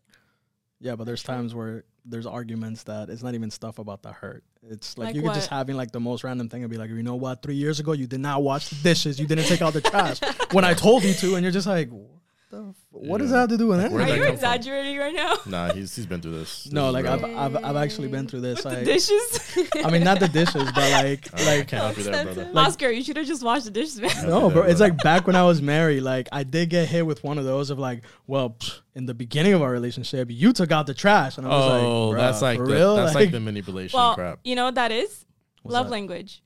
Yeah, 0.84 0.96
but 0.96 1.04
there's 1.04 1.22
times 1.22 1.54
where 1.54 1.84
there's 2.04 2.26
arguments 2.26 2.82
that 2.82 3.08
it's 3.08 3.22
not 3.22 3.32
even 3.32 3.50
stuff 3.50 3.78
about 3.78 4.02
the 4.02 4.12
hurt. 4.12 4.44
It's 4.68 4.98
like, 4.98 5.06
Like 5.06 5.14
you 5.16 5.22
could 5.22 5.32
just 5.32 5.48
having 5.48 5.78
like 5.78 5.92
the 5.92 5.98
most 5.98 6.24
random 6.24 6.50
thing 6.50 6.62
and 6.62 6.70
be 6.70 6.76
like, 6.76 6.90
you 6.90 7.02
know 7.02 7.14
what? 7.14 7.40
Three 7.40 7.54
years 7.54 7.80
ago, 7.80 7.92
you 7.92 8.06
did 8.06 8.20
not 8.20 8.42
wash 8.42 8.68
the 8.68 8.76
dishes. 8.82 9.18
You 9.18 9.26
didn't 9.26 9.46
take 9.46 9.62
out 9.62 9.72
the 9.72 9.80
trash 9.80 10.20
when 10.52 10.62
I 10.62 10.74
told 10.74 11.02
you 11.02 11.14
to, 11.14 11.36
and 11.36 11.42
you're 11.42 11.52
just 11.52 11.66
like, 11.66 11.88
what, 12.62 13.02
the 13.02 13.08
what 13.08 13.18
does 13.18 13.30
Yeah. 13.30 13.34
that 13.36 13.40
have 13.40 13.48
to 13.50 13.56
do 13.58 13.66
with 13.68 13.78
Like, 13.78 13.90
anything? 13.90 13.96
Where'd 13.98 14.08
Are 14.08 14.12
that 14.12 14.16
you 14.18 14.24
come 14.24 14.36
from? 14.38 14.52
exaggerating 14.52 14.98
right 14.98 15.14
now? 15.14 15.34
Nah, 15.46 15.72
he's 15.72 15.94
he's 15.96 16.06
been 16.06 16.20
through 16.20 16.38
this. 16.38 16.70
No, 16.72 16.92
This 16.92 17.00
is 17.04 17.10
like 17.10 17.22
real. 17.22 17.36
I've, 17.38 17.56
I've 17.56 17.64
I've 17.64 17.76
actually 17.76 18.08
been 18.08 18.26
through 18.28 18.40
this. 18.42 18.64
With 18.64 18.72
the 18.72 18.78
Like, 18.78 18.84
dishes. 18.86 19.56
I 19.84 19.90
mean, 19.90 20.04
not 20.04 20.20
the 20.20 20.28
dishes, 20.28 20.64
but 20.72 20.76
like 20.76 21.28
All 21.32 21.38
right, 21.38 21.48
I 21.48 21.56
like 21.58 21.68
can't 21.68 21.82
help 21.82 21.96
you 21.96 22.02
there, 22.04 22.12
brother. 22.12 22.30
Extensive. 22.30 22.56
Oscar, 22.56 22.90
you 22.90 23.02
should 23.02 23.16
have 23.16 23.26
just 23.26 23.42
washed 23.42 23.64
the 23.64 23.70
dishes, 23.70 24.00
man. 24.00 24.10
No, 24.28 24.50
bro. 24.50 24.62
It's 24.62 24.80
but- 24.80 24.90
like 24.90 24.98
back 25.02 25.26
when 25.26 25.36
I 25.36 25.44
was 25.44 25.60
married. 25.60 26.00
Like 26.02 26.28
I 26.32 26.42
did 26.44 26.70
get 26.70 26.88
hit 26.88 27.04
with 27.06 27.24
one 27.24 27.38
of 27.38 27.44
those 27.44 27.70
of 27.70 27.78
like, 27.78 28.02
well, 28.26 28.50
psh, 28.50 28.80
in 28.94 29.06
the 29.06 29.14
beginning 29.14 29.54
of 29.54 29.62
our 29.62 29.70
relationship, 29.72 30.28
you 30.30 30.52
took 30.52 30.70
out 30.70 30.86
the 30.86 30.94
trash, 30.94 31.36
and 31.38 31.46
I 31.46 31.50
was 31.50 31.82
Oh, 31.82 32.08
like, 32.10 32.18
that's 32.18 32.42
like 32.42 32.58
for 32.58 32.66
the, 32.66 32.74
real. 32.74 32.96
that's 32.96 33.14
like 33.16 33.30
the 33.32 33.40
manipulation 33.40 33.96
Well, 33.98 34.14
crap. 34.14 34.38
you 34.44 34.54
know 34.54 34.66
what 34.66 34.76
that 34.76 34.92
is? 34.92 35.24
What's 35.62 35.72
Love 35.72 35.86
that? 35.86 35.92
language. 35.92 36.42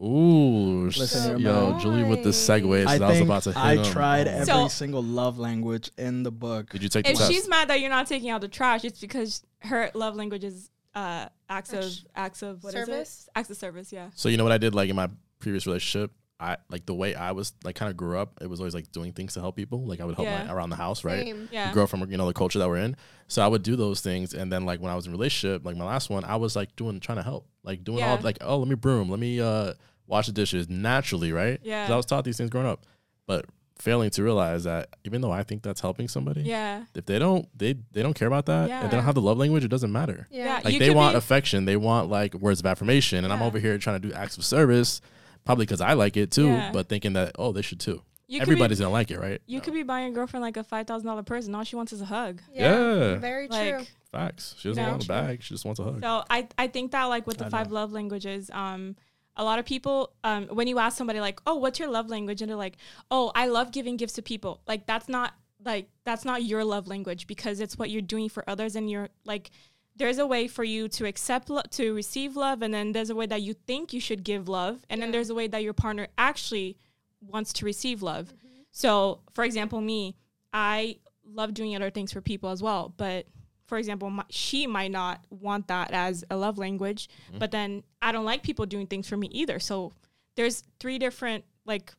Ooh, 0.00 0.86
Listen 0.96 1.38
here, 1.40 1.50
yo, 1.50 1.70
man. 1.72 1.80
Julie 1.80 2.02
with 2.04 2.22
the 2.22 2.30
segues. 2.30 2.86
I 2.86 2.98
that 2.98 3.04
I 3.04 3.08
was 3.08 3.16
think 3.18 3.28
about 3.28 3.42
to 3.44 3.50
hit 3.52 3.58
I 3.58 3.74
him. 3.76 3.84
tried 3.84 4.26
every 4.28 4.46
So- 4.46 4.68
single 4.68 5.02
love 5.02 5.38
language 5.38 5.90
in 5.98 6.22
the 6.22 6.30
book. 6.32 6.70
Did 6.70 6.82
you 6.82 6.88
take 6.88 7.04
the 7.04 7.12
If 7.12 7.18
test? 7.18 7.30
she's 7.30 7.48
mad 7.48 7.68
that 7.68 7.80
you're 7.80 7.90
not 7.90 8.06
taking 8.06 8.30
out 8.30 8.40
the 8.40 8.48
trash, 8.48 8.84
it's 8.84 9.00
because 9.00 9.42
her 9.60 9.90
love 9.94 10.16
language 10.16 10.44
is 10.44 10.70
uh, 10.94 11.26
acts 11.48 11.72
of 11.72 11.84
Acts- 11.84 12.04
acts 12.14 12.42
of 12.42 12.62
what 12.64 12.74
is 12.74 12.86
service? 12.86 13.24
it? 13.28 13.38
Acts 13.38 13.50
of 13.50 13.56
service. 13.56 13.92
Yeah. 13.92 14.08
So 14.14 14.28
you 14.28 14.36
know 14.36 14.44
what 14.44 14.52
I 14.52 14.58
did 14.58 14.74
like 14.74 14.90
in 14.90 14.96
my 14.96 15.08
previous 15.38 15.66
relationship? 15.66 16.10
I 16.42 16.56
like 16.70 16.86
the 16.86 16.94
way 16.94 17.14
I 17.14 17.32
was 17.32 17.52
like 17.64 17.76
kind 17.76 17.90
of 17.90 17.96
grew 17.96 18.18
up. 18.18 18.38
It 18.40 18.48
was 18.50 18.60
always 18.60 18.74
like 18.74 18.90
doing 18.92 19.12
things 19.12 19.34
to 19.34 19.40
help 19.40 19.54
people. 19.56 19.84
Like 19.86 20.00
I 20.00 20.04
would 20.04 20.16
help 20.16 20.26
Yeah. 20.26 20.44
my, 20.44 20.52
around 20.52 20.70
the 20.70 20.76
house, 20.76 21.04
right? 21.04 21.24
Same. 21.24 21.48
Yeah. 21.52 21.68
You 21.68 21.72
grow 21.74 21.86
from 21.86 22.10
you 22.10 22.16
know 22.16 22.26
the 22.26 22.32
culture 22.32 22.58
that 22.58 22.68
we're 22.68 22.78
in. 22.78 22.96
So 23.28 23.42
I 23.42 23.46
would 23.46 23.62
do 23.62 23.76
those 23.76 24.00
things, 24.00 24.34
and 24.34 24.52
then 24.52 24.66
like 24.66 24.80
when 24.80 24.90
I 24.90 24.96
was 24.96 25.06
in 25.06 25.12
relationship, 25.12 25.64
like 25.64 25.76
my 25.76 25.84
last 25.86 26.10
one, 26.10 26.24
I 26.24 26.36
was 26.36 26.56
like 26.56 26.74
doing 26.76 27.00
trying 27.00 27.18
to 27.18 27.22
help, 27.24 27.46
like 27.62 27.84
doing 27.84 28.02
all 28.02 28.18
like 28.22 28.38
oh 28.40 28.58
let 28.58 28.68
me 28.68 28.74
broom, 28.74 29.08
let 29.08 29.20
me 29.20 29.40
uh 29.40 29.74
wash 30.06 30.26
the 30.26 30.32
dishes 30.32 30.68
naturally, 30.68 31.32
right? 31.32 31.60
Yeah. 31.62 31.84
Because 31.84 31.92
I 31.92 31.96
was 31.96 32.06
taught 32.06 32.24
these 32.24 32.36
things 32.36 32.50
growing 32.50 32.66
up, 32.66 32.84
but 33.26 33.46
failing 33.78 34.10
to 34.10 34.22
realize 34.22 34.62
that 34.64 34.90
even 35.04 35.20
though 35.22 35.32
I 35.32 35.42
think 35.42 35.62
that's 35.62 35.80
helping 35.80 36.06
somebody, 36.06 36.42
Yeah. 36.42 36.84
if 36.94 37.04
they 37.06 37.18
don't 37.18 37.48
they 37.58 37.74
they 37.92 38.02
don't 38.02 38.14
care 38.14 38.28
about 38.28 38.46
that 38.46 38.68
yeah. 38.68 38.82
and 38.82 38.90
they 38.90 38.96
don't 38.96 39.04
have 39.04 39.14
the 39.16 39.22
love 39.22 39.38
language, 39.38 39.64
it 39.64 39.68
doesn't 39.68 39.90
matter. 39.92 40.28
Yeah. 40.30 40.44
Yeah. 40.44 40.60
Like 40.64 40.74
You 40.74 40.78
they 40.80 40.90
want 40.90 41.14
be- 41.14 41.18
affection, 41.18 41.64
they 41.64 41.76
want 41.76 42.08
like 42.10 42.34
words 42.34 42.60
of 42.60 42.66
affirmation, 42.66 43.24
and 43.24 43.32
I'm 43.32 43.42
over 43.42 43.58
here 43.58 43.78
trying 43.78 44.00
to 44.00 44.08
do 44.08 44.14
acts 44.14 44.36
of 44.36 44.44
service, 44.44 45.00
probably 45.44 45.64
because 45.66 45.80
I 45.80 45.92
like 45.94 46.16
it 46.16 46.30
too, 46.30 46.46
Yeah. 46.46 46.70
but 46.72 46.88
thinking 46.88 47.12
that 47.14 47.32
oh 47.38 47.52
they 47.52 47.62
should 47.62 47.80
too. 47.80 48.02
You 48.28 48.40
Everybody's 48.40 48.78
Be, 48.78 48.84
gonna 48.84 48.92
like 48.92 49.10
it, 49.10 49.18
right? 49.20 49.42
you 49.46 49.60
could 49.60 49.74
be 49.74 49.82
buying 49.82 50.06
your 50.06 50.14
girlfriend 50.14 50.42
like 50.42 50.56
a 50.56 50.64
five 50.64 50.86
thousand 50.86 51.06
dollar 51.06 51.22
person. 51.22 51.54
All 51.54 51.64
she 51.64 51.76
wants 51.76 51.92
is 51.92 52.00
a 52.00 52.06
hug. 52.06 52.40
Yeah. 52.52 53.16
Very 53.16 53.46
true. 53.48 53.84
Facts. 54.10 54.54
She 54.58 54.68
doesn't 54.68 54.82
No. 54.82 54.90
want 54.90 55.04
a 55.04 55.08
bag. 55.08 55.42
She 55.42 55.52
just 55.54 55.64
wants 55.64 55.80
a 55.80 55.84
hug. 55.84 56.00
So 56.00 56.24
I 56.30 56.48
I 56.56 56.66
think 56.68 56.92
that 56.92 57.04
like 57.04 57.26
with 57.26 57.38
the 57.38 57.46
I 57.46 57.50
five 57.50 57.68
know. 57.68 57.74
love 57.74 57.92
languages, 57.92 58.50
um, 58.52 58.96
a 59.36 59.44
lot 59.44 59.58
of 59.58 59.64
people, 59.64 60.12
um, 60.24 60.46
when 60.48 60.66
you 60.66 60.78
ask 60.78 60.96
somebody 60.98 61.18
like, 61.20 61.40
oh, 61.46 61.56
what's 61.56 61.78
your 61.78 61.88
love 61.88 62.08
language, 62.10 62.40
and 62.42 62.48
they're 62.50 62.56
like, 62.56 62.76
oh, 63.10 63.32
I 63.34 63.46
love 63.46 63.72
giving 63.72 63.96
gifts 63.96 64.14
to 64.14 64.22
people. 64.22 64.60
Like 64.66 64.86
that's 64.86 65.08
not 65.08 65.34
like 65.64 65.88
that's 66.04 66.24
not 66.24 66.42
your 66.42 66.64
love 66.64 66.86
language 66.88 67.26
because 67.26 67.60
it's 67.60 67.78
what 67.78 67.88
you're 67.90 68.02
doing 68.02 68.28
for 68.30 68.48
others, 68.48 68.76
and 68.76 68.90
you're 68.90 69.08
like. 69.24 69.50
There's 69.94 70.18
a 70.18 70.26
way 70.26 70.48
for 70.48 70.64
you 70.64 70.88
to 70.88 71.06
accept 71.06 71.50
lo- 71.50 71.62
to 71.72 71.92
receive 71.94 72.36
love, 72.36 72.62
and 72.62 72.72
then 72.72 72.92
there's 72.92 73.10
a 73.10 73.14
way 73.14 73.26
that 73.26 73.42
you 73.42 73.54
think 73.54 73.92
you 73.92 74.00
should 74.00 74.24
give 74.24 74.48
love, 74.48 74.84
and 74.88 75.02
then 75.02 75.10
there's 75.10 75.30
a 75.30 75.34
way 75.34 75.48
that 75.48 75.62
your 75.62 75.74
partner 75.74 76.08
actually 76.16 76.78
wants 77.20 77.52
to 77.54 77.64
receive 77.64 78.02
love. 78.02 78.26
Mm-hmm. 78.26 78.62
So, 78.70 79.20
for 79.34 79.44
example, 79.44 79.80
me, 79.80 80.16
I 80.52 80.96
love 81.24 81.54
doing 81.54 81.74
other 81.76 81.90
things 81.90 82.12
for 82.12 82.20
people 82.20 82.50
as 82.50 82.62
well. 82.62 82.92
But 82.96 83.26
for 83.66 83.78
example, 83.78 84.10
my, 84.10 84.24
she 84.28 84.66
might 84.66 84.90
not 84.90 85.24
want 85.30 85.68
that 85.68 85.92
as 85.92 86.24
a 86.30 86.36
love 86.36 86.58
language, 86.58 87.08
mm-hmm. 87.28 87.38
but 87.38 87.50
then 87.50 87.82
I 88.00 88.12
don't 88.12 88.24
like 88.24 88.42
people 88.42 88.66
doing 88.66 88.86
things 88.86 89.08
for 89.08 89.16
me 89.16 89.28
either. 89.28 89.58
So 89.58 89.92
there's 90.36 90.62
three 90.78 90.98
different 90.98 91.44
like 91.64 91.92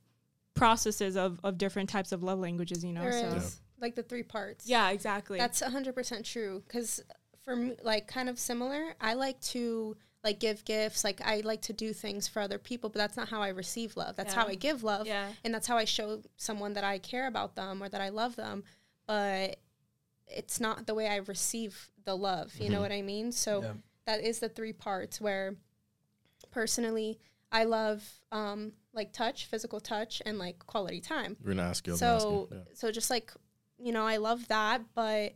processes 0.56 1.15
of, 1.17 1.39
of 1.43 1.58
different 1.58 1.89
types 1.89 2.12
of 2.12 2.23
love 2.23 2.39
languages, 2.39 2.84
you 2.84 2.93
know? 2.93 3.01
There 3.03 3.32
so 3.32 3.38
is 3.38 3.60
like 3.79 3.95
the 3.95 4.03
three 4.03 4.23
parts. 4.23 4.67
yeah, 4.67 4.91
exactly. 4.91 5.38
That's 5.38 5.62
100% 5.62 6.23
true 6.23 6.63
because 6.67 7.01
for 7.43 7.56
me 7.56 7.75
like 7.84 8.08
kind 8.08 8.29
of 8.29 8.39
similar, 8.39 8.95
I 9.01 9.13
like 9.13 9.39
to 9.41 9.95
like 10.23 10.39
give 10.39 10.63
gifts, 10.63 11.03
like 11.03 11.19
I 11.25 11.41
like 11.43 11.62
to 11.63 11.73
do 11.73 11.91
things 11.93 12.27
for 12.27 12.39
other 12.41 12.58
people, 12.58 12.89
but 12.89 12.97
that's 12.99 13.17
not 13.17 13.27
how 13.29 13.41
I 13.41 13.49
receive 13.49 13.97
love. 13.97 14.15
That's 14.15 14.34
how 14.34 14.47
I 14.47 14.56
give 14.56 14.84
love 14.84 15.06
yeah. 15.06 15.27
and 15.43 15.53
that's 15.53 15.67
how 15.67 15.77
I 15.77 15.84
show 15.86 16.21
someone 16.38 16.73
that 16.73 16.84
I 16.86 16.97
care 16.99 17.27
about 17.27 17.56
them 17.56 17.84
or 17.84 17.89
that 17.89 17.99
I 18.01 18.10
love 18.10 18.36
them, 18.38 18.63
but 19.06 19.58
it's 20.27 20.60
not 20.62 20.88
the 20.88 20.93
way 20.95 21.08
I 21.10 21.17
receive 21.17 21.89
the 22.06 22.15
love, 22.15 22.56
you 22.58 22.69
know 22.69 22.77
Mhm. 22.79 22.82
what 22.82 22.91
I 22.93 23.01
mean? 23.01 23.32
So 23.34 23.62
Yeah. 23.62 23.73
that 24.06 24.21
is 24.21 24.39
the 24.39 24.47
three 24.49 24.73
parts 24.73 25.19
where 25.19 25.56
personally 26.51 27.19
I 27.51 27.65
love 27.65 28.03
um 28.32 28.73
like 28.93 29.12
touch, 29.12 29.45
physical 29.45 29.79
touch 29.79 30.21
and 30.25 30.38
like 30.38 30.60
quality 30.65 31.01
time. 31.01 31.36
We're 31.43 31.51
gonna 31.51 31.63
ask 31.63 31.86
you. 31.88 31.93
I'm 31.93 31.99
gonna 31.99 32.13
ask 32.13 32.21
So 32.23 32.47
you. 32.51 32.58
Yeah. 32.58 32.63
so 32.73 32.91
just 32.91 33.10
like 33.10 33.32
you 33.77 33.91
know, 33.91 34.06
I 34.06 34.17
love 34.17 34.47
that, 34.47 34.82
but 34.93 35.34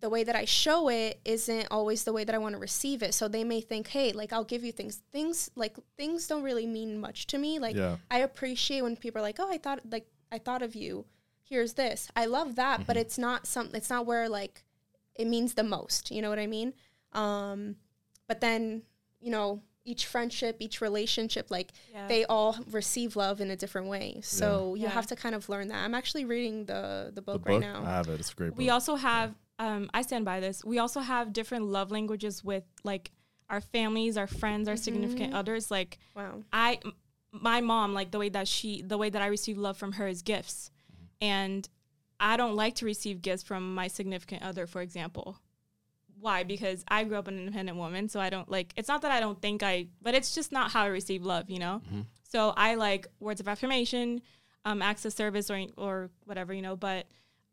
the 0.00 0.08
way 0.08 0.22
that 0.24 0.36
I 0.36 0.44
show 0.44 0.88
it 0.88 1.20
isn't 1.24 1.68
always 1.70 2.04
the 2.04 2.12
way 2.12 2.24
that 2.24 2.34
I 2.34 2.38
want 2.38 2.54
to 2.54 2.58
receive 2.58 3.02
it. 3.02 3.14
So 3.14 3.26
they 3.28 3.44
may 3.44 3.60
think, 3.60 3.88
"Hey, 3.88 4.12
like 4.12 4.32
I'll 4.32 4.44
give 4.44 4.62
you 4.64 4.72
things. 4.72 5.02
Things 5.10 5.50
like 5.56 5.76
things 5.96 6.26
don't 6.26 6.42
really 6.42 6.66
mean 6.66 6.98
much 7.00 7.26
to 7.28 7.38
me. 7.38 7.58
Like 7.58 7.76
yeah. 7.76 7.96
I 8.10 8.18
appreciate 8.20 8.82
when 8.82 8.96
people 8.96 9.18
are 9.20 9.22
like, 9.22 9.38
"Oh, 9.40 9.50
I 9.50 9.58
thought 9.58 9.80
like 9.90 10.06
I 10.30 10.38
thought 10.38 10.62
of 10.62 10.74
you. 10.74 11.06
Here's 11.42 11.74
this." 11.74 12.08
I 12.14 12.26
love 12.26 12.54
that, 12.56 12.86
but 12.86 12.96
Mhm. 12.96 13.00
it's 13.00 13.18
not 13.18 13.46
some 13.46 13.70
it's 13.74 13.90
not 13.90 14.06
where 14.06 14.28
like 14.28 14.64
it 15.14 15.26
means 15.26 15.54
the 15.54 15.64
most. 15.64 16.10
You 16.10 16.22
know 16.22 16.30
what 16.30 16.38
I 16.38 16.46
mean? 16.46 16.74
Um 17.12 17.76
but 18.26 18.40
then, 18.40 18.82
you 19.20 19.30
know, 19.30 19.62
each 19.84 20.04
friendship, 20.04 20.56
each 20.60 20.80
relationship 20.82 21.50
like 21.50 21.72
yeah. 21.92 22.06
they 22.08 22.24
all 22.26 22.56
receive 22.70 23.16
love 23.16 23.40
in 23.40 23.50
a 23.50 23.56
different 23.56 23.86
way. 23.88 24.20
So 24.22 24.74
you 24.74 24.82
Yeah. 24.82 24.90
have 24.90 25.06
to 25.06 25.16
kind 25.16 25.34
of 25.34 25.48
learn 25.48 25.68
that. 25.68 25.82
I'm 25.84 25.94
actually 25.94 26.24
reading 26.26 26.66
the 26.66 27.06
the 27.06 27.12
The 27.14 27.22
book, 27.22 27.46
right 27.48 27.60
now. 27.60 27.82
I 27.84 27.90
have 27.90 28.08
it. 28.08 28.20
It's 28.20 28.30
a 28.30 28.34
great 28.34 28.50
book. 28.50 28.58
we 28.58 28.68
also 28.70 28.96
have 28.96 29.34
um 29.58 29.90
i 29.94 30.02
stand 30.02 30.24
by 30.24 30.40
this 30.40 30.64
we 30.64 30.78
also 30.78 31.00
have 31.00 31.32
different 31.32 31.64
love 31.64 31.90
languages 31.90 32.44
with 32.44 32.64
like 32.84 33.10
our 33.50 33.60
families 33.60 34.16
our 34.16 34.26
friends 34.26 34.68
our 34.68 34.76
significant 34.76 35.32
Mhm. 35.32 35.36
others 35.36 35.70
like 35.70 35.98
Wow. 36.14 36.42
I 36.52 36.78
m- 36.84 36.94
my 37.32 37.60
mom 37.60 37.92
like 37.94 38.10
the 38.10 38.18
way 38.18 38.28
that 38.30 38.46
she 38.48 38.82
the 38.82 38.96
way 38.98 39.10
that 39.10 39.20
I 39.22 39.26
receive 39.26 39.58
love 39.58 39.76
from 39.76 39.92
her 39.92 40.06
is 40.08 40.22
gifts. 40.22 40.70
And 41.20 41.68
I 42.20 42.36
don't 42.36 42.56
like 42.56 42.74
to 42.76 42.84
receive 42.86 43.20
gifts 43.22 43.42
from 43.42 43.74
my 43.74 43.86
significant 43.88 44.42
other, 44.42 44.66
for 44.66 44.80
example. 44.82 45.38
Why? 46.18 46.42
Because 46.42 46.84
I 46.88 47.04
grew 47.04 47.16
up 47.18 47.28
an 47.28 47.38
independent 47.38 47.76
woman, 47.78 48.08
so 48.08 48.18
I 48.18 48.30
don't 48.30 48.50
like 48.50 48.72
it's 48.76 48.88
not 48.88 49.02
that 49.02 49.12
I 49.12 49.20
don't 49.20 49.40
think 49.40 49.62
I 49.62 49.88
but 50.02 50.14
it's 50.14 50.34
just 50.34 50.52
not 50.52 50.70
how 50.72 50.82
I 50.84 50.86
receive 50.86 51.22
love, 51.22 51.48
you 51.50 51.58
know? 51.58 51.82
Mhm. 51.92 52.06
So 52.24 52.54
I 52.56 52.74
like 52.74 53.06
words 53.20 53.40
of 53.40 53.48
affirmation, 53.48 54.20
um, 54.64 54.82
acts 54.82 55.04
of 55.04 55.12
service 55.12 55.50
or 55.50 55.66
or 55.76 56.10
whatever, 56.24 56.52
you 56.54 56.62
know, 56.62 56.76
but 56.76 57.06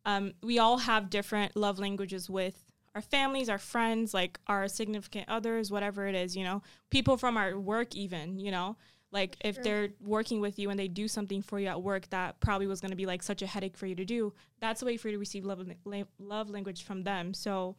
um, 0.05 0.33
we 0.43 0.59
all 0.59 0.77
have 0.77 1.09
different 1.09 1.55
love 1.55 1.79
languages 1.79 2.29
with 2.29 2.61
our 2.93 3.01
families, 3.01 3.49
our 3.49 3.57
friends, 3.57 4.13
like 4.13 4.39
our 4.47 4.67
significant 4.67 5.27
others, 5.27 5.69
whatever 5.71 6.07
it 6.07 6.15
is, 6.15 6.35
you 6.37 6.43
know, 6.43 6.61
people 6.89 7.17
from 7.17 7.35
our 7.35 7.59
work, 7.59 7.93
even, 7.95 8.39
you 8.39 8.51
know, 8.51 8.77
like 9.11 9.35
if 9.43 9.55
Sure. 9.55 9.63
they're 9.63 9.89
working 10.01 10.39
with 10.41 10.57
you 10.59 10.69
and 10.69 10.79
they 10.79 10.87
do 10.87 11.07
something 11.07 11.41
for 11.41 11.59
you 11.59 11.67
at 11.67 11.81
work 11.81 12.09
that 12.09 12.39
probably 12.39 12.67
was 12.67 12.79
going 12.81 12.91
to 12.91 12.95
be 12.97 13.05
like 13.05 13.21
such 13.23 13.41
a 13.41 13.47
headache 13.47 13.75
for 13.77 13.85
you 13.85 13.95
to 13.95 14.05
do, 14.05 14.33
that's 14.59 14.81
a 14.81 14.85
way 14.85 14.95
for 14.97 15.09
you 15.09 15.13
to 15.15 15.19
receive 15.19 15.43
love, 15.45 15.67
la- 15.83 16.03
love 16.19 16.49
language 16.49 16.83
from 16.83 17.03
them. 17.03 17.33
So 17.33 17.75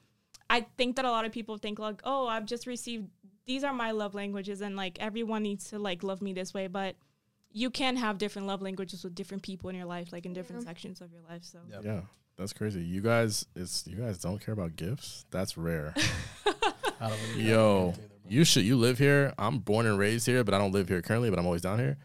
I 0.51 0.67
think 0.77 0.97
that 0.97 1.05
a 1.05 1.11
lot 1.11 1.25
of 1.25 1.33
people 1.33 1.57
think 1.57 1.79
like, 1.79 2.01
oh, 2.05 2.27
I've 2.27 2.47
just 2.47 2.67
received, 2.67 3.09
these 3.47 3.65
are 3.65 3.73
my 3.73 3.93
love 3.93 4.15
languages 4.15 4.61
and 4.61 4.77
like 4.77 4.99
everyone 5.01 5.43
needs 5.43 5.71
to 5.71 5.79
like 5.79 6.03
love 6.03 6.21
me 6.21 6.33
this 6.33 6.53
way. 6.53 6.67
But 6.67 6.97
you 7.57 7.71
can 7.71 7.97
have 7.97 8.19
different 8.19 8.47
love 8.47 8.61
languages 8.61 9.03
with 9.03 9.15
different 9.15 9.43
people 9.43 9.71
in 9.71 9.77
your 9.77 9.87
life, 9.87 10.13
like 10.13 10.27
in 10.27 10.33
different 10.35 10.63
Yeah. 10.63 10.69
sections 10.69 11.01
of 11.01 11.11
your 11.11 11.23
life. 11.23 11.43
So 11.43 11.59
Yep. 11.71 11.85
Yeah. 11.85 12.01
That's 12.37 12.53
crazy. 12.53 12.83
You 12.85 13.01
guys, 13.01 13.47
it's 13.55 13.87
you 13.87 13.97
guys 13.97 14.19
don't 14.19 14.39
care 14.45 14.53
about 14.53 14.77
gifts. 14.77 15.25
That's 15.31 15.57
rare. 15.57 15.95
Really 17.01 17.51
Yo, 17.51 17.93
either, 17.95 18.03
you 18.27 18.45
should. 18.45 18.65
You 18.65 18.77
live 18.77 18.99
here. 18.99 19.35
I'm 19.39 19.59
born 19.59 19.85
and 19.87 19.99
raised 19.99 20.25
here, 20.25 20.43
but 20.45 20.55
I 20.55 20.59
don't 20.59 20.73
live 20.73 20.89
here 20.89 21.03
currently. 21.03 21.29
But 21.29 21.39
I'm 21.39 21.45
always 21.45 21.61
down 21.61 21.79
here. 21.79 21.99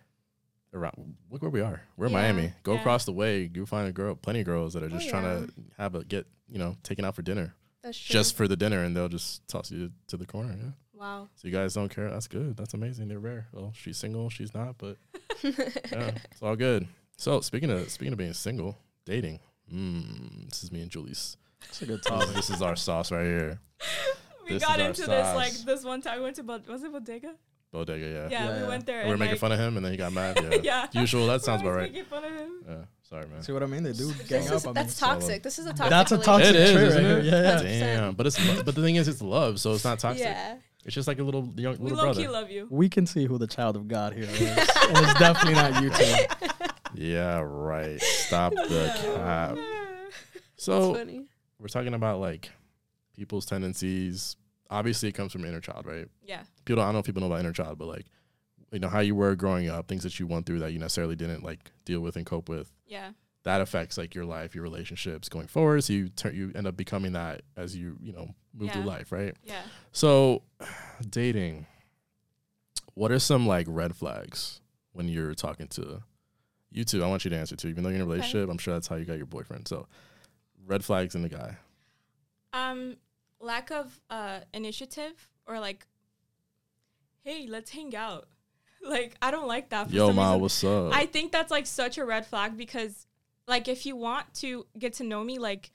Around, 0.74 1.16
look 1.30 1.42
where 1.42 1.50
we 1.52 1.62
are. 1.62 1.82
We're 1.98 2.08
in 2.08 2.12
Yeah, 2.12 2.22
Miami. 2.22 2.54
Go 2.64 2.74
yeah. 2.74 2.80
across 2.82 3.06
the 3.06 3.14
way. 3.14 3.50
You 3.54 3.66
find 3.66 3.88
a 3.88 3.94
girl, 3.94 4.16
plenty 4.16 4.42
of 4.42 4.46
girls 4.46 4.74
that 4.74 4.84
are 4.84 4.88
Oh, 4.88 4.90
just 4.90 5.10
trying 5.10 5.24
to 5.48 5.54
have 5.78 5.96
a 5.96 6.04
get, 6.04 6.28
you 6.50 6.60
know, 6.60 6.76
taken 6.84 7.06
out 7.06 7.16
for 7.16 7.22
dinner. 7.22 7.56
That's 7.84 7.98
true. 7.98 8.14
just 8.14 8.36
for 8.36 8.48
the 8.50 8.56
dinner, 8.58 8.84
and 8.84 8.96
they'll 8.96 9.08
just 9.10 9.48
toss 9.48 9.72
you 9.72 9.92
to 10.08 10.18
the 10.18 10.26
corner. 10.26 10.56
Yeah. 10.62 10.72
Wow. 11.02 11.30
So 11.36 11.48
you 11.48 11.54
guys 11.54 11.74
don't 11.74 11.90
care. 11.90 12.10
That's 12.12 12.28
good. 12.28 12.56
That's 12.56 12.76
amazing. 12.76 13.08
They're 13.08 13.18
rare. 13.20 13.48
Well, 13.52 13.74
she's 13.76 13.98
single. 13.98 14.30
She's 14.30 14.54
not, 14.54 14.78
but 14.78 14.98
yeah, 15.44 16.12
it's 16.32 16.42
all 16.44 16.56
good. 16.56 16.88
So 17.18 17.42
speaking 17.42 17.72
of 17.72 17.90
speaking 17.90 18.14
of 18.14 18.20
being 18.20 18.34
single, 18.34 18.78
dating. 19.06 19.40
Mm, 19.74 20.48
this 20.50 20.64
is 20.64 20.72
me 20.72 20.82
and 20.82 20.92
Julie's. 20.92 21.38
It's 21.70 21.82
a 21.82 21.86
good 21.88 22.04
topic. 22.04 22.30
this 22.36 22.50
is 22.52 22.62
our 22.62 22.76
sauce 22.76 23.12
right 23.12 23.26
here. 23.26 23.60
We 24.46 24.54
This 24.54 24.64
got 24.64 24.80
into 24.80 25.02
this 25.02 25.36
like 25.36 25.54
this 25.54 25.84
one 25.84 26.02
time. 26.02 26.18
We 26.20 26.24
went 26.26 26.36
to 26.36 26.44
Bod- 26.44 26.68
was 26.68 26.84
it 26.84 26.92
Bodega? 26.92 27.34
Bodega. 27.72 28.06
Yeah. 28.06 28.14
Yeah, 28.14 28.30
Yeah, 28.30 28.54
we 28.56 28.62
yeah. 28.62 28.68
went 28.68 28.86
there. 28.86 29.04
We 29.06 29.10
were 29.12 29.18
making 29.18 29.34
like, 29.34 29.40
fun 29.40 29.52
of 29.54 29.60
him, 29.60 29.78
and 29.78 29.86
then 29.86 29.92
he 29.94 29.98
got 29.98 30.12
mad. 30.14 30.38
Yeah. 30.64 30.88
Yeah. 30.92 31.02
Usual. 31.02 31.26
That 31.28 31.42
sounds 31.48 31.62
about 31.62 31.76
right. 31.76 31.92
Making 31.92 32.06
fun 32.06 32.26
of 32.26 32.32
him. 32.32 32.52
Yeah. 32.68 32.76
Sorry, 33.10 33.28
man. 33.28 33.42
See 33.44 33.52
what 33.54 33.64
I 33.64 33.66
mean? 33.66 33.84
They 33.84 33.94
do 33.94 34.08
gang 34.28 34.42
This 34.44 34.52
is- 34.52 34.52
up. 34.52 34.64
I 34.64 34.68
mean, 34.68 34.74
that's 34.76 34.94
so- 34.96 35.06
toxic. 35.08 35.42
This 35.44 35.58
is 35.58 35.66
a 35.66 35.70
toxic. 35.70 35.90
That's 35.90 36.12
a 36.12 36.18
toxic 36.18 36.50
It 36.50 36.56
is, 36.58 36.72
trait 36.74 36.88
isn't 36.88 37.06
it? 37.06 37.24
here. 37.24 37.34
Yeah, 37.34 37.62
yeah. 37.62 37.62
Damn. 37.98 38.14
But 38.16 38.28
it's 38.28 38.46
lo- 38.48 38.62
but 38.64 38.76
the 38.76 38.82
thing 38.82 38.98
is, 38.98 39.08
it's 39.08 39.22
love, 39.22 39.60
so 39.60 39.74
it's 39.74 39.84
not 39.86 40.00
toxic. 40.00 40.26
Yeah. 40.26 40.58
It's 40.86 40.96
just 40.96 41.08
like 41.08 41.20
a 41.20 41.24
little 41.24 41.48
young 41.56 41.78
We 41.78 41.84
little 41.92 41.98
low 41.98 42.04
brother. 42.06 42.22
key 42.22 42.28
love 42.28 42.50
you. 42.50 42.68
We 42.70 42.90
can 42.90 43.06
see 43.06 43.26
who 43.26 43.38
the 43.38 43.48
child 43.48 43.76
of 43.76 43.88
God 43.88 44.14
here 44.14 44.24
is, 44.24 44.42
and 44.42 44.98
it's 44.98 45.20
definitely 45.20 45.54
not 45.54 45.84
you 45.84 45.90
two. 45.92 46.26
Yeah, 46.96 47.40
right. 47.46 48.02
Stop 48.02 48.54
the 48.54 48.92
cap. 48.96 49.58
So 50.58 50.94
funny. 50.96 51.26
we're 51.60 51.68
talking 51.68 51.94
about 51.94 52.20
like 52.20 52.52
people's 53.16 53.46
tendencies. 53.46 54.36
Obviously, 54.70 55.10
it 55.10 55.14
comes 55.14 55.32
from 55.32 55.46
inner 55.46 55.60
child, 55.62 55.86
right? 55.86 56.08
Yeah. 56.24 56.44
People, 56.66 56.82
I 56.82 56.88
don't 56.88 56.94
know 56.94 57.00
if 57.00 57.06
people 57.06 57.22
know 57.22 57.28
about 57.28 57.40
inner 57.42 57.52
child, 57.54 57.78
but 57.78 57.88
like, 57.88 58.06
you 58.72 58.80
know, 58.80 58.88
how 58.88 59.00
you 59.02 59.16
were 59.16 59.36
growing 59.36 59.70
up, 59.70 59.88
things 59.88 60.04
that 60.04 60.18
you 60.20 60.28
went 60.28 60.46
through 60.46 60.60
that 60.60 60.72
you 60.72 60.80
necessarily 60.80 61.16
didn't 61.16 61.44
like 61.44 61.72
deal 61.86 62.00
with 62.00 62.16
and 62.16 62.26
cope 62.26 62.48
with. 62.48 62.72
Yeah. 62.88 63.12
That 63.44 63.60
affects 63.60 63.98
like 63.98 64.14
your 64.16 64.24
life, 64.26 64.54
your 64.56 64.64
relationships 64.64 65.28
going 65.28 65.48
forward. 65.48 65.84
So 65.84 65.94
you 65.94 66.10
turn, 66.10 66.36
you 66.36 66.52
end 66.56 66.68
up 66.68 66.78
becoming 66.78 67.14
that 67.14 67.42
as 67.58 67.76
you, 67.76 67.98
you 68.02 68.14
know, 68.14 68.30
move 68.54 68.72
through 68.72 68.84
life, 68.84 69.12
right? 69.12 69.36
Yeah. 69.44 69.62
So, 69.92 70.44
dating. 71.10 71.66
What 72.94 73.12
are 73.12 73.20
some 73.20 73.48
like 73.48 73.66
red 73.70 73.96
flags 73.96 74.62
when 74.92 75.08
you're 75.08 75.34
talking 75.34 75.68
to 75.70 76.04
you 76.72 76.84
two? 76.84 77.04
I 77.04 77.08
want 77.08 77.24
you 77.24 77.32
to 77.32 77.38
answer 77.38 77.56
too. 77.56 77.70
Even 77.70 77.84
though 77.84 77.90
you're 77.90 77.98
in 77.98 78.02
a 78.02 78.06
relationship, 78.06 78.50
I'm 78.50 78.58
sure 78.58 78.74
that's 78.74 78.88
how 78.88 78.96
you 78.98 79.06
got 79.06 79.18
your 79.18 79.26
boyfriend. 79.26 79.68
So, 79.68 79.88
red 80.66 80.84
flags 80.84 81.16
in 81.16 81.22
the 81.22 81.30
guy. 81.30 81.58
Um, 82.54 82.98
lack 83.40 83.72
of 83.72 84.00
uh 84.10 84.40
initiative 84.54 85.30
or 85.48 85.60
like, 85.60 85.88
hey, 87.24 87.48
let's 87.48 87.72
hang 87.72 87.96
out. 87.96 88.28
Like, 88.84 89.16
I 89.22 89.30
don't 89.30 89.48
like 89.48 89.70
that. 89.70 89.90
For 89.90 89.94
Yo, 89.94 90.12
ma, 90.12 90.30
reason. 90.30 90.42
what's 90.42 90.64
up? 90.64 90.92
I 90.92 91.06
think 91.06 91.32
that's 91.32 91.52
like 91.52 91.68
such 91.68 92.00
a 92.00 92.04
red 92.04 92.26
flag 92.26 92.58
because, 92.58 93.06
like, 93.48 93.68
if 93.68 93.86
you 93.86 93.96
want 93.96 94.34
to 94.36 94.66
get 94.76 94.94
to 94.94 95.04
know 95.04 95.24
me, 95.24 95.38
like, 95.38 95.70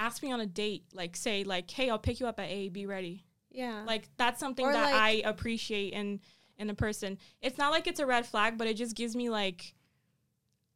ask 0.00 0.22
me 0.22 0.32
on 0.32 0.40
a 0.40 0.46
date. 0.46 0.84
Like, 0.92 1.14
say, 1.14 1.44
like, 1.44 1.70
hey, 1.70 1.90
I'll 1.90 1.98
pick 1.98 2.18
you 2.18 2.26
up 2.26 2.40
at 2.40 2.48
A. 2.48 2.70
Be 2.70 2.86
ready. 2.86 3.24
Yeah. 3.52 3.84
Like, 3.86 4.08
that's 4.16 4.40
something 4.40 4.66
Or, 4.66 4.72
that 4.72 4.92
like- 4.92 4.94
I 4.94 5.10
appreciate 5.28 5.92
in 5.92 6.20
in 6.58 6.68
a 6.68 6.74
person. 6.74 7.16
It's 7.40 7.56
not 7.56 7.70
like 7.70 7.86
it's 7.86 8.00
a 8.00 8.06
red 8.06 8.26
flag, 8.26 8.58
but 8.58 8.66
it 8.66 8.74
just 8.74 8.94
gives 8.94 9.16
me 9.16 9.30
like, 9.30 9.74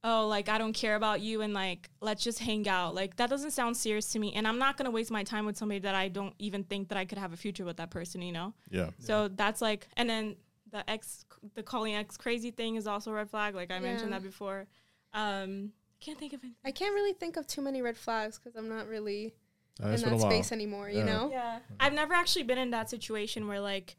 oh, 0.03 0.27
like 0.29 0.49
I 0.49 0.57
don't 0.59 0.73
care 0.73 0.97
about 0.97 1.21
you, 1.21 1.43
and 1.43 1.53
like 1.53 1.91
let's 2.01 2.23
just 2.25 2.39
hang 2.39 2.67
out. 2.69 2.95
Like 2.95 3.17
that 3.17 3.29
doesn't 3.29 3.51
sound 3.51 3.77
serious 3.77 4.11
to 4.13 4.19
me, 4.19 4.33
and 4.33 4.49
I'm 4.49 4.59
not 4.59 4.77
gonna 4.79 4.91
waste 4.91 5.11
my 5.11 5.25
time 5.25 5.45
with 5.45 5.57
somebody 5.59 5.81
that 5.81 5.95
I 5.95 6.09
don't 6.09 6.35
even 6.39 6.65
think 6.65 6.89
that 6.89 6.97
I 6.97 7.05
could 7.05 7.19
have 7.19 7.33
a 7.35 7.37
future 7.37 7.65
with 7.67 7.77
that 7.77 7.91
person. 7.91 8.23
You 8.23 8.33
know. 8.33 8.55
yeah. 8.71 8.91
So 8.99 9.29
that's 9.29 9.61
like, 9.61 9.89
and 9.97 10.09
then 10.09 10.37
the 10.71 10.89
ex, 10.89 11.27
the 11.55 11.63
calling 11.63 11.95
ex 11.95 12.17
crazy 12.17 12.51
thing 12.51 12.77
is 12.77 12.87
also 12.87 13.11
a 13.11 13.15
red 13.15 13.29
flag. 13.29 13.55
Like 13.55 13.71
I 13.71 13.79
mentioned 13.79 14.13
that 14.13 14.23
before. 14.23 14.67
Um, 15.13 15.71
can't 16.05 16.19
think 16.19 16.33
of 16.33 16.45
it. 16.45 16.51
I 16.65 16.71
can't 16.71 16.95
really 16.95 17.13
think 17.13 17.37
of 17.37 17.47
too 17.47 17.63
many 17.63 17.83
red 17.83 17.97
flags 17.97 18.39
because 18.39 18.57
I'm 18.57 18.69
not 18.69 18.89
really 18.89 19.35
Uh, 19.83 19.89
in 19.89 20.01
that 20.03 20.21
space 20.21 20.53
anymore. 20.53 20.89
You 20.89 21.05
know. 21.05 21.31
Yeah, 21.31 21.61
I've 21.81 21.95
never 21.95 22.15
actually 22.15 22.45
been 22.45 22.59
in 22.59 22.71
that 22.71 22.91
situation 22.91 23.49
where 23.49 23.61
like 23.61 23.97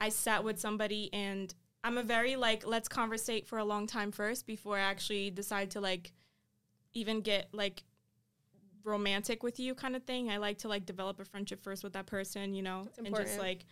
I 0.00 0.08
sat 0.10 0.44
with 0.44 0.60
somebody 0.60 1.12
and 1.12 1.52
I'm 1.84 1.98
a 1.98 2.02
very 2.02 2.36
like 2.36 2.66
let's 2.66 2.88
conversate 2.88 3.46
for 3.46 3.58
a 3.58 3.64
long 3.64 3.86
time 3.86 4.12
first 4.12 4.46
before 4.46 4.76
I 4.76 4.82
actually 4.82 5.30
decide 5.30 5.72
to 5.72 5.80
like 5.80 6.12
even 6.94 7.20
get 7.20 7.48
like 7.52 7.82
romantic 8.84 9.42
with 9.42 9.58
you 9.58 9.74
kind 9.74 9.96
of 9.96 10.04
thing. 10.04 10.30
I 10.30 10.38
like 10.38 10.58
to 10.58 10.68
like 10.68 10.86
develop 10.86 11.20
a 11.20 11.24
friendship 11.24 11.62
first 11.62 11.82
with 11.84 11.92
that 11.94 12.06
person, 12.06 12.54
you 12.54 12.62
know, 12.62 12.88
and 13.04 13.14
just 13.14 13.38
like 13.38 13.66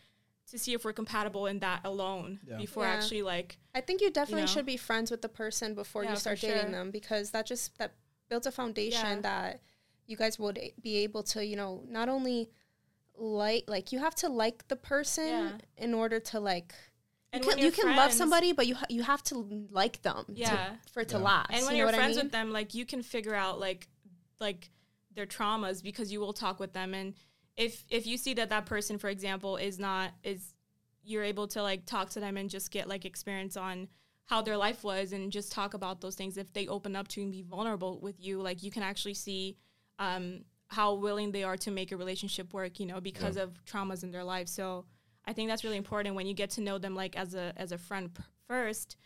to 0.50 0.58
see 0.58 0.72
if 0.74 0.84
we're 0.84 0.92
compatible 0.92 1.46
in 1.46 1.58
that 1.60 1.80
alone 1.84 2.40
Yeah. 2.46 2.56
before 2.58 2.84
Yeah. 2.84 2.90
actually 2.94 3.22
like 3.22 3.58
I 3.74 3.80
think 3.80 4.00
you 4.00 4.10
definitely 4.10 4.42
know? 4.42 4.46
should 4.46 4.66
be 4.66 4.76
friends 4.76 5.10
with 5.10 5.22
the 5.22 5.28
person 5.28 5.74
before 5.74 6.04
Yeah, 6.04 6.10
you 6.10 6.16
start 6.16 6.40
dating 6.40 6.62
sure. 6.62 6.70
them 6.70 6.90
because 6.90 7.30
that 7.30 7.46
just 7.46 7.76
that 7.78 7.92
builds 8.28 8.46
a 8.46 8.52
foundation 8.52 9.16
Yeah. 9.16 9.20
that 9.20 9.60
you 10.06 10.16
guys 10.16 10.38
would 10.38 10.58
be 10.82 10.96
able 10.98 11.22
to, 11.22 11.44
you 11.44 11.56
know, 11.56 11.82
not 11.88 12.08
only 12.08 12.50
like 13.16 13.64
like 13.68 13.92
you 13.92 13.98
have 14.00 14.14
to 14.16 14.28
like 14.28 14.68
the 14.68 14.76
person 14.76 15.26
Yeah. 15.26 15.58
in 15.76 15.94
order 15.94 16.20
to 16.20 16.40
like 16.40 16.74
you 17.32 17.38
And 17.38 17.44
can, 17.48 17.58
you 17.58 17.64
you're 17.64 17.72
can 17.72 17.96
love 17.96 18.12
somebody 18.12 18.52
but 18.52 18.66
you 18.66 18.74
ha- 18.76 18.86
you 18.88 19.02
have 19.02 19.22
to 19.24 19.66
like 19.70 20.02
them 20.02 20.24
to- 20.26 20.32
Yeah. 20.34 20.76
for 20.92 21.00
it 21.00 21.08
to 21.10 21.16
Yeah. 21.18 21.22
last. 21.22 21.50
and 21.52 21.64
when 21.64 21.64
you 21.64 21.70
know 21.70 21.76
you're 21.78 21.86
what 21.86 21.94
I 21.94 21.98
friends 21.98 22.16
mean? 22.16 22.26
with 22.26 22.32
them 22.32 22.52
like 22.52 22.74
you 22.74 22.84
can 22.84 23.02
figure 23.02 23.34
out 23.34 23.58
like 23.60 23.88
like 24.40 24.70
their 25.12 25.26
traumas 25.26 25.82
because 25.82 26.12
you 26.12 26.18
will 26.20 26.32
talk 26.32 26.58
with 26.58 26.72
them 26.72 26.92
and 26.92 27.14
if 27.56 27.84
if 27.88 28.06
you 28.06 28.16
see 28.16 28.34
that 28.34 28.50
that 28.50 28.66
person 28.66 28.98
for 28.98 29.08
example 29.08 29.56
is 29.56 29.78
not 29.78 30.12
is 30.22 30.54
you're 31.02 31.22
able 31.22 31.46
to 31.46 31.62
like 31.62 31.84
talk 31.86 32.10
to 32.10 32.20
them 32.20 32.36
and 32.36 32.50
just 32.50 32.70
get 32.70 32.88
like 32.88 33.04
experience 33.04 33.56
on 33.56 33.88
how 34.26 34.40
their 34.40 34.56
life 34.56 34.82
was 34.82 35.12
and 35.12 35.30
just 35.30 35.52
talk 35.52 35.74
about 35.74 36.00
those 36.00 36.14
things 36.14 36.36
if 36.38 36.52
they 36.52 36.66
open 36.66 36.96
up 36.96 37.06
to 37.08 37.20
and 37.20 37.30
be 37.30 37.42
vulnerable 37.42 38.00
with 38.00 38.18
you 38.18 38.40
like 38.40 38.62
you 38.62 38.70
can 38.70 38.82
actually 38.82 39.14
see 39.14 39.56
um 39.98 40.40
how 40.68 40.94
willing 40.94 41.30
they 41.30 41.44
are 41.44 41.56
to 41.56 41.70
make 41.70 41.92
a 41.92 41.96
relationship 41.96 42.52
work 42.52 42.80
you 42.80 42.86
know 42.86 43.00
because 43.00 43.36
of 43.36 43.52
traumas 43.64 44.02
in 44.02 44.10
their 44.10 44.24
life. 44.24 44.48
So 44.48 44.86
i 45.26 45.32
think 45.32 45.48
that's 45.48 45.64
really 45.64 45.76
important 45.76 46.16
when 46.16 46.26
you 46.26 46.34
get 46.34 46.50
to 46.50 46.60
know 46.60 46.78
them 46.78 46.94
like 46.94 47.16
as 47.16 47.34
a 47.34 47.52
as 47.56 47.72
a 47.72 47.78
friend 47.78 48.12
p- 48.14 48.22
first 48.48 48.96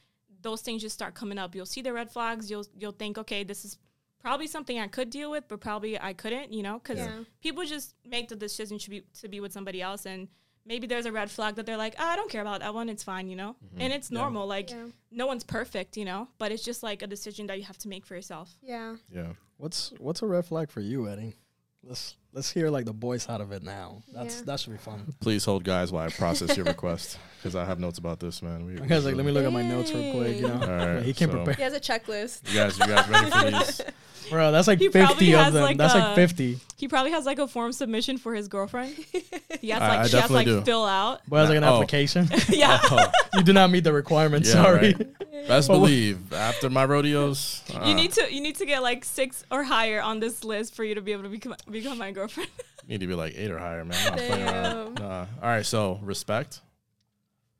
those 0.43 0.63
things 0.63 0.83
just 0.83 0.95
start 0.95 1.15
coming 1.15 1.39
up. 1.39 1.55
You'll 1.55 1.67
see 1.67 1.83
the 1.83 1.93
red 1.93 2.11
flags. 2.11 2.51
You'll 2.51 2.67
you'll 2.77 2.93
think 2.93 3.19
okay 3.19 3.45
this 3.45 3.65
is 3.65 3.79
probably 4.20 4.46
something 4.46 4.78
i 4.78 4.87
could 4.87 5.11
deal 5.11 5.31
with 5.31 5.44
but 5.48 5.61
probably 5.61 6.00
i 6.00 6.12
couldn't 6.12 6.52
you 6.52 6.62
know 6.62 6.78
because 6.78 6.98
Yeah. 6.98 7.20
people 7.42 7.64
just 7.64 7.94
make 8.04 8.28
the 8.28 8.37
decision 8.37 8.78
to 8.78 8.90
be 8.90 9.02
to 9.20 9.28
be 9.28 9.40
with 9.40 9.52
somebody 9.52 9.81
else 9.83 10.07
and 10.07 10.28
maybe 10.66 10.87
there's 10.87 11.07
a 11.07 11.12
red 11.12 11.31
flag 11.31 11.54
that 11.57 11.64
they're 11.66 11.76
like 11.76 11.94
"Ah, 11.98 12.12
i 12.12 12.16
don't 12.16 12.31
care 12.31 12.42
about 12.42 12.61
that 12.61 12.74
one 12.74 12.88
it's 12.88 13.02
fine 13.02 13.28
you 13.28 13.37
know 13.37 13.57
and 13.78 13.92
it's 13.92 14.11
Yeah. 14.11 14.18
normal 14.20 14.46
like 14.46 14.70
Yeah. 14.70 14.87
no 15.11 15.26
one's 15.26 15.44
perfect 15.44 15.96
you 15.96 16.04
know 16.04 16.28
but 16.38 16.52
it's 16.52 16.64
just 16.64 16.83
like 16.83 17.02
a 17.02 17.07
decision 17.07 17.46
that 17.46 17.59
you 17.59 17.64
have 17.64 17.78
to 17.78 17.88
make 17.88 18.04
for 18.07 18.14
yourself 18.14 18.50
Yeah. 18.62 18.96
Yeah. 19.11 19.33
What's 19.57 19.92
what's 19.98 20.22
a 20.22 20.26
red 20.26 20.44
flag 20.46 20.70
for 20.70 20.81
you, 20.81 21.09
Eddie? 21.09 21.35
Let's 21.83 22.16
let's 22.33 22.50
hear 22.52 22.70
like 22.70 22.85
the 22.85 22.92
boy 22.92 23.18
side 23.18 23.40
of 23.40 23.50
it 23.50 23.62
now. 23.64 24.02
That's 24.14 24.37
Yeah. 24.37 24.42
that 24.46 24.61
should 24.61 24.72
be 24.72 24.78
fun. 24.78 25.14
Please 25.20 25.44
hold, 25.44 25.64
guys, 25.64 25.90
while 25.90 26.07
I 26.07 26.11
process 26.11 26.57
your 26.57 26.66
request 26.66 27.18
because 27.38 27.57
I 27.57 27.64
have 27.64 27.81
notes 27.81 27.98
about 27.98 28.20
this, 28.20 28.40
man. 28.42 28.64
We, 28.66 28.78
I 28.81 28.87
was 28.96 29.04
like, 29.04 29.16
let 29.16 29.26
me 29.26 29.33
look 29.33 29.44
at 29.44 29.52
my 29.52 29.62
notes 29.62 29.92
real 29.92 30.12
quick. 30.12 30.37
You 30.37 30.48
know, 30.48 30.61
All 30.62 30.87
right, 30.94 31.02
he 31.09 31.12
can 31.14 31.28
so- 31.31 31.37
prepare. 31.37 31.54
He 31.54 31.62
has 31.62 31.72
a 31.74 31.81
checklist. 31.81 32.48
You 32.52 32.54
guys, 32.61 32.78
you 32.78 32.87
guys 32.87 33.09
ready 33.09 33.31
for 33.31 33.50
these? 33.50 33.81
Bro, 34.31 34.53
that's 34.53 34.67
like 34.69 34.79
He 34.79 34.88
fifty 34.88 35.35
of 35.35 35.53
them. 35.53 35.62
like, 35.62 35.77
that's 35.77 35.95
a- 35.95 35.99
like 35.99 36.14
fifty. 36.14 36.59
he 36.77 36.88
probably 36.88 37.12
has 37.12 37.25
like 37.27 37.38
a 37.38 37.49
form 37.49 37.73
submission 37.73 38.19
for 38.19 38.35
his 38.35 38.49
girlfriend 38.49 38.95
he 39.61 39.71
has 39.71 39.83
I- 39.83 39.88
like 39.88 39.99
I 40.01 40.07
she 40.07 40.17
has 40.17 40.31
like 40.31 40.45
definitely 40.45 40.45
do. 40.47 40.61
fill 40.64 40.85
out 40.85 41.21
But 41.29 41.37
that's 41.38 41.49
like 41.51 41.59
an 41.59 41.64
Oh. 41.64 41.75
application. 41.75 42.29
yeah 42.49 42.79
Oh, 42.85 43.11
you 43.35 43.43
do 43.43 43.53
not 43.53 43.71
meet 43.71 43.85
the 43.85 43.93
requirements. 43.93 44.49
Yeah, 44.49 44.62
sorry. 44.62 44.95
right. 44.95 45.49
best 45.49 45.69
believe 45.69 46.33
after 46.33 46.69
my 46.71 46.85
rodeos, 46.85 47.62
uh, 47.75 47.85
you 47.87 47.95
need 47.95 48.12
to 48.12 48.33
you 48.33 48.41
need 48.41 48.57
to 48.57 48.67
get 48.67 48.83
like 48.83 49.05
six 49.05 49.45
or 49.51 49.62
higher 49.62 50.01
on 50.01 50.21
this 50.21 50.45
list 50.45 50.75
for 50.75 50.85
you 50.85 50.95
to 50.95 51.01
be 51.03 51.12
able 51.12 51.23
to 51.25 51.29
become 51.29 51.55
become 51.71 51.99
my 51.99 52.11
girlfriend 52.11 52.51
You 52.83 52.88
need 52.95 53.01
to 53.01 53.07
be 53.07 53.14
like 53.14 53.35
eight 53.37 53.51
or 53.51 53.59
higher, 53.59 53.85
man. 53.85 53.99
I'm 54.07 54.17
not 54.17 54.19
playing 54.19 54.43
around. 54.49 54.95
Damn. 54.97 55.09
Nah. 55.09 55.21
All 55.43 55.49
right, 55.49 55.64
so 55.67 55.99
respect. 56.03 56.61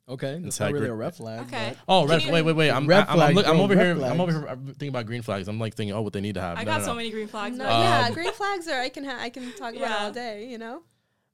Okay, 0.09 0.41
that's 0.43 0.59
not 0.59 0.73
really 0.73 0.87
Integri- 0.87 0.91
a 0.91 0.95
red 0.95 1.15
flag. 1.15 1.41
okay 1.43 1.75
Oh, 1.87 2.07
red. 2.07 2.23
you- 2.23 2.33
wait, 2.33 2.43
wait, 2.43 2.55
wait. 2.57 2.71
I'm, 2.71 2.87
Red 2.87 3.07
I, 3.09 3.13
am 3.13 3.17
flags, 3.19 3.29
I'm, 3.31 3.35
look, 3.37 3.47
I'm 3.47 3.61
over 3.61 3.75
red 3.77 3.97
here. 3.97 4.05
I'm 4.07 4.21
over 4.21 4.33
here 4.33 4.49
uh, 4.49 4.57
thinking 4.67 4.89
about 4.89 5.05
green 5.07 5.21
flags. 5.23 5.49
I'm 5.49 5.59
like 5.59 5.75
thinking, 5.75 5.95
oh, 5.95 6.01
what 6.01 6.13
they 6.15 6.21
need 6.23 6.35
to 6.37 6.41
have. 6.41 6.57
i 6.57 6.63
No, 6.63 6.71
got 6.73 6.79
no, 6.79 6.85
so 6.85 6.91
no. 6.93 6.97
many 6.97 7.11
green 7.11 7.29
flags 7.29 7.57
No, 7.59 7.65
yeah, 7.65 8.07
Um, 8.09 8.15
green 8.15 8.33
flags 8.33 8.67
are 8.69 8.81
I 8.81 8.89
can 8.89 9.05
ha- 9.05 9.19
I 9.21 9.29
can 9.31 9.53
talk 9.53 9.75
about 9.75 9.91
Yeah. 9.91 9.97
all 10.05 10.11
day. 10.13 10.49
You 10.49 10.57
know. 10.59 10.83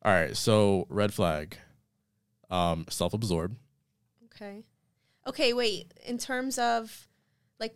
All 0.03 0.13
right, 0.13 0.37
so 0.37 0.87
red 0.91 1.15
flag. 1.15 1.57
Um, 2.51 2.85
self-absorbed. 2.91 3.57
Okay. 4.27 4.65
Okay. 5.27 5.53
Wait. 5.53 5.93
In 6.05 6.19
terms 6.19 6.59
of 6.59 7.09
like 7.61 7.75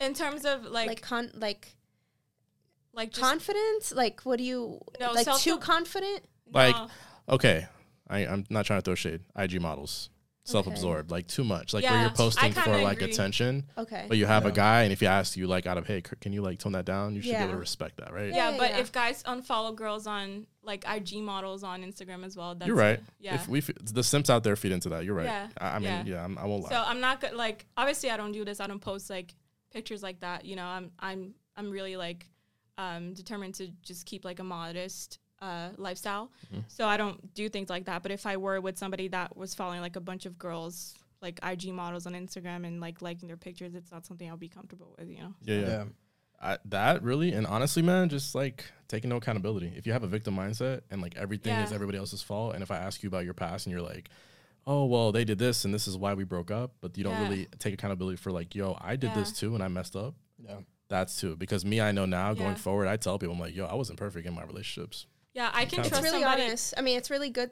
in 0.00 0.14
terms 0.14 0.44
of 0.44 0.64
like, 0.64 0.88
like 0.88 1.02
con 1.02 1.30
like 1.34 1.74
like 2.92 3.10
just 3.10 3.20
confidence, 3.20 3.92
like 3.92 4.20
what 4.22 4.38
do 4.38 4.44
you 4.44 4.80
No, 5.00 5.12
like 5.12 5.24
self- 5.24 5.42
too 5.42 5.58
confident? 5.58 6.22
like- 6.52 6.74
no. 6.76 6.88
Okay, 7.28 7.66
I, 8.08 8.20
I'm 8.26 8.44
not 8.50 8.64
trying 8.66 8.80
to 8.80 8.84
throw 8.84 8.94
shade. 8.96 9.20
IG 9.36 9.60
models, 9.60 10.10
self-absorbed, 10.50 11.10
like 11.10 11.26
too 11.26 11.44
much, 11.44 11.72
like 11.74 11.84
where 11.84 12.00
you're 12.00 12.10
posting 12.10 12.52
for 12.52 12.62
kinda 12.62 12.82
like 12.82 12.98
agree. 13.00 13.10
attention, 13.12 13.64
Okay. 13.78 14.04
but 14.08 14.16
you 14.18 14.26
have 14.26 14.46
a 14.46 14.52
guy, 14.52 14.82
and 14.82 14.92
if 14.92 15.00
you 15.02 15.08
ask 15.08 15.36
you 15.36 15.46
like 15.46 15.66
out 15.66 15.78
of 15.78 15.86
hey, 15.86 16.00
can 16.02 16.32
you 16.32 16.42
like 16.42 16.58
tone 16.58 16.72
that 16.72 16.84
down? 16.84 17.14
You 17.14 17.22
should 17.22 17.30
be 17.30 17.36
able 17.36 17.52
to 17.52 17.58
respect 17.58 17.96
that, 17.98 18.12
right? 18.12 18.28
yeah, 18.28 18.50
Yeah, 18.50 18.56
but 18.58 18.70
yeah. 18.70 18.78
if 18.78 18.92
guys 18.92 19.22
unfollow 19.24 19.74
girls 19.74 20.06
on 20.06 20.46
like 20.62 20.84
IG 20.86 21.22
models 21.22 21.64
on 21.64 21.82
Instagram 21.82 22.24
as 22.24 22.36
well, 22.36 22.54
that's 22.54 22.66
You're 22.66 22.76
right. 22.76 23.00
Yeah. 23.18 23.34
If 23.36 23.48
we 23.48 23.58
f- 23.60 23.70
the 23.82 24.02
simps 24.04 24.28
out 24.28 24.44
there 24.44 24.56
feed 24.56 24.72
into 24.72 24.90
that, 24.90 25.04
you're 25.04 25.14
right. 25.14 25.24
Yeah, 25.26 25.48
I, 25.58 25.76
I 25.76 25.78
mean, 25.78 25.84
yeah. 25.88 26.02
yeah, 26.04 26.24
I'm, 26.24 26.36
I 26.36 26.44
won't 26.44 26.62
lie. 26.64 26.68
So 26.70 26.82
I'm 26.84 27.00
not 27.00 27.20
good. 27.20 27.32
Like 27.32 27.66
obviously, 27.76 28.10
I 28.10 28.16
don't 28.18 28.32
do 28.32 28.44
this. 28.44 28.60
I 28.60 28.66
don't 28.66 28.80
post 28.80 29.08
like 29.08 29.34
pictures 29.72 30.02
like 30.02 30.20
that. 30.20 30.44
You 30.44 30.56
know, 30.56 30.66
I'm 30.66 30.90
I'm 30.98 31.34
I'm 31.56 31.70
really 31.70 31.96
like 31.96 32.26
um, 32.78 33.14
determined 33.14 33.54
to 33.56 33.68
just 33.82 34.06
keep 34.06 34.24
like 34.24 34.38
a 34.38 34.44
modest 34.44 35.18
uh, 35.40 35.70
lifestyle. 35.76 36.30
Mhm. 36.52 36.64
So 36.68 36.86
I 36.86 36.96
don't 36.96 37.32
do 37.34 37.48
things 37.48 37.70
like 37.70 37.86
that. 37.86 38.02
But 38.02 38.12
if 38.12 38.26
I 38.26 38.36
were 38.36 38.60
with 38.60 38.76
somebody 38.78 39.08
that 39.08 39.36
was 39.36 39.54
following 39.54 39.80
like 39.80 39.96
a 39.96 40.00
bunch 40.00 40.26
of 40.26 40.38
girls, 40.38 40.94
like 41.22 41.38
IG 41.42 41.72
models 41.72 42.06
on 42.06 42.12
Instagram 42.14 42.66
and 42.66 42.80
like 42.80 43.00
liking 43.02 43.26
their 43.28 43.36
pictures, 43.36 43.74
it's 43.74 43.90
not 43.90 44.06
something 44.06 44.28
I'll 44.28 44.36
be 44.36 44.48
comfortable 44.48 44.94
with, 44.98 45.08
you 45.08 45.18
know? 45.18 45.34
Yeah, 45.42 45.58
yeah. 45.60 45.84
I, 46.42 46.58
that 46.66 47.02
really 47.02 47.32
and 47.32 47.46
honestly, 47.46 47.82
man, 47.82 48.08
just 48.08 48.34
like 48.34 48.64
taking 48.88 49.10
no 49.10 49.16
accountability. 49.16 49.72
If 49.76 49.86
you 49.86 49.92
have 49.92 50.02
a 50.02 50.06
victim 50.06 50.34
mindset 50.36 50.80
and 50.90 51.02
like 51.02 51.16
everything 51.16 51.54
is 51.58 51.72
everybody 51.72 51.98
else's 51.98 52.22
fault, 52.22 52.54
and 52.54 52.62
if 52.62 52.70
I 52.70 52.78
ask 52.78 53.02
you 53.02 53.08
about 53.08 53.24
your 53.26 53.34
past 53.34 53.66
and 53.66 53.72
you're 53.72 53.82
like, 53.82 54.08
oh 54.66 54.84
well, 54.86 55.12
they 55.12 55.24
did 55.24 55.38
this 55.38 55.64
and 55.66 55.72
this 55.74 55.86
is 55.86 55.96
why 55.98 56.14
we 56.14 56.24
broke 56.24 56.50
up, 56.50 56.74
but 56.80 56.96
you 56.96 57.04
don't 57.04 57.14
Yeah. 57.14 57.22
really 57.28 57.46
take 57.58 57.74
accountability 57.74 58.16
for 58.16 58.30
like, 58.32 58.54
yo, 58.54 58.76
I 58.80 58.96
did 58.96 59.12
this 59.14 59.32
too 59.32 59.54
and 59.54 59.62
I 59.62 59.68
messed 59.68 59.96
up. 59.96 60.14
Yeah. 60.42 60.60
That's 60.88 61.20
too 61.20 61.36
because 61.36 61.64
me, 61.64 61.80
I 61.80 61.92
know 61.92 62.06
now 62.06 62.32
going 62.34 62.50
Yeah. 62.50 62.54
forward, 62.56 62.88
I 62.88 62.96
tell 62.96 63.18
people 63.18 63.34
I'm 63.34 63.40
like, 63.40 63.54
yo, 63.54 63.66
I 63.66 63.74
wasn't 63.74 63.98
perfect 63.98 64.26
in 64.26 64.34
my 64.34 64.42
relationships. 64.44 65.06
Yeah, 65.32 65.50
I 65.52 65.64
can 65.64 65.80
It's 65.80 65.88
It's 65.88 65.88
trust 65.88 66.02
really 66.04 66.22
somebody. 66.22 66.42
honest. 66.44 66.74
I 66.76 66.80
mean, 66.80 66.96
it's 66.98 67.10
really 67.10 67.30
good 67.30 67.50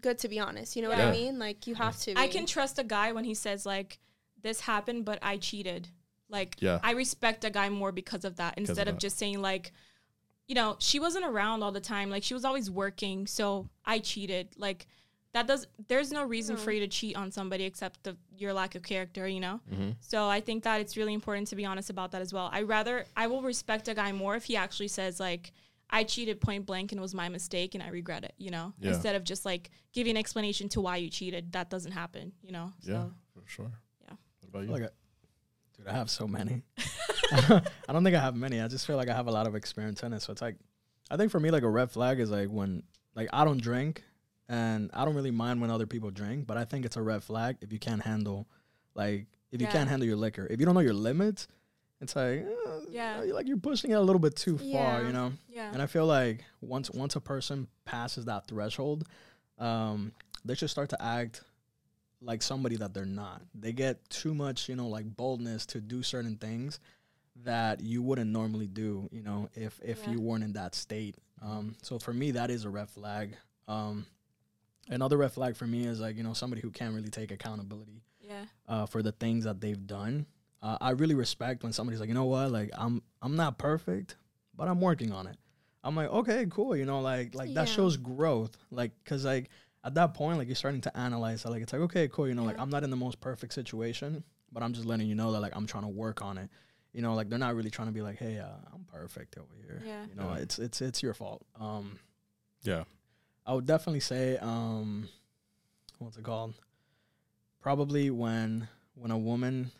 good 0.00 0.18
to 0.18 0.28
be 0.28 0.40
honest. 0.40 0.74
You 0.76 0.82
know 0.82 0.88
what 0.88 0.98
I 0.98 1.10
mean? 1.12 1.38
Like 1.38 1.66
you 1.66 1.74
have 1.76 1.96
to. 2.00 2.18
I 2.18 2.26
can 2.28 2.46
trust 2.46 2.78
a 2.78 2.84
guy 2.84 3.12
when 3.12 3.24
he 3.24 3.34
says 3.34 3.64
like, 3.66 3.98
"This 4.42 4.60
happened, 4.60 5.04
but 5.04 5.18
I 5.22 5.36
cheated." 5.36 5.88
Like, 6.28 6.56
Yeah. 6.60 6.80
I 6.82 6.92
respect 6.92 7.44
a 7.44 7.50
guy 7.50 7.68
more 7.68 7.92
because 7.92 8.24
of 8.24 8.36
that 8.36 8.54
Because 8.54 8.70
of 8.70 8.72
instead 8.72 8.88
of 8.88 8.94
that. 8.94 9.00
just 9.00 9.18
saying 9.18 9.42
like, 9.42 9.72
you 10.48 10.54
know, 10.54 10.76
she 10.78 10.98
wasn't 10.98 11.26
around 11.26 11.62
all 11.62 11.72
the 11.72 11.80
time. 11.80 12.08
Like, 12.08 12.22
she 12.22 12.32
was 12.32 12.44
always 12.46 12.70
working, 12.70 13.26
so 13.26 13.68
I 13.84 13.98
cheated. 13.98 14.48
Like, 14.56 14.86
that 15.34 15.46
does. 15.46 15.66
There's 15.88 16.10
no 16.10 16.24
reason 16.24 16.56
for 16.56 16.72
you 16.72 16.80
to 16.80 16.88
cheat 16.88 17.16
on 17.16 17.30
somebody 17.30 17.64
except 17.64 18.02
the, 18.02 18.16
your 18.36 18.52
lack 18.54 18.74
of 18.74 18.82
character. 18.82 19.28
You 19.28 19.40
know. 19.40 19.60
Mm-hmm. 19.70 19.90
So 20.00 20.26
I 20.28 20.40
think 20.40 20.64
that 20.64 20.80
it's 20.80 20.96
really 20.96 21.14
important 21.14 21.48
to 21.48 21.56
be 21.56 21.64
honest 21.66 21.90
about 21.90 22.10
that 22.12 22.22
as 22.22 22.32
well. 22.32 22.48
I 22.50 22.62
rather 22.62 23.04
I 23.16 23.26
will 23.28 23.42
respect 23.42 23.86
a 23.88 23.94
guy 23.94 24.10
more 24.12 24.34
if 24.34 24.44
he 24.44 24.56
actually 24.56 24.88
says 24.88 25.20
like 25.20 25.52
I 25.94 26.04
cheated 26.04 26.40
point 26.40 26.64
blank 26.66 26.90
and 26.92 26.98
it 26.98 27.02
was 27.02 27.14
my 27.14 27.28
mistake 27.28 27.74
and 27.74 27.82
I 27.84 27.88
regret 27.88 28.24
it, 28.24 28.32
you 28.38 28.50
know, 28.50 28.72
Yeah. 28.80 28.94
instead 28.94 29.14
of 29.14 29.24
just 29.24 29.44
like 29.44 29.70
giving 29.92 30.12
an 30.12 30.16
explanation 30.16 30.68
to 30.70 30.80
why 30.80 30.96
you 30.96 31.10
cheated. 31.10 31.52
That 31.52 31.68
doesn't 31.68 31.92
happen, 31.92 32.32
you 32.42 32.50
know. 32.50 32.72
Yeah, 32.82 33.06
for 33.34 33.42
sure. 33.46 33.70
Yeah. 34.04 34.14
What 34.40 34.48
about 34.48 34.64
you? 34.64 34.70
Like, 34.72 34.82
I- 34.84 34.96
dude, 35.76 35.86
I 35.88 35.92
have 35.92 36.08
so 36.10 36.26
many. 36.26 36.62
I 37.32 37.62
don't 37.92 38.02
think 38.04 38.16
I 38.16 38.20
have 38.20 38.34
many. 38.36 38.60
I 38.60 38.68
just 38.68 38.86
feel 38.86 38.96
like 38.96 39.08
I 39.08 39.14
have 39.14 39.26
a 39.26 39.30
lot 39.30 39.46
of 39.46 39.54
experience 39.54 40.02
in 40.02 40.12
it. 40.12 40.22
So 40.22 40.32
it's 40.32 40.42
like, 40.42 40.56
I 41.10 41.16
think 41.16 41.30
for 41.30 41.40
me, 41.40 41.50
like 41.50 41.62
a 41.62 41.68
red 41.68 41.90
flag 41.90 42.20
is 42.20 42.30
like 42.30 42.48
when, 42.48 42.82
like, 43.14 43.28
I 43.32 43.44
don't 43.44 43.60
drink, 43.60 44.02
and 44.48 44.90
I 44.94 45.04
don't 45.04 45.14
really 45.14 45.30
mind 45.30 45.60
when 45.60 45.70
other 45.70 45.86
people 45.86 46.10
drink, 46.10 46.46
but 46.46 46.56
I 46.56 46.64
think 46.64 46.84
it's 46.86 46.96
a 46.96 47.02
red 47.02 47.22
flag 47.22 47.56
if 47.60 47.72
you 47.72 47.78
can't 47.78 48.02
handle, 48.02 48.48
like, 48.94 49.26
if 49.50 49.60
you 49.60 49.66
can't 49.66 49.88
handle 49.90 50.06
your 50.06 50.16
liquor. 50.16 50.46
If 50.50 50.58
you 50.60 50.64
don't 50.66 50.74
know 50.74 50.80
your 50.80 50.94
limits, 50.94 51.48
it's 52.02 52.14
like, 52.16 52.40
eh, 52.40 52.80
Yeah. 52.90 53.22
you're 53.22 53.34
like 53.34 53.46
you're 53.48 53.56
pushing 53.56 53.90
it 53.92 53.94
a 53.94 54.00
little 54.00 54.20
bit 54.20 54.36
too 54.36 54.58
far, 54.58 55.00
Yeah. 55.00 55.06
you 55.06 55.12
know. 55.12 55.32
yeah. 55.48 55.72
And 55.72 55.80
I 55.80 55.86
feel 55.86 56.04
like 56.06 56.44
once 56.60 56.90
once 56.90 57.16
a 57.16 57.20
person 57.20 57.68
passes 57.86 58.24
that 58.26 58.46
threshold, 58.48 59.06
um, 59.58 60.12
they 60.44 60.54
should 60.54 60.68
start 60.70 60.90
to 60.90 61.00
act 61.02 61.42
like 62.20 62.42
somebody 62.42 62.76
that 62.76 62.92
they're 62.94 63.04
not. 63.06 63.42
They 63.54 63.72
get 63.72 64.08
too 64.10 64.34
much, 64.34 64.68
you 64.68 64.76
know, 64.76 64.88
like 64.88 65.16
boldness 65.16 65.64
to 65.66 65.80
do 65.80 66.02
certain 66.02 66.36
things 66.36 66.78
that 67.44 67.80
you 67.80 68.02
wouldn't 68.02 68.30
normally 68.30 68.66
do, 68.68 69.08
you 69.12 69.22
know, 69.22 69.48
if 69.54 69.80
if 69.82 70.02
Yeah. 70.04 70.12
you 70.12 70.20
weren't 70.20 70.44
in 70.44 70.52
that 70.54 70.74
state. 70.74 71.16
Um, 71.40 71.76
so 71.82 71.98
for 71.98 72.12
me, 72.12 72.32
that 72.32 72.50
is 72.50 72.64
a 72.64 72.70
red 72.70 72.90
flag. 72.90 73.36
Um, 73.68 74.06
another 74.88 75.16
red 75.16 75.32
flag 75.32 75.56
for 75.56 75.66
me 75.66 75.86
is 75.86 76.00
like 76.00 76.16
you 76.16 76.22
know 76.22 76.32
somebody 76.34 76.60
who 76.62 76.70
can't 76.70 76.94
really 76.94 77.10
take 77.10 77.30
accountability 77.30 78.02
yeah. 78.20 78.44
uh, 78.68 78.86
for 78.86 79.02
the 79.02 79.12
things 79.12 79.44
that 79.44 79.60
they've 79.60 79.86
done. 79.86 80.26
Uh, 80.62 80.78
I 80.80 80.90
really 80.90 81.14
respect 81.16 81.64
when 81.64 81.72
somebody's 81.72 81.98
like, 82.00 82.08
you 82.08 82.14
know 82.14 82.24
what, 82.26 82.50
like 82.52 82.70
I'm 82.74 83.02
I'm 83.20 83.34
not 83.36 83.58
perfect, 83.58 84.16
but 84.56 84.68
I'm 84.68 84.80
working 84.80 85.10
on 85.12 85.26
it. 85.26 85.36
I'm 85.84 85.96
like, 85.96 86.08
okay, 86.10 86.46
cool, 86.48 86.76
you 86.76 86.84
know, 86.84 87.00
like 87.00 87.34
like 87.34 87.52
that 87.54 87.68
shows 87.68 87.96
growth, 87.96 88.56
like 88.70 88.92
because 89.02 89.24
like 89.24 89.50
at 89.84 89.94
that 89.94 90.14
point, 90.14 90.38
like 90.38 90.46
you're 90.46 90.54
starting 90.54 90.80
to 90.82 90.96
analyze, 90.96 91.44
it. 91.44 91.50
like 91.50 91.62
it's 91.62 91.72
like, 91.72 91.82
okay, 91.82 92.06
cool, 92.06 92.28
you 92.28 92.34
know, 92.34 92.44
like 92.44 92.58
I'm 92.60 92.70
not 92.70 92.84
in 92.84 92.90
the 92.90 92.96
most 92.96 93.20
perfect 93.20 93.52
situation, 93.54 94.22
but 94.52 94.62
I'm 94.62 94.72
just 94.72 94.86
letting 94.86 95.08
you 95.08 95.16
know 95.16 95.32
that 95.32 95.40
like 95.40 95.56
I'm 95.56 95.66
trying 95.66 95.82
to 95.82 95.88
work 95.88 96.22
on 96.22 96.38
it. 96.38 96.48
You 96.92 97.02
know, 97.02 97.14
like 97.14 97.28
they're 97.28 97.38
not 97.40 97.56
really 97.56 97.70
trying 97.70 97.88
to 97.88 97.92
be 97.92 98.02
like, 98.02 98.18
hey, 98.18 98.38
uh, 98.38 98.46
I'm 98.72 98.84
perfect 98.84 99.38
over 99.38 99.54
here. 99.66 99.82
Yeah. 99.84 100.04
You 100.08 100.14
know, 100.14 100.30
Yeah. 100.34 100.42
it's 100.42 100.58
it's 100.60 100.80
it's 100.80 101.02
your 101.02 101.14
fault. 101.14 101.44
Um, 101.58 101.98
Yeah. 102.62 102.84
I 103.44 103.54
would 103.54 103.66
definitely 103.66 104.00
say, 104.00 104.36
um, 104.38 105.08
what's 105.98 106.16
it 106.16 106.22
called? 106.22 106.54
Probably 107.60 108.10
when 108.10 108.68
when 108.94 109.10
a 109.10 109.18
woman. 109.18 109.72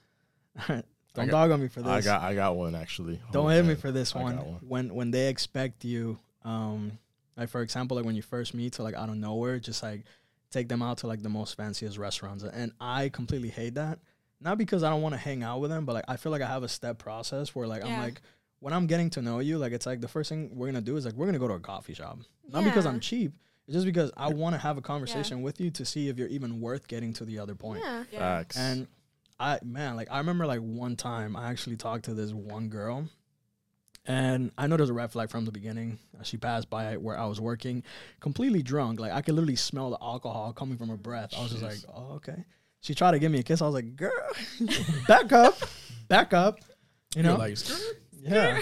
don't 0.69 0.85
got- 1.15 1.31
dog 1.31 1.51
on 1.51 1.61
me 1.63 1.69
for 1.69 1.83
this. 1.83 1.91
I 1.91 2.01
got 2.01 2.23
I 2.23 2.35
got 2.35 2.57
one 2.57 2.75
actually. 2.75 3.21
don't 3.33 3.45
Hold 3.45 3.55
hit 3.55 3.65
me 3.65 3.75
for 3.75 3.91
this 3.93 4.15
one. 4.15 4.37
one. 4.37 4.59
When 4.67 4.95
when 4.95 5.11
they 5.11 5.29
expect 5.29 5.85
you, 5.85 6.19
um, 6.45 6.99
like 7.37 7.49
for 7.49 7.63
example, 7.63 7.97
like 7.97 8.07
when 8.07 8.15
you 8.15 8.23
first 8.23 8.55
meet, 8.55 8.75
to 8.75 8.83
like 8.83 8.95
out 8.95 9.09
of 9.09 9.17
nowhere, 9.17 9.59
just 9.59 9.83
like 9.83 10.03
take 10.51 10.69
them 10.69 10.83
out 10.83 10.99
to 10.99 11.07
like 11.07 11.23
the 11.23 11.29
most 11.29 11.57
fanciest 11.57 11.99
restaurants, 11.99 12.45
and 12.45 12.73
I 12.81 13.09
completely 13.09 13.49
hate 13.51 13.75
that. 13.75 13.99
Not 14.41 14.59
because 14.59 14.83
I 14.83 14.91
don't 14.91 15.03
want 15.03 15.15
to 15.15 15.21
hang 15.21 15.43
out 15.43 15.61
with 15.61 15.71
them, 15.71 15.85
but 15.85 15.95
like 15.95 16.05
I 16.09 16.17
feel 16.17 16.33
like 16.33 16.43
I 16.43 16.47
have 16.49 16.63
a 16.65 16.69
step 16.69 16.99
process 16.99 17.55
where 17.55 17.67
like 17.67 17.85
I'm 17.85 17.99
like 18.01 18.21
when 18.59 18.73
I'm 18.73 18.87
getting 18.87 19.11
to 19.11 19.23
know 19.23 19.39
you, 19.41 19.59
like 19.59 19.73
it's 19.73 19.87
like 19.87 20.01
the 20.01 20.09
first 20.09 20.29
thing 20.29 20.51
we're 20.53 20.67
gonna 20.67 20.81
do 20.81 20.97
is 20.97 21.05
like 21.05 21.15
we're 21.15 21.27
gonna 21.27 21.39
go 21.39 21.49
to 21.49 21.55
a 21.55 21.61
coffee 21.61 21.95
shop. 21.95 22.19
Not 22.49 22.65
because 22.65 22.87
I'm 22.87 23.01
cheap. 23.01 23.33
It's 23.69 23.75
just 23.75 23.87
because 23.87 24.11
I 24.17 24.29
want 24.29 24.55
to 24.57 24.59
have 24.61 24.77
a 24.77 24.83
conversation 24.83 25.43
with 25.43 25.61
you 25.61 25.71
to 25.71 25.85
see 25.85 26.09
if 26.09 26.19
you're 26.19 26.29
even 26.29 26.61
worth 26.61 26.89
getting 26.89 27.13
to 27.15 27.25
the 27.25 27.39
other 27.39 27.55
point. 27.55 27.83
Yeah. 27.85 28.05
Yeah. 28.11 28.19
Facts. 28.19 28.57
And 28.59 28.89
I 29.43 29.59
man, 29.64 29.97
like 29.97 30.09
I 30.11 30.18
remember 30.18 30.47
like 30.47 30.61
one 30.61 30.95
time 30.95 31.34
I 31.34 31.51
actually 31.51 31.76
talked 31.76 32.05
to 32.05 32.14
this 32.14 32.32
one 32.32 32.68
girl 32.68 33.09
and 34.07 34.53
I 34.57 34.68
know 34.68 34.76
there's 34.76 34.90
a 34.90 34.95
red 34.95 35.11
flag 35.11 35.30
from 35.30 35.45
the 35.45 35.53
beginning. 35.53 35.99
She 36.22 36.36
passed 36.36 36.70
by 36.70 36.97
where 36.97 37.18
I 37.18 37.26
was 37.26 37.40
working, 37.40 37.82
completely 38.20 38.62
drunk. 38.62 39.01
Like 39.01 39.12
I 39.12 39.20
could 39.20 39.34
literally 39.34 39.57
smell 39.57 39.90
the 39.90 39.99
alcohol 40.01 40.53
coming 40.53 40.78
from 40.78 40.88
her 40.88 40.97
breath. 40.97 41.34
I 41.36 41.43
was 41.43 41.51
just 41.51 41.62
like, 41.62 41.78
oh, 41.93 42.14
okay. 42.14 42.45
She 42.80 42.95
tried 42.95 43.12
to 43.12 43.18
give 43.18 43.30
me 43.30 43.40
a 43.40 43.43
kiss. 43.43 43.62
I 43.62 43.66
was 43.66 43.74
like, 43.74 43.97
girl, 43.97 44.12
back 45.09 45.32
up, 45.32 45.57
back 46.09 46.32
up. 46.32 46.59
You 47.16 47.22
know, 47.22 47.36
like, 47.36 47.59
yeah. 48.20 48.61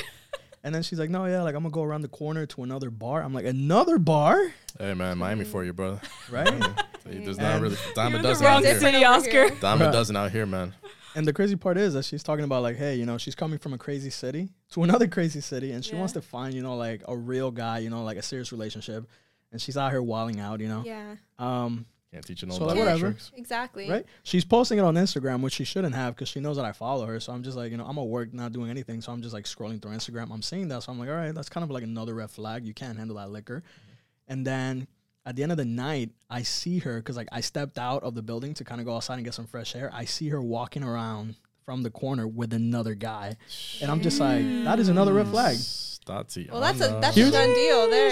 And 0.62 0.74
then 0.74 0.82
she's 0.82 0.98
like, 0.98 1.08
no, 1.10 1.24
yeah, 1.24 1.42
like 1.42 1.54
I'm 1.54 1.62
gonna 1.62 1.72
go 1.72 1.82
around 1.82 2.02
the 2.02 2.08
corner 2.08 2.44
to 2.46 2.62
another 2.62 2.90
bar. 2.90 3.22
I'm 3.22 3.32
like, 3.32 3.46
another 3.46 3.98
bar, 3.98 4.52
hey 4.78 4.94
man, 4.94 5.16
Miami 5.18 5.44
for 5.44 5.64
you, 5.64 5.72
brother. 5.72 6.00
right? 6.30 6.46
There's 7.04 7.38
Yeah. 7.38 7.52
not 7.54 7.62
really 7.62 7.76
You're 7.84 7.94
dime 7.94 8.12
a 8.14 8.16
in 8.18 8.22
dozen 8.22 8.46
wrong 8.46 8.56
out 8.58 8.64
here. 8.64 8.78
city, 8.78 9.04
Oscar. 9.04 9.30
here. 9.48 9.50
Dime 9.60 9.80
a 9.82 9.90
dozen 9.90 10.16
out 10.16 10.30
here, 10.32 10.44
man. 10.46 10.74
And 11.16 11.26
the 11.26 11.32
crazy 11.32 11.56
part 11.56 11.76
is 11.78 11.94
that 11.94 12.04
she's 12.04 12.22
talking 12.22 12.44
about 12.44 12.62
like, 12.62 12.76
hey, 12.76 12.94
you 12.94 13.04
know, 13.06 13.16
she's 13.18 13.34
coming 13.34 13.58
from 13.58 13.72
a 13.72 13.78
crazy 13.78 14.10
city 14.10 14.50
to 14.72 14.82
another 14.84 15.08
crazy 15.16 15.40
city, 15.40 15.72
and 15.72 15.82
she 15.84 15.92
Yeah. 15.92 15.98
wants 15.98 16.12
to 16.12 16.20
find, 16.22 16.54
you 16.54 16.62
know, 16.62 16.76
like 16.76 17.02
a 17.08 17.16
real 17.16 17.50
guy, 17.50 17.78
you 17.78 17.88
know, 17.90 18.04
like 18.04 18.18
a 18.18 18.22
serious 18.22 18.52
relationship, 18.52 19.08
and 19.50 19.60
she's 19.60 19.76
out 19.78 19.90
here 19.90 20.02
wilding 20.02 20.40
out, 20.40 20.60
you 20.60 20.68
know. 20.68 20.82
Yeah. 20.84 21.16
Um, 21.38 21.86
Can't 22.12 22.26
teach 22.26 22.42
an 22.42 22.50
So, 22.50 22.60
old 22.62 22.68
like, 22.68 22.76
dog 22.76 22.78
whatever. 22.86 23.10
tricks. 23.12 23.30
Exactly. 23.36 23.88
right? 23.88 24.04
She's 24.24 24.44
posting 24.44 24.78
it 24.78 24.82
on 24.82 24.94
Instagram, 24.96 25.42
which 25.42 25.52
she 25.52 25.62
shouldn't 25.64 25.94
have 25.94 26.16
because 26.16 26.28
she 26.28 26.40
knows 26.40 26.56
that 26.56 26.64
I 26.64 26.72
follow 26.72 27.06
her. 27.06 27.20
So 27.20 27.32
I'm 27.32 27.42
just 27.44 27.56
like, 27.56 27.70
you 27.70 27.76
know, 27.76 27.84
I'm 27.86 27.98
at 27.98 28.06
work 28.06 28.34
not 28.34 28.52
doing 28.52 28.68
anything, 28.68 29.00
so 29.00 29.12
I'm 29.12 29.22
just 29.22 29.32
like 29.32 29.44
scrolling 29.44 29.80
through 29.80 29.92
Instagram. 29.92 30.32
I'm 30.32 30.42
seeing 30.42 30.66
that, 30.68 30.82
so 30.82 30.90
I'm 30.92 30.98
like, 30.98 31.08
all 31.08 31.14
right, 31.14 31.32
that's 31.34 31.48
kind 31.48 31.62
of 31.62 31.70
like 31.70 31.84
another 31.84 32.14
red 32.14 32.30
flag. 32.30 32.66
You 32.66 32.74
can't 32.74 32.98
handle 32.98 33.16
that 33.16 33.30
liquor. 33.30 33.62
Mm-hmm. 33.62 34.32
And 34.32 34.46
then 34.46 34.86
at 35.24 35.36
the 35.36 35.42
end 35.44 35.52
of 35.52 35.58
the 35.58 35.64
night, 35.64 36.10
I 36.28 36.42
see 36.42 36.78
her 36.80 36.96
because 36.98 37.16
like 37.16 37.28
I 37.30 37.42
stepped 37.42 37.78
out 37.78 38.02
of 38.02 38.14
the 38.16 38.22
building 38.22 38.54
to 38.54 38.64
kind 38.64 38.80
of 38.80 38.86
go 38.86 38.96
outside 38.96 39.14
and 39.14 39.24
get 39.24 39.34
some 39.34 39.46
fresh 39.46 39.76
air. 39.76 39.90
I 39.92 40.04
see 40.04 40.30
her 40.30 40.40
walking 40.42 40.82
around 40.82 41.36
from 41.64 41.82
the 41.84 41.90
corner 41.90 42.26
with 42.26 42.52
another 42.52 42.94
guy, 42.94 43.36
and 43.80 43.88
I'm 43.88 44.00
just 44.00 44.18
like, 44.18 44.42
that 44.64 44.80
is 44.80 44.88
another 44.88 45.12
red 45.12 45.28
flag. 45.28 45.56
Stati 45.56 46.50
Well, 46.50 46.60
that's 46.60 46.80
a 46.80 46.98
that's 47.00 47.14
Here's- 47.14 47.28
a 47.28 47.32
done 47.32 47.54
deal 47.54 47.88
there. 47.90 48.10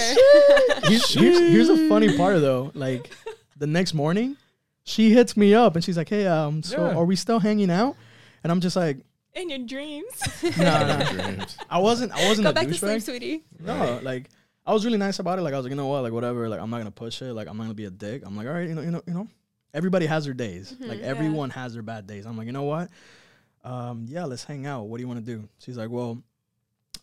here's, 0.85 1.13
here's, 1.13 1.39
here's 1.39 1.69
a 1.69 1.89
funny 1.89 2.17
part 2.17 2.41
though. 2.41 2.71
Like 2.75 3.11
the 3.59 3.67
next 3.67 3.93
morning, 3.95 4.37
she 4.85 5.11
hits 5.13 5.37
me 5.37 5.55
up 5.55 5.75
and 5.75 5.85
she's 5.85 5.97
like, 5.97 6.09
"Hey, 6.09 6.27
um, 6.27 6.63
so 6.63 6.77
Yeah. 6.87 6.95
are 6.97 7.05
we 7.05 7.17
still 7.17 7.39
hanging 7.41 7.71
out?" 7.71 7.97
And 8.43 8.51
I'm 8.53 8.61
just 8.61 8.77
like, 8.77 8.99
In 9.35 9.51
your 9.51 9.59
dreams. 9.59 10.07
"Nah, 10.59 10.87
nah." 10.87 11.11
Dreams. 11.13 11.57
I 11.69 11.79
wasn't. 11.79 12.13
I 12.13 12.29
wasn't 12.29 12.45
Go 12.47 12.51
a 12.51 12.53
back 12.55 12.67
to 12.69 12.75
sleep, 12.75 12.93
douchebag. 12.99 13.03
sweetie. 13.03 13.45
No, 13.61 14.01
like 14.03 14.31
I 14.67 14.73
was 14.73 14.85
really 14.85 14.99
nice 14.99 15.19
about 15.19 15.39
it. 15.39 15.43
Like 15.43 15.55
I 15.55 15.57
was 15.57 15.65
like, 15.65 15.71
you 15.71 15.77
know 15.77 15.87
what, 15.87 16.03
like 16.03 16.13
whatever. 16.13 16.49
Like 16.49 16.61
I'm 16.61 16.71
not 16.71 16.79
gonna 16.79 16.91
push 16.91 17.21
it. 17.23 17.33
Like 17.35 17.49
I'm 17.49 17.57
not 17.57 17.65
gonna 17.65 17.75
be 17.75 17.85
a 17.87 17.91
dick. 17.91 18.23
I'm 18.25 18.37
like, 18.37 18.47
all 18.47 18.53
right, 18.55 18.69
you 18.69 18.75
know, 18.75 18.83
you 18.83 18.91
know, 18.91 19.03
you 19.07 19.15
know. 19.15 19.29
Everybody 19.75 20.07
has 20.07 20.25
their 20.25 20.35
days. 20.35 20.75
Like 20.81 20.99
Mhm. 20.99 21.01
Yeah. 21.01 21.07
everyone 21.07 21.51
has 21.51 21.75
their 21.75 21.83
bad 21.83 22.07
days. 22.07 22.25
I'm 22.27 22.37
like, 22.39 22.47
you 22.47 22.53
know 22.53 22.65
what? 22.65 22.89
Um, 23.65 24.07
yeah, 24.09 24.25
let's 24.25 24.45
hang 24.45 24.67
out. 24.67 24.85
What 24.85 24.97
do 24.97 25.03
you 25.03 25.09
want 25.09 25.25
to 25.25 25.27
do? 25.37 25.49
She's 25.59 25.77
like, 25.77 25.91
well. 25.91 26.23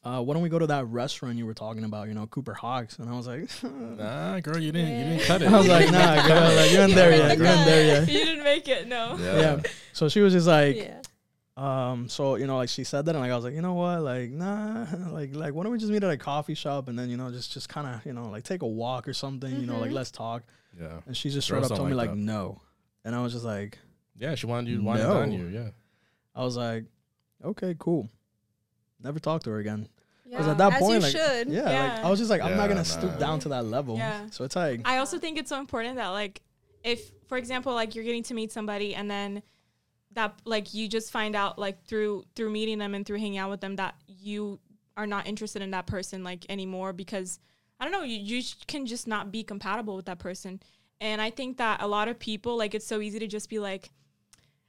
Uh, 0.06 0.22
why 0.22 0.36
don't 0.36 0.44
we 0.44 0.50
go 0.50 0.60
to 0.60 0.68
that 0.68 0.86
restaurant 0.86 1.36
you 1.36 1.48
were 1.48 1.54
talking 1.56 1.84
about? 1.84 2.08
You 2.08 2.14
know, 2.14 2.28
Cooper 2.28 2.54
Hawks, 2.54 3.00
and 3.00 3.10
I 3.10 3.14
was 3.14 3.26
like, 3.28 3.50
Nah, 3.64 4.40
girl, 4.40 4.60
you 4.60 4.72
didn't. 4.72 4.98
You 5.00 5.04
didn't 5.18 5.22
cut 5.26 5.42
it. 5.42 5.48
I 5.52 5.58
was 5.58 5.68
like, 5.68 5.90
nah, 5.92 6.28
girl, 6.28 6.56
like, 6.56 6.72
you 6.72 6.78
ain't 6.80 6.94
there 6.94 7.10
yet. 7.18 7.38
You 7.40 7.46
ain't 7.46 7.66
there 7.66 7.86
yet. 7.86 8.08
you 8.08 8.24
didn't 8.24 8.44
make 8.44 8.68
it. 8.68 8.88
No. 8.88 9.18
Yeah. 9.20 9.36
Yeah. 9.40 9.62
So 9.94 10.08
she 10.08 10.22
was 10.22 10.32
just 10.32 10.46
like, 10.46 10.76
yeah. 10.76 11.02
um, 11.58 12.08
so 12.08 12.36
you 12.36 12.46
know, 12.46 12.58
like 12.58 12.70
she 12.70 12.84
said 12.84 13.06
that, 13.06 13.16
and 13.16 13.22
like 13.22 13.32
I 13.32 13.36
was 13.36 13.46
like, 13.46 13.56
you 13.56 13.64
know 13.64 13.74
what, 13.74 14.02
like 14.04 14.30
nah, 14.30 14.86
like 15.12 15.34
like 15.36 15.56
why 15.56 15.64
don't 15.64 15.72
we 15.72 15.80
just 15.80 15.92
meet 15.92 16.04
at 16.04 16.12
a 16.12 16.18
coffee 16.18 16.54
shop 16.54 16.88
and 16.88 17.00
then 17.00 17.10
you 17.10 17.18
know 17.18 17.32
just 17.32 17.52
just 17.52 17.68
kind 17.68 17.88
of 17.88 18.06
you 18.06 18.14
know 18.14 18.30
like 18.30 18.44
take 18.44 18.62
a 18.62 18.68
walk 18.68 19.08
or 19.08 19.14
something, 19.14 19.60
you 19.60 19.66
know, 19.66 19.80
like 19.80 19.90
Mhm. 19.90 19.94
let's 19.96 20.12
talk. 20.12 20.44
Yeah. 20.80 21.00
And 21.08 21.18
she 21.18 21.32
just 21.32 21.48
straight 21.48 21.64
up 21.64 21.70
don't 21.70 21.78
told 21.80 21.90
me 21.90 21.96
like 21.96 22.10
like 22.10 22.18
that. 22.18 22.22
no, 22.22 22.62
and 23.04 23.16
I 23.16 23.24
was 23.24 23.34
just 23.34 23.46
like, 23.46 23.80
Yeah. 24.20 24.36
She 24.36 24.46
wanted 24.46 24.70
you 24.70 24.78
to 24.78 24.84
wine 24.84 25.00
and 25.00 25.10
dine 25.10 25.32
you. 25.32 25.48
Yeah. 25.48 25.70
I 26.36 26.44
was 26.44 26.56
like, 26.58 26.84
okay, 27.44 27.76
cool. 27.80 28.08
Never 29.02 29.20
talked 29.20 29.46
to 29.46 29.50
her 29.52 29.58
again. 29.60 29.88
Because 30.36 30.48
Yeah. 30.48 30.52
at 30.52 30.58
that 30.58 30.74
As 30.74 30.80
point, 30.80 30.94
you 30.96 31.00
like, 31.00 31.12
should. 31.12 31.50
yeah, 31.50 31.64
like 31.64 32.04
I 32.06 32.10
was 32.10 32.20
just 32.20 32.30
like, 32.30 32.42
I'm 32.42 32.52
Yeah, 32.52 32.56
not 32.58 32.68
gonna 32.70 32.84
stoop 32.86 33.18
down 33.20 33.40
to 33.40 33.50
that 33.50 33.66
level. 33.66 33.98
Yeah. 33.98 34.30
So 34.32 34.44
it's 34.44 34.56
like, 34.56 34.82
I 34.86 34.98
also 34.98 35.18
think 35.18 35.38
it's 35.38 35.50
so 35.50 35.60
important 35.60 35.96
that 35.96 36.10
like 36.10 36.42
if 36.84 37.10
for 37.28 37.38
example 37.38 37.74
like 37.74 37.96
you're 37.96 38.04
getting 38.04 38.24
to 38.24 38.34
meet 38.34 38.52
somebody 38.52 38.94
and 38.96 39.10
then 39.10 39.42
that 40.12 40.34
like 40.46 40.74
you 40.74 40.88
just 40.88 41.12
find 41.12 41.36
out 41.36 41.58
like 41.58 41.84
through 41.86 42.24
through 42.36 42.50
meeting 42.50 42.78
them 42.80 42.94
and 42.96 43.06
through 43.06 43.18
hanging 43.20 43.38
out 43.38 43.50
with 43.50 43.62
them 43.62 43.76
that 43.78 43.96
you 44.08 44.60
are 44.98 45.08
not 45.08 45.26
interested 45.28 45.62
in 45.62 45.72
that 45.72 45.88
person 45.88 46.24
like 46.24 46.46
anymore 46.50 46.94
because 46.94 47.40
I 47.80 47.84
don't 47.86 47.92
know 47.92 48.04
you, 48.04 48.18
you 48.18 48.44
can 48.68 48.86
just 48.86 49.08
not 49.08 49.32
be 49.32 49.44
compatible 49.44 49.96
with 49.96 50.06
that 50.06 50.20
person 50.20 50.62
and 51.02 51.22
I 51.22 51.32
think 51.32 51.58
that 51.58 51.82
a 51.82 51.88
lot 51.88 52.08
of 52.08 52.18
people 52.20 52.58
like 52.58 52.74
it's 52.76 52.86
so 52.88 53.02
easy 53.02 53.20
to 53.20 53.28
just 53.28 53.50
be 53.50 53.60
like 53.60 53.90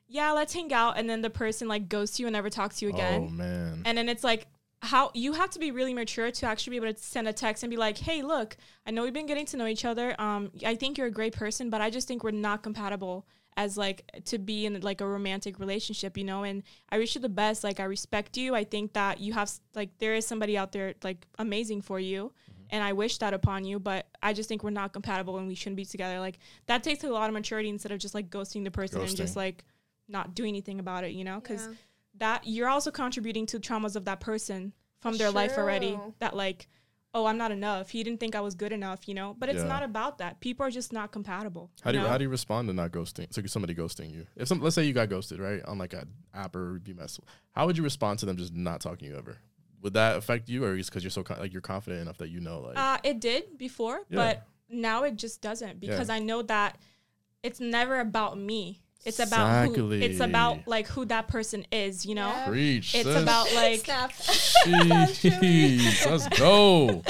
yeah 0.08 0.32
let's 0.32 0.52
hang 0.54 0.72
out 0.72 0.96
and 0.98 1.08
then 1.10 1.20
the 1.22 1.30
person 1.30 1.68
like 1.68 1.88
ghosts 1.88 2.18
you 2.18 2.26
and 2.26 2.32
never 2.32 2.50
talks 2.50 2.78
to 2.78 2.86
you 2.86 2.92
again 2.92 3.26
Oh 3.28 3.30
man. 3.32 3.82
and 3.84 3.96
then 3.98 4.08
it's 4.08 4.24
like 4.24 4.46
how 4.82 5.10
you 5.14 5.32
have 5.32 5.50
to 5.50 5.58
be 5.58 5.70
really 5.70 5.94
mature 5.94 6.30
to 6.30 6.46
actually 6.46 6.72
be 6.78 6.84
able 6.84 6.92
to 6.94 7.02
send 7.02 7.26
a 7.26 7.32
text 7.32 7.62
and 7.62 7.70
be 7.70 7.76
like, 7.76 7.98
"Hey, 7.98 8.22
look, 8.22 8.56
I 8.86 8.90
know 8.90 9.02
we've 9.02 9.12
been 9.12 9.26
getting 9.26 9.46
to 9.46 9.56
know 9.56 9.66
each 9.66 9.84
other. 9.84 10.14
Um, 10.20 10.52
I 10.64 10.74
think 10.76 10.98
you're 10.98 11.06
a 11.06 11.10
great 11.10 11.32
person, 11.32 11.70
but 11.70 11.80
I 11.80 11.90
just 11.90 12.06
think 12.06 12.22
we're 12.22 12.30
not 12.30 12.62
compatible 12.62 13.26
as 13.56 13.78
like 13.78 14.02
to 14.26 14.38
be 14.38 14.66
in 14.66 14.78
like 14.82 15.00
a 15.00 15.06
romantic 15.06 15.58
relationship, 15.58 16.18
you 16.18 16.24
know. 16.24 16.44
And 16.44 16.62
I 16.90 16.98
wish 16.98 17.14
you 17.14 17.20
the 17.22 17.28
best. 17.30 17.64
Like 17.64 17.80
I 17.80 17.84
respect 17.84 18.36
you. 18.36 18.54
I 18.54 18.64
think 18.64 18.92
that 18.92 19.18
you 19.18 19.32
have 19.32 19.50
like 19.74 19.96
there 19.98 20.14
is 20.14 20.26
somebody 20.26 20.58
out 20.58 20.72
there 20.72 20.94
like 21.02 21.26
amazing 21.38 21.80
for 21.80 21.98
you, 21.98 22.32
and 22.70 22.84
I 22.84 22.92
wish 22.92 23.16
that 23.18 23.32
upon 23.32 23.64
you. 23.64 23.78
But 23.78 24.06
I 24.22 24.34
just 24.34 24.48
think 24.48 24.62
we're 24.62 24.70
not 24.70 24.92
compatible 24.92 25.38
and 25.38 25.48
we 25.48 25.54
shouldn't 25.54 25.76
be 25.76 25.86
together. 25.86 26.20
Like 26.20 26.38
that 26.66 26.82
takes 26.84 27.02
a 27.02 27.08
lot 27.08 27.28
of 27.30 27.34
maturity 27.34 27.70
instead 27.70 27.92
of 27.92 27.98
just 27.98 28.14
like 28.14 28.28
ghosting 28.28 28.62
the 28.62 28.70
person 28.70 28.98
and 29.00 29.16
just 29.16 29.36
like 29.36 29.64
not 30.06 30.34
doing 30.34 30.50
anything 30.50 30.78
about 30.78 31.02
it, 31.04 31.12
you 31.12 31.24
know, 31.24 31.40
because 31.40 31.66
Yeah. 31.66 31.74
That 32.18 32.42
you're 32.46 32.68
also 32.68 32.90
contributing 32.90 33.46
to 33.46 33.58
traumas 33.60 33.96
of 33.96 34.04
that 34.04 34.20
person 34.20 34.72
from 35.00 35.16
their 35.18 35.30
life 35.30 35.56
already 35.58 35.98
that 36.18 36.34
like 36.36 36.68
oh 37.14 37.26
i'm 37.26 37.38
not 37.38 37.50
enough 37.50 37.90
he 37.90 38.02
didn't 38.02 38.18
think 38.20 38.34
i 38.34 38.40
was 38.40 38.54
good 38.54 38.72
enough 38.72 39.06
you 39.08 39.14
know 39.14 39.34
but 39.38 39.48
it's 39.48 39.60
Yeah. 39.62 39.68
not 39.68 39.82
about 39.82 40.18
that 40.18 40.40
people 40.40 40.66
are 40.66 40.70
just 40.70 40.92
not 40.92 41.12
compatible 41.12 41.70
How 41.82 41.92
do 41.92 41.98
you 41.98 42.02
know? 42.04 42.10
how 42.10 42.18
do 42.18 42.24
you 42.24 42.28
respond 42.30 42.68
to 42.68 42.74
not 42.74 42.90
ghosting? 42.92 43.32
So 43.32 43.42
somebody 43.46 43.74
ghosting 43.74 44.12
you. 44.12 44.26
If 44.36 44.48
some 44.48 44.60
let's 44.60 44.74
say 44.74 44.84
you 44.84 44.92
got 44.92 45.08
ghosted, 45.08 45.38
right, 45.40 45.62
on 45.64 45.78
like 45.78 45.92
a 45.94 46.06
app 46.34 46.54
or 46.56 46.80
you 46.84 46.94
mess, 46.94 47.18
how 47.52 47.66
would 47.66 47.76
you 47.78 47.84
respond 47.84 48.18
to 48.20 48.26
them 48.26 48.36
just 48.36 48.54
not 48.54 48.80
talking 48.80 49.08
to 49.08 49.14
you 49.14 49.18
ever? 49.18 49.36
Would 49.82 49.94
that 49.94 50.16
affect 50.16 50.48
you, 50.48 50.64
or 50.64 50.76
is 50.76 50.88
because 50.90 51.04
you're 51.04 51.10
so 51.10 51.22
con- 51.22 51.38
like 51.38 51.52
you're 51.52 51.62
confident 51.62 52.02
enough 52.02 52.18
that 52.18 52.28
you 52.30 52.40
know 52.40 52.60
like 52.60 52.76
uh, 52.78 52.98
it 53.04 53.20
did 53.20 53.56
before 53.56 54.00
Yeah. 54.08 54.16
but 54.16 54.46
now 54.68 55.04
it 55.04 55.14
just 55.16 55.40
doesn't 55.40 55.78
because 55.78 56.10
i 56.10 56.18
know 56.18 56.42
that 56.42 56.76
it's 57.44 57.60
never 57.60 58.00
about 58.00 58.36
me 58.36 58.80
it's 59.04 59.18
about 59.20 59.68
who, 59.76 59.92
it's 59.92 60.18
about 60.20 60.66
like 60.66 60.86
who 60.88 61.04
that 61.04 61.28
person 61.28 61.64
is 61.70 62.04
you 62.06 62.14
know 62.14 62.28
Yeah. 62.28 62.46
preach? 62.48 62.94
it's 62.94 63.04
sis. 63.04 63.22
about 63.22 63.52
like 63.54 63.82
Jeez, 64.66 66.10
let's 66.10 66.28
go. 66.38 67.02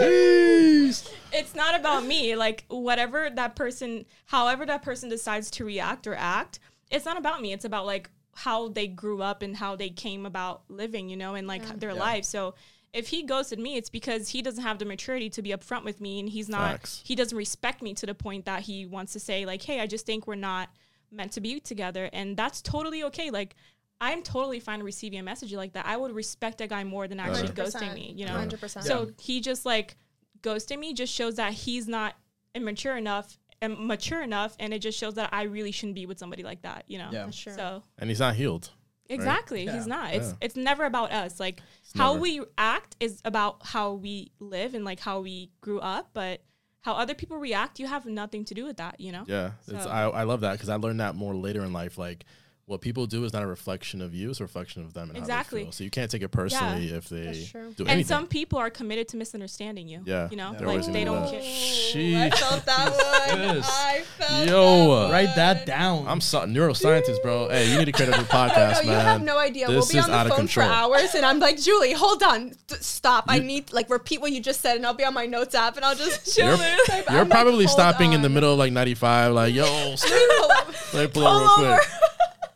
Jeez. 0.00 1.12
it's 1.32 1.54
not 1.54 1.78
about 1.78 2.04
me. 2.04 2.36
Like 2.36 2.64
whatever 2.68 3.28
that 3.34 3.56
person, 3.56 4.04
however 4.26 4.64
that 4.66 4.82
person 4.82 5.08
decides 5.08 5.50
to 5.52 5.64
react 5.64 6.06
or 6.06 6.14
act, 6.14 6.58
it's 6.90 7.04
not 7.04 7.18
about 7.18 7.40
me. 7.42 7.52
It's 7.52 7.64
about 7.64 7.86
like 7.86 8.10
how 8.36 8.68
they 8.68 8.86
grew 8.86 9.22
up 9.22 9.42
and 9.42 9.56
how 9.56 9.76
they 9.76 9.88
came 9.90 10.26
about 10.26 10.62
living, 10.68 11.08
you 11.08 11.16
know, 11.16 11.34
and 11.34 11.46
like 11.46 11.64
their 11.80 11.90
Yeah. 11.92 12.00
life. 12.00 12.24
So 12.24 12.54
if 12.94 13.08
he 13.08 13.24
ghosted 13.24 13.58
me, 13.58 13.76
it's 13.76 13.90
because 13.90 14.30
he 14.30 14.40
doesn't 14.40 14.62
have 14.62 14.78
the 14.78 14.86
maturity 14.86 15.28
to 15.30 15.42
be 15.42 15.50
upfront 15.50 15.84
with 15.84 16.00
me, 16.00 16.20
and 16.20 16.28
he's 16.28 16.48
not. 16.48 16.70
Facts. 16.70 17.02
He 17.04 17.14
doesn't 17.14 17.36
respect 17.36 17.82
me 17.82 17.92
to 17.94 18.06
the 18.06 18.14
point 18.14 18.46
that 18.46 18.62
he 18.62 18.86
wants 18.86 19.12
to 19.12 19.20
say 19.20 19.44
like, 19.44 19.62
"Hey, 19.62 19.80
I 19.80 19.86
just 19.86 20.06
think 20.06 20.26
we're 20.26 20.36
not 20.36 20.70
meant 21.10 21.32
to 21.32 21.40
be 21.40 21.60
together," 21.60 22.08
and 22.12 22.36
that's 22.36 22.62
totally 22.62 23.04
okay. 23.04 23.30
Like. 23.30 23.54
I'm 24.00 24.22
totally 24.22 24.58
fine 24.58 24.82
receiving 24.82 25.20
a 25.20 25.22
message 25.22 25.54
like 25.54 25.74
that. 25.74 25.86
I 25.86 25.96
would 25.96 26.12
respect 26.12 26.60
a 26.60 26.66
guy 26.66 26.82
more 26.82 27.06
than 27.06 27.20
actually 27.20 27.48
100%. 27.48 27.54
ghosting 27.54 27.94
me, 27.94 28.12
you 28.16 28.26
know? 28.26 28.34
100%. 28.34 28.82
So 28.82 29.12
he 29.20 29.40
just 29.40 29.64
like 29.64 29.96
ghosting 30.42 30.80
me 30.80 30.92
just 30.92 31.14
shows 31.14 31.36
that 31.36 31.52
he's 31.52 31.86
not 31.86 32.14
immature 32.56 32.96
enough 32.96 33.38
and 33.62 33.78
mature 33.78 34.20
enough, 34.20 34.56
and 34.58 34.74
it 34.74 34.80
just 34.80 34.98
shows 34.98 35.14
that 35.14 35.30
I 35.32 35.44
really 35.44 35.70
shouldn't 35.70 35.94
be 35.94 36.06
with 36.06 36.18
somebody 36.18 36.42
like 36.42 36.62
that, 36.62 36.84
you 36.88 36.98
know. 36.98 37.08
Yeah. 37.12 37.24
That's 37.26 37.38
true. 37.38 37.54
So 37.54 37.84
And 37.96 38.10
he's 38.10 38.18
not 38.18 38.34
healed. 38.34 38.72
Exactly, 39.08 39.64
Yeah. 39.64 39.74
he's 39.76 39.86
not. 39.86 40.14
It's 40.14 40.28
Yeah. 40.30 40.36
it's 40.40 40.56
never 40.56 40.84
about 40.84 41.12
us. 41.12 41.38
Like 41.40 41.60
how 41.96 42.12
never. 42.12 42.22
we 42.22 42.40
act 42.58 42.96
is 43.00 43.20
about 43.24 43.66
how 43.66 43.92
we 43.94 44.32
live 44.40 44.74
and 44.74 44.84
like 44.84 45.00
how 45.00 45.20
we 45.20 45.50
grew 45.60 45.80
up, 45.80 46.10
but 46.14 46.42
how 46.80 46.92
other 46.94 47.14
people 47.14 47.36
react, 47.38 47.78
you 47.80 47.86
have 47.86 48.04
nothing 48.06 48.44
to 48.44 48.54
do 48.54 48.64
with 48.64 48.76
that, 48.76 49.00
you 49.00 49.10
know. 49.12 49.24
Yeah, 49.26 49.52
it's, 49.66 49.84
So- 49.84 49.90
I 49.90 50.08
I 50.08 50.22
love 50.24 50.40
that 50.42 50.52
because 50.52 50.68
I 50.68 50.76
learned 50.76 51.00
that 51.00 51.14
more 51.14 51.34
later 51.34 51.64
in 51.64 51.72
life. 51.72 51.96
Like 51.98 52.24
what 52.66 52.80
people 52.80 53.06
do 53.06 53.24
is 53.24 53.32
not 53.32 53.42
a 53.42 53.46
reflection 53.46 54.00
of 54.00 54.14
you; 54.14 54.30
it's 54.30 54.40
a 54.40 54.44
reflection 54.44 54.82
of 54.84 54.94
them 54.94 55.10
and 55.10 55.18
how 55.18 55.22
Exactly. 55.22 55.60
they 55.60 55.64
feel. 55.66 55.72
So 55.72 55.84
you 55.84 55.90
can't 55.90 56.10
take 56.10 56.22
it 56.22 56.28
personally 56.30 56.88
if 56.88 57.08
they 57.08 57.24
That's 57.24 57.50
true. 57.50 57.72
do 57.76 57.84
And 57.86 58.06
some 58.06 58.26
people 58.26 58.58
are 58.58 58.70
committed 58.70 59.08
to 59.08 59.16
misunderstanding 59.18 59.86
you. 59.88 60.00
Yeah. 60.04 60.28
You 60.30 60.36
know, 60.38 60.54
They're 60.58 60.66
like 60.66 60.84
they 60.86 61.04
don't 61.04 61.28
care. 61.28 61.40
that. 61.40 61.44
I 61.44 61.44
Sheesh. 61.44 62.38
felt 62.38 62.64
that 62.64 62.90
one. 63.28 63.38
Yes. 63.40 63.68
I 63.70 64.00
felt 64.18 64.46
Yo, 64.48 64.78
that 64.78 64.88
one. 64.88 65.10
write 65.12 65.36
that 65.36 65.66
down. 65.66 66.06
I'm 66.08 66.20
so, 66.20 66.40
neuroscientist, 66.46 67.22
bro. 67.22 67.48
Hey, 67.48 67.70
you 67.70 67.78
need 67.78 67.84
to 67.86 67.92
create 67.92 68.08
a 68.08 68.16
new 68.16 68.18
No, 68.22 68.28
podcast, 68.28 68.84
you 68.84 68.90
have 68.90 69.22
no 69.22 69.38
idea. 69.38 69.66
This 69.68 69.92
we'll 69.92 70.02
be 70.04 70.10
on 70.12 70.24
the 70.28 70.34
phone 70.34 70.46
for 70.48 70.62
hours, 70.62 71.14
and 71.14 71.24
I'm 71.26 71.38
like, 71.40 71.60
Julie, 71.60 71.92
hold 71.92 72.22
on, 72.22 72.48
D- 72.66 72.76
stop. 72.80 73.24
I 73.28 73.38
need 73.40 73.72
like 73.72 73.90
repeat 73.90 74.20
what 74.20 74.32
you 74.32 74.40
just 74.40 74.60
said, 74.62 74.76
and 74.76 74.86
I'll 74.86 74.94
be 74.94 75.04
on 75.04 75.12
my 75.14 75.26
notes 75.26 75.54
app, 75.54 75.76
and 75.76 75.84
I'll 75.84 75.94
just 75.94 76.34
chill. 76.34 76.46
You're, 76.46 76.56
there. 76.56 76.76
you're 76.88 77.04
I'm 77.10 77.14
like, 77.18 77.30
probably 77.30 77.66
hold 77.66 77.70
stopping 77.78 78.12
in 78.14 78.22
the 78.22 78.28
middle 78.30 78.52
of 78.52 78.58
like 78.58 78.72
95, 78.72 79.32
like 79.34 79.54
yo, 79.54 79.64
Pull 79.64 80.44
over. 80.44 80.54
let 80.94 80.94
me 80.94 81.06
pull 81.08 81.10
Pull 81.12 81.26
over 81.26 81.62
real 81.66 81.76
quick. 81.76 81.88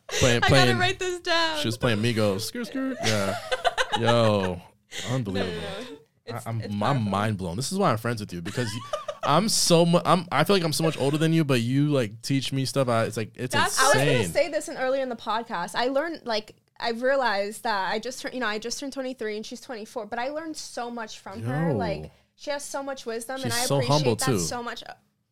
Playing, 0.09 0.41
I 0.45 0.49
gotta 0.49 0.75
write 0.77 0.99
this 0.99 1.21
down. 1.21 1.59
She 1.59 1.69
was 1.69 1.77
playing 1.77 1.99
Migos. 1.99 2.41
Skirt, 2.43 2.67
skirt. 2.69 2.97
Yeah. 3.05 3.37
Yo, 3.99 4.61
unbelievable. 5.11 5.53
It's- 6.25 6.47
I, 6.47 6.51
am 6.51 6.61
it's 6.61 6.75
I'm 6.83 7.09
mind 7.09 7.39
blown. 7.39 7.57
This 7.57 7.73
is 7.73 7.79
why 7.79 7.91
I'm 7.91 7.97
friends 7.97 8.21
with 8.21 8.33
you 8.33 8.43
because 8.43 8.73
you, 8.73 8.83
I'm 9.23 9.49
so 9.49 9.87
much. 9.87 10.03
I'm. 10.05 10.27
I 10.31 10.45
feel 10.45 10.57
like 10.57 10.63
I'm 10.65 10.73
so 10.75 10.85
much 10.85 10.99
older 10.99 11.17
than 11.17 11.33
you, 11.33 11.45
but 11.45 11.61
you 11.63 11.89
like 11.89 12.21
teach 12.23 12.53
me 12.53 12.65
stuff. 12.67 12.89
I, 12.89 13.05
it's 13.05 13.17
like 13.17 13.33
it's 13.35 13.55
That's, 13.55 13.81
I 13.81 13.85
was 13.87 13.95
gonna 13.95 14.25
say 14.27 14.51
this 14.51 14.69
in 14.69 14.77
earlier 14.77 15.03
in 15.03 15.09
the 15.09 15.17
podcast. 15.17 15.75
I 15.75 15.89
learned 15.89 16.23
like 16.25 16.55
I 16.79 16.91
realized 16.91 17.65
that 17.65 17.91
I 17.93 17.99
just 17.99 18.21
turned, 18.23 18.35
you 18.35 18.41
know, 18.41 18.47
I 18.47 18.59
just 18.59 18.79
turned 18.79 18.93
23 18.93 19.37
and 19.37 19.45
she's 19.45 19.61
24, 19.61 20.07
but 20.07 20.19
I 20.19 20.29
learned 20.29 20.57
so 20.57 20.91
much 20.91 21.19
from 21.19 21.43
her. 21.43 21.73
Like 21.73 22.11
she 22.37 22.51
has 22.51 22.63
so 22.65 22.83
much 22.83 23.05
wisdom, 23.05 23.41
and 23.43 23.53
I 23.53 23.65
so 23.65 23.81
appreciate 23.81 24.19
that 24.21 24.27
too. 24.27 24.39
so 24.39 24.63
much. 24.63 24.85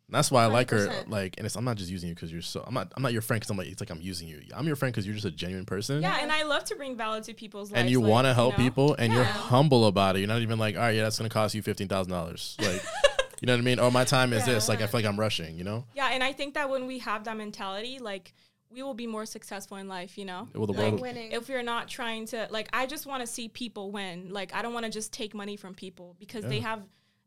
That's 0.08 0.30
why 0.30 0.44
I 0.44 0.46
like 0.46 0.70
her. 0.70 0.86
100%. 0.86 1.08
Like, 1.08 1.34
and 1.36 1.46
it's, 1.46 1.56
I'm 1.56 1.64
not 1.64 1.76
just 1.76 1.90
using 1.90 2.08
you 2.08 2.14
because 2.14 2.30
you're 2.30 2.42
so. 2.42 2.62
I'm 2.64 2.74
not. 2.74 2.92
I'm 2.96 3.02
not 3.02 3.12
your 3.12 3.22
friend 3.22 3.40
because 3.40 3.50
I'm 3.50 3.56
like. 3.56 3.66
It's 3.68 3.80
like 3.80 3.90
I'm 3.90 4.00
using 4.00 4.28
you. 4.28 4.40
I'm 4.54 4.66
your 4.66 4.76
friend 4.76 4.92
because 4.92 5.04
you're 5.04 5.14
just 5.14 5.26
a 5.26 5.32
genuine 5.32 5.66
person. 5.66 6.00
Yeah, 6.00 6.18
and 6.20 6.30
I 6.30 6.44
love 6.44 6.64
to 6.66 6.76
bring 6.76 6.96
value 6.96 7.22
to 7.24 7.34
people's 7.34 7.72
lives. 7.72 7.80
And 7.80 7.90
you 7.90 8.00
like, 8.00 8.10
want 8.10 8.26
to 8.26 8.34
help 8.34 8.56
know? 8.56 8.64
people, 8.64 8.94
and 8.94 9.12
you're 9.12 9.24
humble 9.24 9.86
about 9.86 10.16
it. 10.16 10.20
You're 10.20 10.28
not 10.28 10.42
even 10.42 10.58
like, 10.58 10.76
all 10.76 10.82
right, 10.82 10.94
yeah, 10.94 11.02
that's 11.02 11.18
gonna 11.18 11.28
cost 11.28 11.54
you 11.54 11.62
fifteen 11.62 11.88
thousand 11.88 12.12
dollars. 12.12 12.56
Like, 12.60 12.82
you 13.40 13.46
know 13.46 13.54
what 13.54 13.58
I 13.58 13.62
mean? 13.62 13.80
Oh, 13.80 13.90
my 13.90 14.04
time 14.04 14.32
is 14.32 14.44
this. 14.46 14.68
Like, 14.68 14.80
I 14.80 14.86
feel 14.86 15.00
like 15.00 15.06
I'm 15.06 15.18
rushing. 15.18 15.56
You 15.56 15.64
know? 15.64 15.84
Yeah, 15.94 16.10
and 16.12 16.22
I 16.22 16.32
think 16.32 16.54
that 16.54 16.70
when 16.70 16.86
we 16.86 17.00
have 17.00 17.24
that 17.24 17.36
mentality, 17.36 17.98
like 17.98 18.32
we 18.70 18.82
will 18.82 18.94
be 18.94 19.06
more 19.06 19.26
successful 19.26 19.76
in 19.76 19.88
life, 19.88 20.18
you 20.18 20.24
know? 20.24 20.48
Well, 20.54 20.66
Like, 20.66 21.00
winning. 21.00 21.32
if 21.32 21.48
you're 21.48 21.62
not 21.62 21.88
trying 21.88 22.26
to 22.26 22.48
like 22.50 22.68
I 22.72 22.86
just 22.86 23.06
want 23.06 23.22
to 23.22 23.26
see 23.26 23.48
people 23.48 23.90
win. 23.90 24.28
Like 24.30 24.54
I 24.54 24.62
don't 24.62 24.74
want 24.74 24.86
to 24.86 24.92
just 24.92 25.12
take 25.12 25.34
money 25.34 25.56
from 25.56 25.74
people 25.74 26.16
because 26.18 26.44
they 26.44 26.60
have 26.60 26.82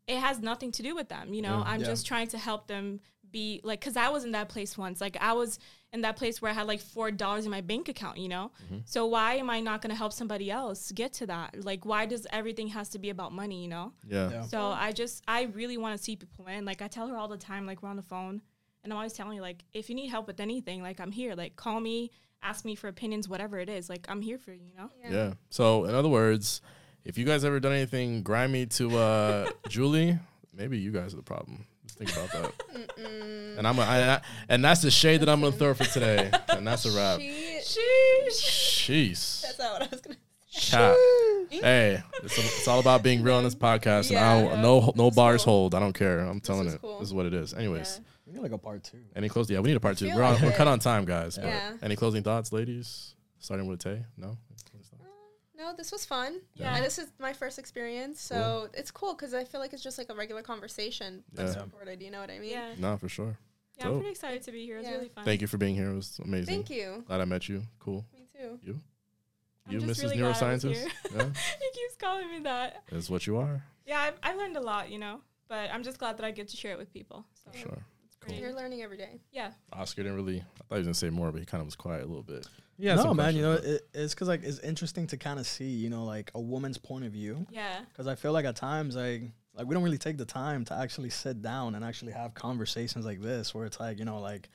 it 0.10 0.18
has 0.18 0.40
nothing 0.40 0.72
to 0.74 0.82
do 0.84 0.96
with 0.96 1.08
them, 1.10 1.34
you 1.34 1.42
know? 1.42 1.58
Yeah. 1.60 1.72
I'm 1.72 1.82
Yeah. 1.82 1.86
just 1.94 2.06
trying 2.08 2.28
to 2.30 2.38
help 2.38 2.68
them 2.68 3.00
be 3.32 3.62
like 3.64 3.80
cuz 3.80 3.96
I 3.96 4.10
was 4.10 4.24
in 4.24 4.32
that 4.32 4.50
place 4.50 4.76
once. 4.76 5.00
Like 5.00 5.16
I 5.22 5.34
was 5.34 5.60
in 5.94 6.02
that 6.02 6.16
place 6.18 6.42
where 6.42 6.50
I 6.52 6.54
had 6.56 6.66
like 6.68 6.82
$4 6.82 7.46
in 7.46 7.52
my 7.52 7.62
bank 7.62 7.88
account, 7.90 8.18
you 8.18 8.28
know? 8.28 8.52
Mm-hmm. 8.66 8.80
So 8.86 9.06
why 9.06 9.36
am 9.36 9.50
I 9.52 9.60
not 9.60 9.82
going 9.84 9.92
to 9.92 9.96
help 9.96 10.14
somebody 10.14 10.50
else 10.50 10.92
get 10.92 11.14
to 11.14 11.28
that? 11.28 11.64
Like 11.64 11.86
why 11.86 12.08
does 12.08 12.26
everything 12.32 12.68
has 12.70 12.90
to 12.90 13.00
be 13.00 13.10
about 13.12 13.32
money, 13.32 13.62
you 13.62 13.68
know? 13.68 13.94
Yeah. 14.08 14.32
Yeah. 14.32 14.44
So 14.48 14.60
I 14.68 14.92
just 14.92 15.24
I 15.28 15.44
really 15.44 15.78
want 15.78 15.96
to 15.98 16.04
see 16.04 16.16
people 16.16 16.46
win. 16.46 16.66
Like 16.66 16.82
I 16.82 16.88
tell 16.88 17.08
her 17.08 17.18
all 17.18 17.28
the 17.28 17.38
time, 17.38 17.68
like 17.68 17.84
we're 17.84 17.90
on 17.90 17.96
the 18.04 18.10
phone, 18.16 18.42
and 18.84 18.92
I'm 18.92 18.98
always 18.98 19.14
telling 19.14 19.38
her 19.38 19.44
like 19.44 19.64
if 19.74 19.90
you 19.90 19.96
need 19.96 20.08
help 20.08 20.26
with 20.28 20.40
anything, 20.40 20.82
like 20.82 21.00
I'm 21.00 21.12
here. 21.12 21.36
Like 21.36 21.56
call 21.56 21.80
me, 21.80 22.10
ask 22.42 22.66
me 22.66 22.74
for 22.76 22.88
opinions, 22.88 23.30
whatever 23.30 23.60
it 23.60 23.70
is. 23.70 23.90
Like 23.90 24.08
I'm 24.10 24.22
here 24.22 24.40
for 24.40 24.54
you. 24.54 24.66
You 24.66 24.76
know. 24.78 24.90
Yeah. 25.08 25.34
So, 25.50 25.86
in 25.86 25.94
other 25.94 26.10
words, 26.10 26.62
if 27.06 27.18
you 27.18 27.26
guys 27.26 27.44
ever 27.46 27.60
done 27.60 27.74
anything 27.74 28.24
grimy 28.24 28.66
to 28.68 28.98
uh, 28.98 29.50
Julie, 29.70 30.18
maybe 30.54 30.78
you 30.78 30.92
guys 30.92 31.14
are 31.14 31.18
the 31.18 31.24
problem. 31.24 31.66
Just 31.86 31.98
think 31.98 32.12
about 32.12 32.32
that. 32.32 32.54
and 33.58 33.68
I'm 33.68 33.78
a, 33.80 33.82
I, 33.82 34.14
I- 34.16 34.22
and 34.50 34.64
that's 34.64 34.82
the 34.82 34.92
shade 34.92 35.22
that 35.22 35.30
I'm 35.30 35.42
gonna 35.42 35.52
throw 35.56 35.74
for 35.74 35.86
today. 35.86 36.30
And 36.50 36.66
that's 36.68 36.86
a 36.86 36.92
wrap. 36.92 37.20
Sheesh. 37.20 38.86
Jeez. 38.86 39.42
that's 39.42 39.60
not 39.60 39.74
what 39.74 39.82
I 39.84 39.88
was 39.92 40.02
gonna. 40.02 40.16
Cap. 40.52 40.96
Hey, 41.52 42.02
it's, 42.24 42.38
it's 42.38 42.68
all 42.68 42.80
about 42.80 43.02
being 43.04 43.22
real 43.24 43.36
on 43.36 43.44
this 43.44 43.56
podcast, 43.56 44.10
and 44.10 44.18
I 44.20 44.42
don't, 44.42 44.62
no 44.62 44.92
no 44.96 45.10
bars 45.12 45.44
cool. 45.46 45.54
hold. 45.54 45.76
I 45.76 45.80
don't 45.80 45.94
care. 45.94 46.20
I'm 46.20 46.42
telling 46.42 46.68
is 46.68 46.74
it. 46.74 46.82
cool. 46.82 47.00
This 47.00 47.08
is 47.10 47.14
what 47.14 47.26
it 47.28 47.34
is. 47.34 47.54
Anyways, 47.54 48.02
We 48.26 48.34
need 48.34 48.42
like 48.42 48.52
a 48.52 48.58
part 48.58 48.84
two. 48.84 48.98
any 49.16 49.30
closing? 49.30 49.54
Yeah, 49.56 49.62
we 49.62 49.70
need 49.70 49.78
a 49.78 49.80
part 49.80 49.98
two. 49.98 50.08
We're 50.14 50.24
on, 50.24 50.42
we're 50.42 50.52
cut 50.52 50.68
on 50.68 50.80
time, 50.80 51.06
guys. 51.06 51.38
but 51.38 51.46
Yeah. 51.46 51.74
Any 51.82 51.96
closing 51.96 52.24
thoughts, 52.24 52.52
ladies? 52.52 53.14
Starting 53.40 53.68
with 53.68 53.80
Tay. 53.80 54.04
No. 54.18 54.38
No, 55.60 55.74
this 55.76 55.92
was 55.92 56.06
fun. 56.06 56.40
Yeah. 56.56 56.76
Yeah, 56.78 56.82
this 56.82 56.98
is 56.98 57.10
my 57.20 57.34
first 57.34 57.60
experience, 57.60 58.22
so 58.22 58.70
it's 58.74 58.92
cool 58.92 59.14
because 59.14 59.34
I 59.34 59.44
feel 59.44 59.60
like 59.60 59.74
it's 59.74 59.84
just 59.84 59.98
like 59.98 60.10
a 60.10 60.16
regular 60.16 60.42
conversation 60.42 61.24
that's 61.34 61.56
Yeah. 61.56 61.64
recorded. 61.64 62.02
You 62.02 62.12
know 62.12 62.22
what 62.22 62.32
I 62.32 62.40
mean? 62.40 62.52
Yeah. 62.52 62.76
No, 62.78 62.98
for 62.98 63.10
sure. 63.10 63.38
Yeah. 63.78 63.88
I'm 63.90 63.96
pretty 63.96 64.12
excited 64.12 64.42
to 64.44 64.52
be 64.54 64.66
here. 64.66 64.78
It's 64.80 64.88
Yeah. 64.88 64.96
really 64.96 65.10
fun. 65.10 65.26
Thank 65.26 65.42
you 65.42 65.48
for 65.48 65.58
being 65.58 65.76
here. 65.76 65.92
It 65.92 65.96
was 65.96 66.18
amazing. 66.24 66.46
Thank 66.56 66.70
you. 66.70 67.04
Glad 67.08 67.20
I 67.22 67.26
met 67.26 67.50
you. 67.50 67.64
Cool. 67.80 68.06
Me 68.14 68.26
too. 68.34 68.60
You? 68.64 68.82
I'm 69.68 69.74
You, 69.74 69.80
Mrs. 69.82 70.04
really 70.04 70.18
glad 70.18 70.42
I 70.42 70.52
was 70.54 70.64
Neuroscientist. 70.64 70.84
yeah, 71.16 71.30
he 71.60 71.70
keeps 71.74 71.96
calling 72.00 72.32
me 72.32 72.40
that. 72.40 72.84
that's 72.90 73.10
what 73.10 73.28
you 73.28 73.38
are. 73.38 73.62
Yeah, 73.86 74.00
I've, 74.00 74.18
I've 74.24 74.38
learned 74.38 74.56
a 74.58 74.62
lot, 74.62 74.90
you 74.90 74.98
know, 74.98 75.22
but 75.50 75.70
I'm 75.72 75.84
just 75.84 75.98
glad 76.00 76.18
that 76.18 76.26
I 76.26 76.32
get 76.32 76.48
to 76.50 76.58
share 76.58 76.72
it 76.72 76.78
with 76.80 76.92
people. 76.94 77.26
So 77.44 77.52
Sure. 77.58 77.78
it's 78.06 78.16
pretty, 78.16 78.40
You're 78.40 78.54
learning 78.54 78.82
every 78.82 78.98
day. 78.98 79.20
yeah. 79.32 79.52
Oscar 79.74 80.04
didn't 80.04 80.16
really. 80.18 80.40
I 80.40 80.64
thought 80.68 80.76
he 80.76 80.78
was 80.80 80.88
gonna 80.88 80.94
say 80.94 81.10
more, 81.10 81.32
but 81.32 81.40
he 81.40 81.46
kind 81.46 81.60
of 81.62 81.68
was 81.68 81.76
quiet 81.76 82.04
a 82.04 82.08
little 82.08 82.24
bit. 82.24 82.48
Yeah. 82.80 82.96
no, 82.96 83.14
man. 83.14 83.36
You 83.36 83.42
know, 83.42 83.54
it, 83.54 83.88
it's 83.94 84.14
because 84.14 84.28
like 84.28 84.44
it's 84.44 84.60
interesting 84.60 85.06
to 85.08 85.18
kind 85.18 85.40
of 85.40 85.46
see, 85.46 85.70
you 85.70 85.90
know, 85.90 86.06
like 86.06 86.32
a 86.34 86.42
woman's 86.42 86.78
point 86.78 87.06
of 87.06 87.12
view. 87.12 87.46
Yeah. 87.52 87.82
Because 87.92 88.08
I 88.08 88.16
feel 88.16 88.32
like 88.32 88.46
at 88.46 88.56
times, 88.56 88.96
like, 88.96 89.24
like 89.54 89.68
we 89.68 89.74
don't 89.74 89.84
really 89.84 89.98
take 89.98 90.18
the 90.18 90.26
time 90.26 90.64
to 90.66 90.74
actually 90.74 91.10
sit 91.10 91.42
down 91.42 91.76
and 91.76 91.84
actually 91.84 92.14
have 92.14 92.34
conversations 92.34 93.06
like 93.06 93.22
this, 93.22 93.54
where 93.54 93.66
it's 93.66 93.80
like, 93.80 94.00
you 94.00 94.06
know, 94.06 94.20
like 94.20 94.50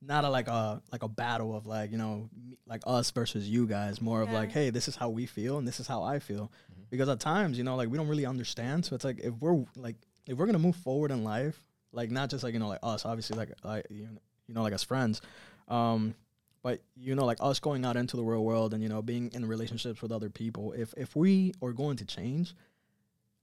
not 0.00 0.24
a 0.24 0.30
like 0.30 0.46
a 0.48 0.80
like 0.92 1.02
a 1.02 1.08
battle 1.08 1.56
of 1.56 1.66
like 1.66 1.90
you 1.90 1.98
know 1.98 2.28
like 2.66 2.82
us 2.86 3.10
versus 3.10 3.48
you 3.48 3.66
guys, 3.66 4.00
more 4.00 4.22
of 4.22 4.30
like, 4.30 4.52
hey, 4.52 4.70
this 4.70 4.88
is 4.88 4.96
how 4.96 5.08
we 5.08 5.26
feel 5.26 5.58
and 5.58 5.66
this 5.66 5.80
is 5.80 5.86
how 5.86 6.02
I 6.02 6.18
feel. 6.18 6.52
Because 6.90 7.08
at 7.08 7.18
times, 7.18 7.58
you 7.58 7.64
know, 7.64 7.74
like 7.76 7.88
we 7.88 7.96
don't 7.98 8.08
really 8.08 8.26
understand. 8.26 8.84
So 8.84 8.94
it's 8.94 9.04
like 9.04 9.18
if 9.20 9.34
we're 9.40 9.64
like 9.74 9.96
if 10.26 10.38
we're 10.38 10.46
gonna 10.46 10.58
move 10.58 10.76
forward 10.76 11.10
in 11.10 11.24
life, 11.24 11.60
like 11.92 12.10
not 12.10 12.30
just 12.30 12.44
like 12.44 12.54
you 12.54 12.60
know 12.60 12.68
like 12.68 12.80
us, 12.82 13.04
obviously 13.04 13.36
like 13.36 13.50
like 13.64 13.86
you 13.90 14.04
know, 14.04 14.20
you 14.46 14.54
know 14.54 14.62
like 14.62 14.72
as 14.72 14.84
friends, 14.84 15.20
um, 15.68 16.14
but 16.66 16.80
you 16.96 17.14
know 17.14 17.24
like 17.24 17.38
us 17.40 17.58
going 17.60 17.84
out 17.84 17.96
into 17.96 18.16
the 18.16 18.24
real 18.24 18.44
world 18.50 18.74
and 18.74 18.82
you 18.82 18.88
know 18.92 19.00
being 19.12 19.30
in 19.36 19.42
relationships 19.46 20.02
with 20.02 20.10
other 20.10 20.30
people. 20.42 20.72
If 20.72 20.88
if 20.96 21.14
we 21.14 21.52
are 21.62 21.72
going 21.82 21.96
to 22.02 22.04
change, 22.04 22.54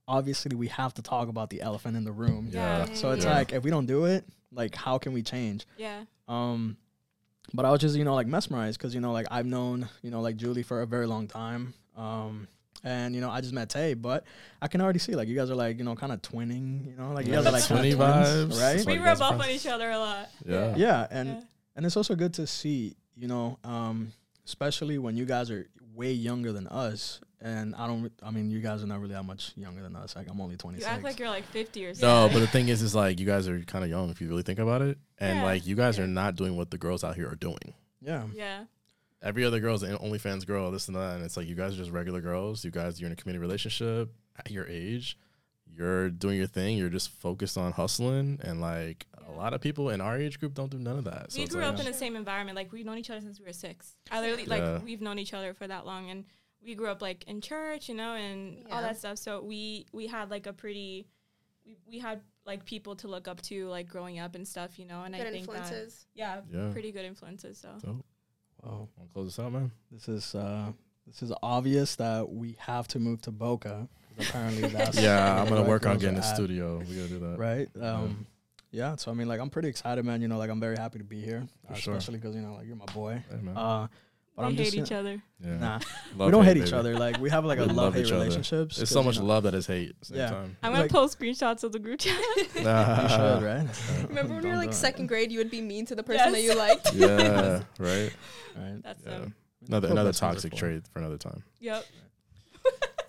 obviously 0.06 0.54
we 0.56 0.68
have 0.68 0.92
to 0.94 1.02
talk 1.02 1.28
about 1.28 1.48
the 1.50 1.62
elephant 1.62 1.96
in 1.96 2.04
the 2.04 2.12
room. 2.12 2.48
Yeah. 2.50 2.84
So 2.92 3.12
it's 3.12 3.24
Yeah. 3.24 3.34
like 3.38 3.52
if 3.52 3.62
we 3.64 3.70
don't 3.70 3.86
do 3.86 4.04
it, 4.04 4.24
like 4.52 4.74
how 4.74 4.98
can 4.98 5.12
we 5.12 5.22
change? 5.22 5.66
Yeah. 5.78 6.04
Um, 6.28 6.76
but 7.52 7.64
I 7.64 7.70
was 7.70 7.80
just 7.80 7.96
you 7.96 8.04
know 8.04 8.14
like 8.14 8.26
mesmerized 8.26 8.78
because 8.78 8.94
you 8.94 9.00
know 9.00 9.12
like 9.12 9.26
I've 9.30 9.46
known 9.46 9.88
you 10.02 10.10
know 10.10 10.20
like 10.20 10.36
Julie 10.36 10.62
for 10.62 10.82
a 10.82 10.86
very 10.86 11.06
long 11.06 11.26
time. 11.26 11.74
Um, 11.96 12.48
and 12.82 13.14
you 13.14 13.20
know 13.22 13.30
I 13.30 13.40
just 13.40 13.54
met 13.54 13.68
Tay, 13.70 13.94
but 13.94 14.24
I 14.60 14.68
can 14.68 14.80
already 14.82 14.98
see 14.98 15.14
like 15.14 15.28
you 15.28 15.36
guys 15.36 15.50
are 15.50 15.54
like 15.54 15.78
you 15.78 15.84
know 15.84 15.94
kind 15.96 16.12
of 16.12 16.20
twinning. 16.20 16.86
You 16.90 16.96
know 16.98 17.12
like 17.12 17.26
you 17.26 17.32
guys 17.32 17.46
are 17.46 17.52
like 17.52 17.64
kinda 17.64 17.82
Twinny 17.82 17.94
twins, 17.96 18.54
vibes. 18.54 18.60
right? 18.60 18.86
We 18.86 18.98
like 18.98 19.06
rub 19.06 19.22
off 19.22 19.40
on 19.40 19.48
each 19.50 19.66
other 19.66 19.90
a 19.90 19.98
lot. 19.98 20.28
Yeah. 20.44 20.74
Yeah, 20.76 21.06
and 21.10 21.28
Yeah. 21.28 21.40
and 21.76 21.86
it's 21.86 21.96
also 21.96 22.14
good 22.14 22.34
to 22.34 22.46
see 22.46 22.96
you 23.16 23.28
know 23.28 23.58
um, 23.64 24.12
especially 24.46 24.98
when 24.98 25.16
you 25.16 25.24
guys 25.24 25.50
are 25.50 25.66
way 25.94 26.12
younger 26.12 26.52
than 26.52 26.66
us. 26.68 27.20
And 27.40 27.74
I 27.74 27.86
don't. 27.86 28.10
I 28.22 28.30
mean, 28.30 28.50
you 28.50 28.60
guys 28.60 28.82
are 28.82 28.86
not 28.86 29.00
really 29.02 29.12
that 29.12 29.24
much 29.24 29.52
younger 29.54 29.82
than 29.82 29.94
us. 29.96 30.16
Like 30.16 30.30
I'm 30.30 30.40
only 30.40 30.56
26. 30.56 30.86
You 30.88 30.94
act 30.94 31.04
like 31.04 31.18
you're 31.18 31.28
like 31.28 31.44
50 31.44 31.84
or 31.84 31.92
something. 31.94 32.08
No, 32.08 32.30
but 32.32 32.38
the 32.40 32.46
thing 32.46 32.68
is, 32.68 32.80
is 32.80 32.94
like 32.94 33.20
you 33.20 33.26
guys 33.26 33.48
are 33.48 33.60
kind 33.64 33.84
of 33.84 33.90
young 33.90 34.08
if 34.08 34.18
you 34.22 34.28
really 34.28 34.42
think 34.42 34.58
about 34.58 34.80
it, 34.80 34.96
and 35.18 35.38
Yeah. 35.40 35.44
like 35.44 35.66
you 35.66 35.76
guys 35.76 35.98
Yeah. 35.98 36.04
are 36.04 36.06
not 36.06 36.36
doing 36.36 36.56
what 36.56 36.70
the 36.70 36.78
girls 36.78 37.04
out 37.04 37.16
here 37.16 37.28
are 37.28 37.34
doing. 37.36 37.74
yeah. 38.00 38.24
yeah. 38.34 38.64
Every 39.20 39.44
other 39.44 39.60
girl's 39.60 39.82
an 39.82 39.96
OnlyFans 39.98 40.46
girl, 40.46 40.70
this 40.70 40.88
and 40.88 40.96
that, 40.96 41.16
and 41.16 41.24
it's 41.24 41.36
like 41.36 41.46
you 41.46 41.54
guys 41.54 41.74
are 41.74 41.76
just 41.76 41.90
regular 41.90 42.20
girls. 42.22 42.64
You 42.64 42.70
guys, 42.70 42.98
you're 42.98 43.06
in 43.08 43.12
a 43.12 43.16
committed 43.16 43.40
relationship 43.42 44.10
at 44.38 44.50
your 44.50 44.66
age. 44.66 45.18
You're 45.70 46.08
doing 46.10 46.38
your 46.38 46.46
thing. 46.46 46.78
You're 46.78 46.88
just 46.88 47.10
focused 47.10 47.58
on 47.58 47.72
hustling, 47.72 48.38
and 48.42 48.60
like 48.62 49.06
a 49.28 49.32
lot 49.32 49.54
of 49.54 49.60
people 49.60 49.90
in 49.90 50.00
our 50.00 50.18
age 50.18 50.38
group 50.40 50.54
don't 50.54 50.70
do 50.70 50.78
none 50.78 50.98
of 50.98 51.04
that. 51.04 51.28
We 51.36 51.42
it's 51.44 51.54
grew 51.54 51.62
like, 51.64 51.74
up 51.74 51.80
in 51.80 51.86
the 51.86 51.92
same 51.92 52.16
environment. 52.16 52.56
Like 52.56 52.72
we've 52.72 52.84
known 52.86 52.98
each 52.98 53.10
other 53.10 53.20
since 53.20 53.38
we 53.40 53.46
were 53.46 53.52
six. 53.52 53.96
I 54.10 54.20
literally 54.20 54.44
Yeah. 54.44 54.72
like 54.74 54.84
we've 54.84 55.00
known 55.00 55.18
each 55.18 55.34
other 55.34 55.54
for 55.54 55.66
that 55.66 55.86
long, 55.86 56.10
and 56.10 56.24
we 56.64 56.74
grew 56.74 56.88
up 56.88 57.02
like 57.02 57.24
in 57.24 57.40
church, 57.40 57.88
you 57.88 57.94
know, 57.94 58.14
and 58.14 58.66
all 58.70 58.80
that 58.82 58.96
stuff. 58.98 59.18
So 59.18 59.42
we 59.42 59.86
we 59.92 60.06
had 60.06 60.30
like 60.30 60.46
a 60.46 60.52
pretty, 60.52 61.06
we, 61.66 61.76
we 61.88 61.98
had 61.98 62.20
like 62.46 62.64
people 62.64 62.94
to 62.96 63.08
look 63.08 63.26
up 63.28 63.40
to 63.42 63.66
like 63.68 63.88
growing 63.88 64.18
up 64.18 64.34
and 64.34 64.46
stuff, 64.46 64.78
you 64.78 64.84
know. 64.86 65.02
And 65.04 65.14
I 65.14 65.18
Good 65.18 65.32
think 65.32 65.46
that 65.50 65.56
influences. 65.56 66.06
yeah, 66.14 66.40
Yeah. 66.52 66.70
pretty 66.72 66.92
good 66.92 67.04
influences. 67.04 67.58
So 67.58 67.70
So, 67.80 68.04
Wow. 68.62 68.88
want 68.96 69.08
to 69.10 69.12
close 69.12 69.26
this 69.28 69.38
out, 69.44 69.52
man? 69.52 69.70
This 69.90 70.08
is 70.08 70.34
uh, 70.34 70.72
this 71.06 71.22
is 71.22 71.32
obvious 71.42 71.96
that 71.96 72.30
we 72.30 72.56
have 72.60 72.88
to 72.88 72.98
move 72.98 73.20
to 73.22 73.30
Boca. 73.30 73.88
Apparently, 74.18 74.68
that's 74.68 74.98
yeah, 75.00 75.40
I'm 75.42 75.48
gonna 75.48 75.62
work 75.68 75.86
on 75.86 75.98
getting 75.98 76.18
a 76.18 76.22
studio. 76.22 76.78
We 76.78 76.94
gotta 76.96 77.08
do 77.08 77.18
that. 77.20 77.38
Right. 77.38 77.68
Um, 77.80 77.80
yeah. 77.82 78.30
Yeah, 78.74 78.96
so 78.96 79.10
I 79.10 79.14
mean, 79.14 79.28
like, 79.28 79.38
I'm 79.40 79.50
pretty 79.50 79.68
excited, 79.68 80.04
man. 80.04 80.20
You 80.20 80.26
know, 80.28 80.36
like, 80.36 80.50
I'm 80.50 80.58
very 80.60 80.76
happy 80.76 80.98
to 80.98 81.04
be 81.04 81.20
here, 81.20 81.46
For 81.66 81.72
uh, 81.72 81.76
sure. 81.76 81.94
especially 81.94 82.18
because 82.18 82.34
you 82.34 82.42
know, 82.42 82.54
like, 82.54 82.66
you're 82.66 82.74
my 82.76 82.86
boy. 82.86 83.22
Hey. 83.30 83.36
Uh, 83.54 83.86
but 84.36 84.42
we 84.42 84.48
I'm 84.48 84.56
hate 84.56 84.64
just 84.64 84.76
each 84.76 84.90
other. 84.92 85.22
yeah. 85.38 85.56
nah. 85.58 85.78
Love 86.16 86.26
we 86.26 86.30
don't 86.32 86.44
hate 86.44 86.56
hate, 86.56 86.66
each 86.66 86.72
other. 86.72 86.98
Like, 86.98 87.20
we 87.20 87.30
have 87.30 87.44
like 87.44 87.58
a 87.60 87.62
We 87.62 87.66
love 87.68 87.76
love 87.76 87.94
hate 87.94 88.06
each 88.06 88.10
other. 88.10 88.22
relationships. 88.24 88.74
There's 88.76 88.88
'cause, 88.88 88.94
so 88.94 89.00
you 89.00 89.06
much 89.06 89.18
know- 89.20 89.26
love 89.26 89.44
that 89.44 89.54
is 89.54 89.68
hate. 89.68 89.94
Same 90.02 90.18
Yeah. 90.18 90.30
time. 90.30 90.56
I'm 90.60 90.72
gonna 90.72 90.82
Like- 90.82 90.90
post 90.90 91.16
screenshots 91.20 91.62
of 91.62 91.70
the 91.70 91.78
group 91.78 92.00
chat. 92.00 92.18
You 92.36 92.42
should, 92.54 92.62
right? 92.64 93.68
Remember 94.08 94.34
when 94.34 94.42
Don't 94.42 94.42
you 94.42 94.48
were 94.48 94.56
like 94.56 94.72
second 94.72 95.06
grade, 95.06 95.30
you 95.30 95.38
would 95.38 95.52
be 95.52 95.60
mean 95.60 95.86
to 95.86 95.94
the 95.94 96.02
person 96.02 96.32
that 96.32 96.42
you 96.42 96.56
liked. 96.56 96.92
yeah, 96.94 97.62
right. 97.78 98.12
Right. 98.56 98.82
That's 98.82 99.04
Yeah. 99.06 99.26
Another 99.68 99.88
another 99.88 100.08
best 100.10 100.18
friends 100.18 100.44
are 100.44 100.48
toxic 100.48 100.54
trait 100.58 100.82
for 100.92 100.98
another 100.98 101.16
time. 101.16 101.44
Yep. 101.60 101.84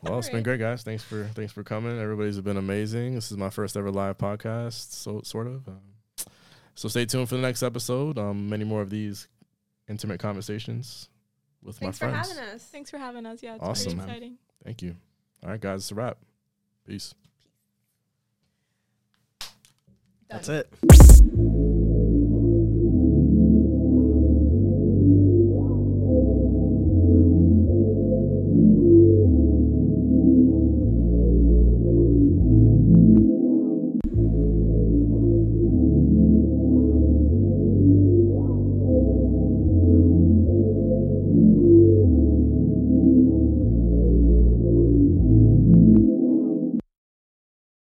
Well, 0.06 0.20
it's 0.20 0.30
been 0.30 0.43
great, 0.43 0.60
guys. 0.60 0.84
Thanks 0.84 1.03
for 1.03 1.24
thanks 1.34 1.51
for 1.51 1.64
coming. 1.64 1.99
Everybody's 1.99 2.39
been 2.39 2.58
amazing. 2.58 3.16
This 3.16 3.32
is 3.32 3.38
my 3.38 3.49
first 3.49 3.76
ever 3.76 3.91
live 3.91 4.18
podcast, 4.18 4.91
so 4.91 5.22
sort 5.24 5.47
of. 5.47 5.68
Um, 5.68 5.80
so 6.76 6.88
stay 6.88 7.06
tuned 7.06 7.28
for 7.28 7.36
the 7.36 7.41
next 7.41 7.64
episode. 7.64 8.20
Um, 8.20 8.47
many 8.49 8.66
more 8.66 8.82
of 8.82 8.89
these 8.89 9.28
intimate 9.89 10.20
conversations 10.20 11.10
with 11.64 11.78
Thanks 11.80 11.99
my 12.01 12.10
friends. 12.10 12.28
Thanks 12.28 12.34
for 12.34 12.41
having 12.43 12.56
us. 12.56 12.64
Thanks 12.66 12.89
for 12.91 12.97
having 12.97 13.26
us. 13.26 13.41
Yeah, 13.41 13.56
it's 13.56 13.64
Awesome, 13.64 13.99
exciting. 13.99 14.38
Thank 14.64 14.82
you. 14.82 14.95
All 15.43 15.49
right, 15.49 15.60
guys, 15.60 15.82
it's 15.82 15.91
a 15.91 15.95
wrap. 15.95 16.18
Peace. 16.88 17.16
That's 20.30 20.49
it. 20.49 21.74